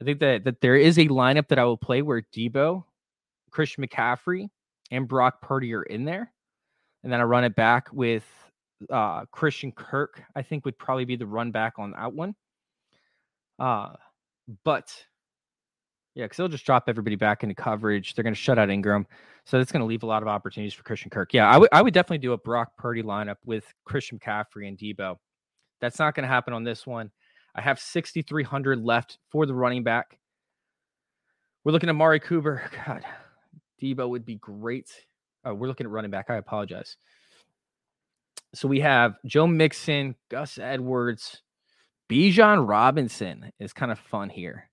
I 0.00 0.04
think 0.04 0.20
that, 0.20 0.44
that 0.44 0.60
there 0.60 0.76
is 0.76 0.98
a 0.98 1.08
lineup 1.08 1.48
that 1.48 1.58
I 1.58 1.64
will 1.64 1.76
play 1.76 2.02
where 2.02 2.22
Deebo, 2.34 2.84
Christian 3.50 3.86
McCaffrey, 3.86 4.48
and 4.90 5.08
Brock 5.08 5.40
Purdy 5.40 5.72
are 5.74 5.82
in 5.82 6.04
there. 6.04 6.32
And 7.02 7.12
then 7.12 7.20
I 7.20 7.24
run 7.24 7.44
it 7.44 7.54
back 7.54 7.88
with 7.92 8.24
uh, 8.90 9.24
Christian 9.26 9.72
Kirk, 9.72 10.22
I 10.34 10.42
think 10.42 10.64
would 10.64 10.78
probably 10.78 11.04
be 11.04 11.16
the 11.16 11.26
run 11.26 11.50
back 11.50 11.74
on 11.78 11.92
that 11.92 12.12
one. 12.12 12.34
Uh, 13.58 13.90
but 14.64 14.94
yeah, 16.14 16.24
because 16.24 16.36
they'll 16.36 16.48
just 16.48 16.66
drop 16.66 16.84
everybody 16.88 17.16
back 17.16 17.42
into 17.42 17.54
coverage. 17.54 18.14
They're 18.14 18.22
going 18.22 18.34
to 18.34 18.40
shut 18.40 18.58
out 18.58 18.68
Engram. 18.68 19.04
So 19.44 19.58
that's 19.58 19.72
going 19.72 19.80
to 19.80 19.86
leave 19.86 20.02
a 20.02 20.06
lot 20.06 20.22
of 20.22 20.28
opportunities 20.28 20.74
for 20.74 20.82
Christian 20.82 21.10
Kirk. 21.10 21.32
Yeah, 21.32 21.48
I 21.72 21.82
would 21.82 21.94
definitely 21.94 22.18
do 22.18 22.32
a 22.32 22.38
Brock 22.38 22.76
Purdy 22.76 23.02
lineup 23.02 23.36
with 23.44 23.64
Christian 23.84 24.18
McCaffrey 24.18 24.68
and 24.68 24.76
Deebo. 24.76 25.16
That's 25.80 25.98
not 25.98 26.14
going 26.14 26.24
to 26.24 26.28
happen 26.28 26.52
on 26.52 26.62
this 26.62 26.86
one. 26.86 27.10
I 27.54 27.62
have 27.62 27.80
6,300 27.80 28.84
left 28.84 29.18
for 29.30 29.46
the 29.46 29.54
running 29.54 29.82
back. 29.82 30.18
We're 31.64 31.72
looking 31.72 31.88
at 31.88 31.94
Mari 31.94 32.20
Cooper. 32.20 32.62
God, 32.86 33.04
Deebo 33.80 34.08
would 34.08 34.24
be 34.24 34.36
great. 34.36 34.90
Oh, 35.44 35.54
we're 35.54 35.68
looking 35.68 35.86
at 35.86 35.90
running 35.90 36.10
back. 36.10 36.26
I 36.28 36.36
apologize. 36.36 36.96
So 38.54 38.68
we 38.68 38.80
have 38.80 39.14
Joe 39.24 39.46
Mixon, 39.46 40.16
Gus 40.28 40.58
Edwards, 40.58 41.42
Bijan 42.10 42.68
Robinson 42.68 43.52
is 43.60 43.72
kind 43.72 43.92
of 43.92 43.98
fun 43.98 44.30
here. 44.30 44.68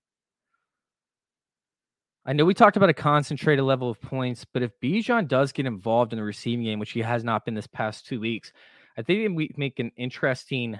I 2.26 2.32
know 2.32 2.44
we 2.44 2.52
talked 2.52 2.76
about 2.76 2.90
a 2.90 2.94
concentrated 2.94 3.64
level 3.64 3.88
of 3.88 4.00
points, 4.02 4.44
but 4.44 4.62
if 4.62 4.72
Bijan 4.82 5.28
does 5.28 5.52
get 5.52 5.64
involved 5.64 6.12
in 6.12 6.18
the 6.18 6.24
receiving 6.24 6.64
game, 6.64 6.80
which 6.80 6.90
he 6.90 7.00
has 7.00 7.22
not 7.22 7.44
been 7.44 7.54
this 7.54 7.68
past 7.68 8.06
two 8.06 8.20
weeks, 8.20 8.52
I 8.98 9.02
think 9.02 9.36
we 9.36 9.54
make 9.56 9.78
an 9.78 9.92
interesting 9.96 10.78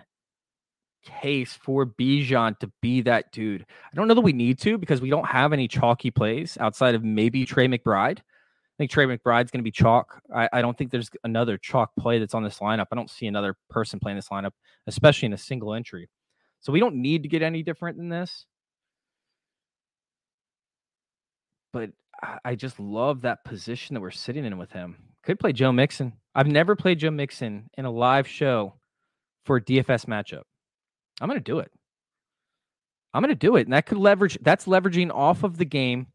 case 1.04 1.52
for 1.52 1.87
Bijan 1.87 2.58
to 2.58 2.70
be 2.80 3.00
that 3.02 3.32
dude. 3.32 3.62
I 3.62 3.96
don't 3.96 4.08
know 4.08 4.14
that 4.14 4.20
we 4.20 4.32
need 4.32 4.58
to 4.61 4.78
because 4.78 5.00
we 5.00 5.11
don't 5.11 5.26
have 5.26 5.52
any 5.52 5.68
chalky 5.68 6.11
plays 6.11 6.56
outside 6.61 6.94
of 6.94 7.04
maybe 7.04 7.44
Trey 7.44 7.68
McBride. 7.68 8.18
I 8.18 8.76
think 8.78 8.90
Trey 8.90 9.06
McBride's 9.06 9.50
going 9.50 9.61
to 9.61 9.64
be 9.64 9.72
chalk. 9.72 10.20
I, 10.34 10.48
I, 10.52 10.62
don't 10.62 10.78
think 10.78 10.92
there's 10.92 11.11
another 11.24 11.58
chalk 11.58 11.90
play 11.98 12.20
that's 12.20 12.34
on 12.34 12.44
this 12.44 12.58
lineup. 12.61 12.87
I 12.92 12.94
don't 12.94 13.11
see 13.11 13.26
another 13.26 13.56
person 13.68 13.98
playing 13.98 14.16
this 14.16 14.28
lineup, 14.28 14.52
especially 14.87 15.26
in 15.26 15.32
a 15.32 15.38
single 15.38 15.74
entry. 15.74 16.08
So 16.61 16.72
we 16.72 16.78
don't 16.78 16.94
need 16.94 17.24
to 17.24 17.28
get 17.28 17.42
any 17.42 17.64
different 17.64 17.96
than 17.96 18.08
this. 18.08 18.46
but 21.72 21.90
I 22.44 22.56
just 22.56 22.80
love 22.80 23.20
that 23.22 23.44
position 23.44 23.94
that 23.94 24.01
we're 24.01 24.11
sitting 24.11 24.44
in 24.44 24.59
with 24.59 24.72
him. 24.72 24.96
Could 25.22 25.38
play 25.38 25.53
Joe 25.53 25.70
Mixon. 25.70 26.12
I've 26.34 26.49
never 26.49 26.74
played 26.74 26.99
Joe 26.99 27.11
Mixon 27.11 27.70
in 27.78 27.84
a 27.84 27.90
live 27.90 28.26
show 28.26 28.74
for 29.44 29.57
a 29.57 29.61
DFS 29.61 30.07
matchup. 30.07 30.42
I'm 31.20 31.28
going 31.28 31.40
to 31.40 31.44
do 31.44 31.58
it. 31.58 31.70
I'm 33.14 33.22
going 33.22 33.30
to 33.30 33.34
do 33.34 33.56
it, 33.56 33.66
and 33.66 33.72
that 33.72 33.86
could 33.86 33.98
leverage. 33.98 34.38
That's 34.42 34.66
leveraging 34.66 35.10
off 35.10 35.42
of 35.42 35.56
the 35.56 35.64
game 35.64 36.08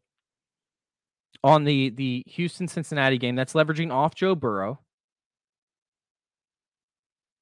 on 1.42 1.64
the 1.64 1.90
the 1.90 2.24
Houston 2.28 2.68
Cincinnati 2.68 3.18
game. 3.18 3.36
That's 3.36 3.52
leveraging 3.52 3.92
off 3.92 4.14
Joe 4.14 4.34
Burrow. 4.34 4.80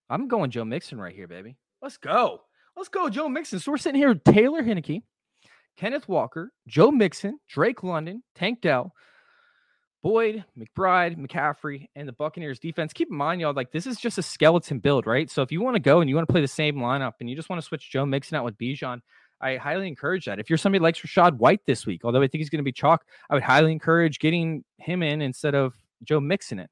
I'm 0.09 0.29
going 0.29 0.51
Joe 0.51 0.65
Mixon 0.65 0.99
right 0.99 1.15
here, 1.15 1.29
baby. 1.29 1.57
Let's 1.81 1.97
go. 1.97 2.43
Let's 2.77 2.89
go, 2.89 3.09
Joe 3.09 3.29
Mixon. 3.29 3.61
So 3.61 3.71
we're 3.71 3.79
sitting 3.79 4.01
here 4.01 4.09
with 4.09 4.25
Taylor 4.25 4.63
Heinicke, 4.63 5.03
Kenneth 5.77 6.09
Walker, 6.09 6.53
Joe 6.67 6.91
Mixon, 6.91 7.39
Drake 7.49 7.83
London, 7.83 8.23
Tank 8.35 8.61
Dell, 8.63 8.93
Boyd, 10.03 10.45
McBride, 10.59 11.17
McCaffrey, 11.17 11.87
and 11.95 12.09
the 12.09 12.13
Buccaneers 12.13 12.59
defense. 12.59 12.93
Keep 12.93 13.11
in 13.11 13.17
mind, 13.17 13.41
y'all, 13.41 13.55
like 13.55 13.71
this 13.71 13.87
is 13.87 13.99
just 13.99 14.19
a 14.19 14.23
skeleton 14.23 14.81
build, 14.81 15.07
right? 15.07 15.31
So 15.31 15.43
if 15.43 15.53
you 15.53 15.63
want 15.63 15.77
to 15.77 15.81
go 15.81 16.01
and 16.01 16.11
you 16.11 16.17
want 16.17 16.27
to 16.27 16.33
play 16.33 16.41
the 16.41 16.49
same 16.49 16.77
lineup 16.77 17.13
and 17.21 17.31
you 17.31 17.37
just 17.37 17.49
want 17.49 17.63
to 17.63 17.67
switch 17.67 17.91
Joe 17.91 18.05
Mixon 18.05 18.37
out 18.37 18.45
with 18.45 18.59
Bijan, 18.59 19.01
I 19.41 19.57
highly 19.57 19.87
encourage 19.87 20.25
that. 20.25 20.39
If 20.39 20.51
you're 20.51 20.57
somebody 20.57 20.83
likes 20.83 21.01
Rachaad 21.01 21.37
White 21.39 21.61
this 21.67 21.87
week, 21.87 22.05
although 22.05 22.23
I 22.23 22.27
think 22.27 22.41
he's 22.41 22.51
going 22.51 22.59
to 22.59 22.65
be 22.65 22.73
chalk, 22.73 23.05
I 23.31 23.35
would 23.35 23.43
highly 23.43 23.73
encourage 23.73 24.19
getting 24.19 24.65
him 24.79 25.03
in 25.03 25.23
instead 25.23 25.55
of 25.55 25.75
Joe 26.03 26.21
Mixon 26.21 26.59
it, 26.59 26.71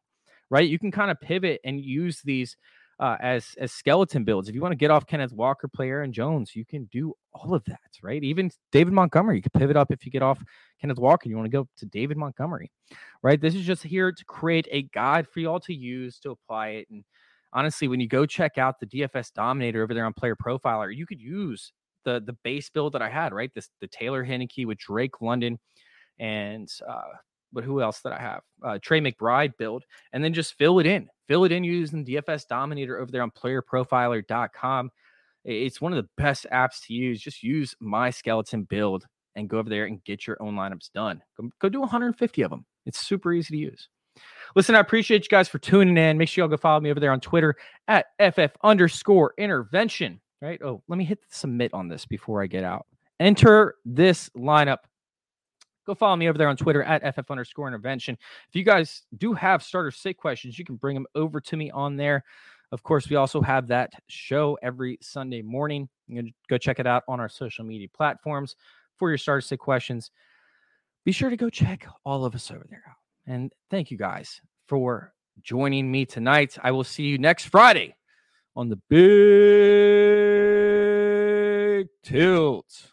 right? 0.50 0.68
You 0.68 0.78
can 0.78 0.90
kind 0.90 1.10
of 1.10 1.20
pivot 1.20 1.60
and 1.64 1.80
use 1.80 2.22
these 2.22 2.56
uh, 3.00 3.16
as 3.20 3.54
as 3.58 3.72
skeleton 3.72 4.24
builds. 4.24 4.48
If 4.48 4.54
you 4.54 4.60
want 4.60 4.72
to 4.72 4.76
get 4.76 4.90
off 4.90 5.06
Kenneth 5.06 5.32
Walker, 5.32 5.66
player 5.66 6.02
and 6.02 6.12
Jones, 6.12 6.54
you 6.54 6.66
can 6.66 6.84
do 6.92 7.14
all 7.32 7.54
of 7.54 7.64
that, 7.64 7.80
right? 8.02 8.22
Even 8.22 8.50
David 8.70 8.92
Montgomery, 8.92 9.36
you 9.36 9.42
can 9.42 9.58
pivot 9.58 9.76
up 9.76 9.90
if 9.90 10.04
you 10.04 10.12
get 10.12 10.22
off 10.22 10.44
Kenneth 10.80 10.98
Walker. 10.98 11.28
You 11.28 11.36
want 11.36 11.46
to 11.46 11.56
go 11.56 11.66
to 11.78 11.86
David 11.86 12.18
Montgomery, 12.18 12.70
right? 13.22 13.40
This 13.40 13.54
is 13.54 13.64
just 13.64 13.82
here 13.82 14.12
to 14.12 14.24
create 14.26 14.68
a 14.70 14.82
guide 14.82 15.26
for 15.26 15.40
you 15.40 15.48
all 15.48 15.60
to 15.60 15.74
use 15.74 16.18
to 16.20 16.30
apply 16.30 16.68
it. 16.68 16.88
And 16.90 17.02
honestly, 17.54 17.88
when 17.88 18.00
you 18.00 18.06
go 18.06 18.26
check 18.26 18.58
out 18.58 18.78
the 18.78 18.86
DFS 18.86 19.32
Dominator 19.32 19.82
over 19.82 19.94
there 19.94 20.04
on 20.04 20.12
Player 20.12 20.36
Profiler, 20.36 20.94
you 20.94 21.06
could 21.06 21.22
use 21.22 21.72
the 22.04 22.20
the 22.20 22.36
base 22.44 22.68
build 22.68 22.92
that 22.92 23.02
I 23.02 23.08
had, 23.08 23.32
right? 23.32 23.50
This 23.54 23.70
the 23.80 23.88
Taylor 23.88 24.26
Heinicke 24.26 24.66
with 24.66 24.76
Drake 24.76 25.22
London 25.22 25.58
and 26.18 26.68
uh, 26.86 27.16
but 27.52 27.64
who 27.64 27.80
else 27.80 28.02
did 28.02 28.12
I 28.12 28.20
have? 28.20 28.42
Uh, 28.62 28.78
Trey 28.80 29.00
McBride 29.00 29.56
build, 29.58 29.84
and 30.12 30.22
then 30.22 30.34
just 30.34 30.54
fill 30.54 30.78
it 30.78 30.86
in. 30.86 31.08
Fill 31.28 31.44
it 31.44 31.52
in 31.52 31.64
using 31.64 32.04
DFS 32.04 32.46
Dominator 32.48 32.98
over 32.98 33.10
there 33.10 33.22
on 33.22 33.30
playerprofiler.com. 33.30 34.90
It's 35.44 35.80
one 35.80 35.92
of 35.92 36.02
the 36.02 36.08
best 36.16 36.46
apps 36.52 36.86
to 36.86 36.94
use. 36.94 37.20
Just 37.20 37.42
use 37.42 37.74
my 37.80 38.10
skeleton 38.10 38.64
build 38.64 39.06
and 39.36 39.48
go 39.48 39.58
over 39.58 39.70
there 39.70 39.86
and 39.86 40.02
get 40.04 40.26
your 40.26 40.36
own 40.40 40.54
lineups 40.54 40.92
done. 40.92 41.22
Go, 41.36 41.50
go 41.60 41.68
do 41.68 41.80
150 41.80 42.42
of 42.42 42.50
them. 42.50 42.66
It's 42.86 42.98
super 42.98 43.32
easy 43.32 43.54
to 43.54 43.60
use. 43.60 43.88
Listen, 44.56 44.74
I 44.74 44.80
appreciate 44.80 45.22
you 45.22 45.28
guys 45.28 45.48
for 45.48 45.58
tuning 45.58 45.96
in. 45.96 46.18
Make 46.18 46.28
sure 46.28 46.42
y'all 46.42 46.48
go 46.48 46.56
follow 46.56 46.80
me 46.80 46.90
over 46.90 47.00
there 47.00 47.12
on 47.12 47.20
Twitter 47.20 47.54
at 47.88 48.06
FF 48.18 48.56
underscore 48.62 49.34
intervention. 49.38 50.20
Right. 50.42 50.60
Oh, 50.62 50.82
let 50.88 50.96
me 50.96 51.04
hit 51.04 51.20
submit 51.30 51.72
on 51.74 51.88
this 51.88 52.06
before 52.06 52.42
I 52.42 52.46
get 52.46 52.64
out. 52.64 52.86
Enter 53.20 53.74
this 53.84 54.30
lineup 54.30 54.78
go 55.90 55.94
follow 55.94 56.16
me 56.16 56.28
over 56.28 56.38
there 56.38 56.48
on 56.48 56.56
Twitter 56.56 56.82
at 56.82 57.14
FF 57.14 57.30
underscore 57.30 57.68
intervention. 57.68 58.16
If 58.48 58.56
you 58.56 58.64
guys 58.64 59.02
do 59.18 59.34
have 59.34 59.62
starter 59.62 59.90
sit 59.90 60.16
questions, 60.16 60.58
you 60.58 60.64
can 60.64 60.76
bring 60.76 60.94
them 60.94 61.06
over 61.14 61.40
to 61.40 61.56
me 61.56 61.70
on 61.70 61.96
there. 61.96 62.24
Of 62.72 62.82
course, 62.84 63.08
we 63.10 63.16
also 63.16 63.40
have 63.42 63.66
that 63.68 63.92
show 64.06 64.56
every 64.62 64.98
Sunday 65.02 65.42
morning. 65.42 65.88
You 66.06 66.22
can 66.22 66.32
go 66.48 66.56
check 66.56 66.78
it 66.78 66.86
out 66.86 67.02
on 67.08 67.18
our 67.18 67.28
social 67.28 67.64
media 67.64 67.88
platforms 67.92 68.54
for 68.96 69.08
your 69.08 69.18
starter 69.18 69.40
sit 69.40 69.58
questions. 69.58 70.12
Be 71.04 71.10
sure 71.12 71.30
to 71.30 71.36
go 71.36 71.50
check 71.50 71.88
all 72.04 72.24
of 72.24 72.34
us 72.34 72.50
over 72.50 72.64
there 72.70 72.84
out. 72.88 72.96
And 73.26 73.52
thank 73.70 73.90
you 73.90 73.98
guys 73.98 74.40
for 74.68 75.12
joining 75.42 75.90
me 75.90 76.06
tonight. 76.06 76.56
I 76.62 76.70
will 76.70 76.84
see 76.84 77.02
you 77.04 77.18
next 77.18 77.46
Friday 77.46 77.96
on 78.54 78.68
the 78.68 78.76
Big 78.88 79.00
Tilt. 82.04 82.92